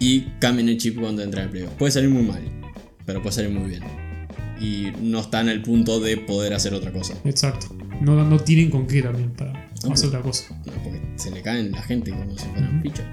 y 0.00 0.22
cambien 0.40 0.68
el 0.68 0.78
chip 0.78 0.98
cuando 0.98 1.22
entren 1.22 1.44
al 1.44 1.50
playoff. 1.50 1.72
Puede 1.74 1.92
salir 1.92 2.10
muy 2.10 2.22
mal, 2.24 2.42
pero 3.06 3.22
puede 3.22 3.34
salir 3.36 3.50
muy 3.50 3.68
bien. 3.70 3.82
Y 4.60 4.88
no 5.00 5.20
está 5.20 5.40
en 5.40 5.48
el 5.50 5.62
punto 5.62 6.00
de 6.00 6.16
poder 6.16 6.52
hacer 6.54 6.74
otra 6.74 6.90
cosa. 6.92 7.14
Exacto. 7.24 7.68
No, 8.00 8.22
no 8.24 8.38
tienen 8.40 8.70
con 8.70 8.86
qué 8.86 9.02
también 9.02 9.30
para 9.30 9.52
No, 9.84 9.92
hacer 9.92 10.08
otra 10.08 10.20
cosa. 10.22 10.54
No, 10.66 10.72
porque 10.82 11.00
se 11.16 11.30
le 11.30 11.42
caen 11.42 11.70
la 11.72 11.82
gente 11.82 12.10
como 12.10 12.36
si 12.36 12.46
fueran 12.48 12.74
Ujú. 12.78 12.82
fichas. 12.82 13.06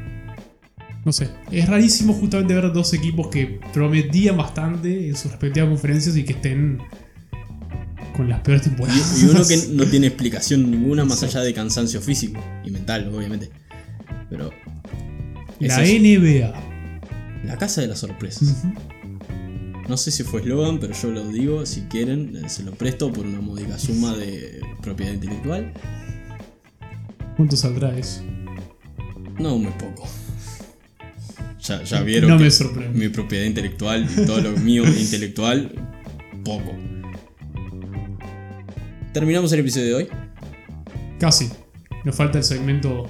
No 1.06 1.14
sé. 1.14 1.30
Es 1.52 1.70
rarísimo 1.70 2.14
justamente 2.14 2.54
ver 2.54 2.72
dos 2.74 2.94
equipos 2.94 3.28
que 3.28 3.60
prometían 3.74 4.36
bastante 4.36 5.08
en 5.10 5.16
sus 5.16 5.32
respectivas 5.32 5.70
conferencias 5.70 6.18
y 6.18 6.24
que 6.26 6.34
estén 6.34 6.80
con 8.16 8.28
las 8.28 8.40
peores 8.42 8.64
temporadas. 8.64 9.22
Y, 9.22 9.26
y 9.26 9.30
uno 9.30 9.46
que 9.48 9.58
no 9.72 9.86
tiene 9.90 10.08
explicación 10.08 10.70
ninguna 10.70 11.06
más 11.06 11.24
allá 11.24 11.42
de 11.42 11.54
cansancio 11.54 12.02
físico 12.02 12.42
y 12.66 12.72
mental, 12.72 13.10
obviamente. 13.16 13.50
Pero 14.30 14.52
La 15.60 15.82
es. 15.82 16.02
NBA. 16.02 16.67
La 17.48 17.58
casa 17.58 17.82
de 17.82 17.88
las 17.88 18.00
sorpresas. 18.00 18.64
No 19.88 19.96
sé 19.96 20.12
si 20.12 20.24
fue 20.24 20.42
eslogan, 20.42 20.80
pero 20.80 20.94
yo 20.94 21.12
lo 21.12 21.26
digo, 21.30 21.66
si 21.66 21.82
quieren, 21.84 22.36
eh, 22.36 22.50
se 22.50 22.64
lo 22.64 22.74
presto 22.74 23.12
por 23.12 23.26
una 23.26 23.40
módica 23.40 23.80
suma 23.80 24.14
de 24.16 24.62
propiedad 24.82 25.14
intelectual. 25.14 25.72
¿Cuánto 27.38 27.56
saldrá 27.56 27.98
eso? 27.98 28.22
No, 29.40 29.58
muy 29.58 29.72
poco. 29.74 30.06
Ya, 31.62 31.84
ya 31.84 32.02
vieron 32.02 32.32
No 32.32 32.38
que 32.38 32.44
me 32.84 32.90
mi 32.90 33.10
propiedad 33.10 33.46
intelectual 33.46 34.08
y 34.12 34.26
todo 34.26 34.42
lo 34.42 34.52
mío 34.58 34.84
intelectual, 35.00 35.72
poco. 36.44 36.74
Terminamos 39.14 39.54
el 39.54 39.62
episodio 39.62 39.88
de 39.88 39.94
hoy. 39.94 40.08
Casi. 41.18 41.50
Nos 42.04 42.16
falta 42.16 42.40
el 42.40 42.44
segmento 42.44 43.10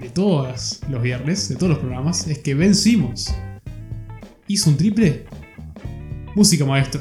de 0.00 0.10
todos 0.10 0.80
los 0.90 1.02
viernes, 1.02 1.48
de 1.48 1.56
todos 1.56 1.70
los 1.70 1.78
programas. 1.78 2.26
Es 2.26 2.38
que 2.40 2.54
Ben 2.54 2.74
Simmons 2.74 3.32
hizo 4.52 4.70
un 4.70 4.76
triple. 4.76 5.24
Música 6.34 6.64
maestro. 6.64 7.00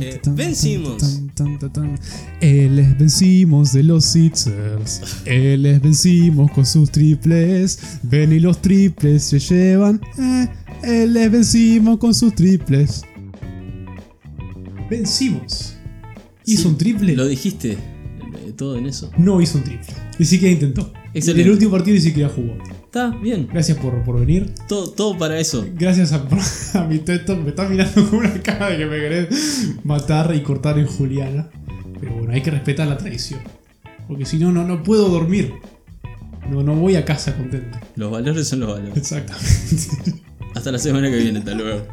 Eh, 0.00 0.20
Ben 0.34 0.54
Simmons. 0.54 1.22
Él 2.40 2.78
es 2.78 2.98
Ben 2.98 3.10
Simmons 3.10 3.72
de 3.72 3.82
los 3.82 4.04
Sixers. 4.04 5.22
Él 5.24 5.66
es 5.66 5.80
Ben 5.80 5.94
Simmons 5.94 6.50
con 6.52 6.66
sus 6.66 6.90
triples. 6.90 7.78
Ben 8.02 8.32
y 8.32 8.40
los 8.40 8.60
triples 8.60 9.22
se 9.22 9.38
llevan. 9.38 10.00
Eh, 10.18 10.48
él 10.82 11.16
es 11.16 11.30
Ben 11.30 11.44
Simmons 11.44 11.98
con 11.98 12.14
sus 12.14 12.34
triples. 12.34 13.02
Ben 14.90 15.06
Simmons 15.06 15.76
hizo 16.44 16.62
Sí, 16.62 16.68
un 16.68 16.76
triple. 16.76 17.16
Lo 17.16 17.26
dijiste, 17.26 17.72
eh, 17.72 18.52
todo 18.56 18.76
en 18.76 18.86
eso. 18.86 19.10
No 19.16 19.40
hizo 19.40 19.58
un 19.58 19.64
triple. 19.64 20.01
Ni 20.22 20.26
siquiera 20.26 20.52
intentó. 20.52 20.92
Excelente. 21.12 21.40
En 21.42 21.46
el 21.48 21.52
último 21.54 21.72
partido 21.72 21.96
ni 21.96 22.00
siquiera 22.00 22.28
jugó. 22.28 22.56
Está 22.84 23.08
bien, 23.08 23.48
Gracias 23.52 23.76
por, 23.76 24.04
por 24.04 24.20
venir. 24.20 24.52
todo, 24.68 24.88
todo 24.92 25.18
para 25.18 25.36
eso. 25.40 25.66
Gracias 25.76 26.12
a, 26.12 26.24
a 26.80 26.86
mi 26.86 26.98
teto. 27.00 27.36
Me 27.36 27.48
está 27.48 27.68
mirando 27.68 28.08
con 28.08 28.20
una 28.20 28.32
cara 28.40 28.70
de 28.70 28.76
que 28.78 28.86
me 28.86 29.00
querés 29.00 29.70
matar 29.82 30.32
y 30.32 30.40
cortar 30.44 30.78
en 30.78 30.86
Juliana. 30.86 31.50
Pero 31.98 32.14
bueno, 32.14 32.32
hay 32.32 32.40
que 32.40 32.52
respetar 32.52 32.86
la 32.86 32.96
tradición. 32.98 33.40
Porque 34.06 34.24
si 34.24 34.38
no, 34.38 34.52
no, 34.52 34.64
no 34.64 34.84
puedo 34.84 35.08
dormir. 35.08 35.54
No, 36.48 36.62
no 36.62 36.76
voy 36.76 36.94
a 36.94 37.04
casa 37.04 37.36
contento. 37.36 37.78
Los 37.96 38.12
valores 38.12 38.46
son 38.46 38.60
los 38.60 38.68
valores. 38.68 38.96
Exactamente. 38.96 40.22
Hasta 40.54 40.70
la 40.70 40.78
semana 40.78 41.10
que 41.10 41.16
viene, 41.16 41.40
hasta 41.40 41.54
luego. 41.54 41.84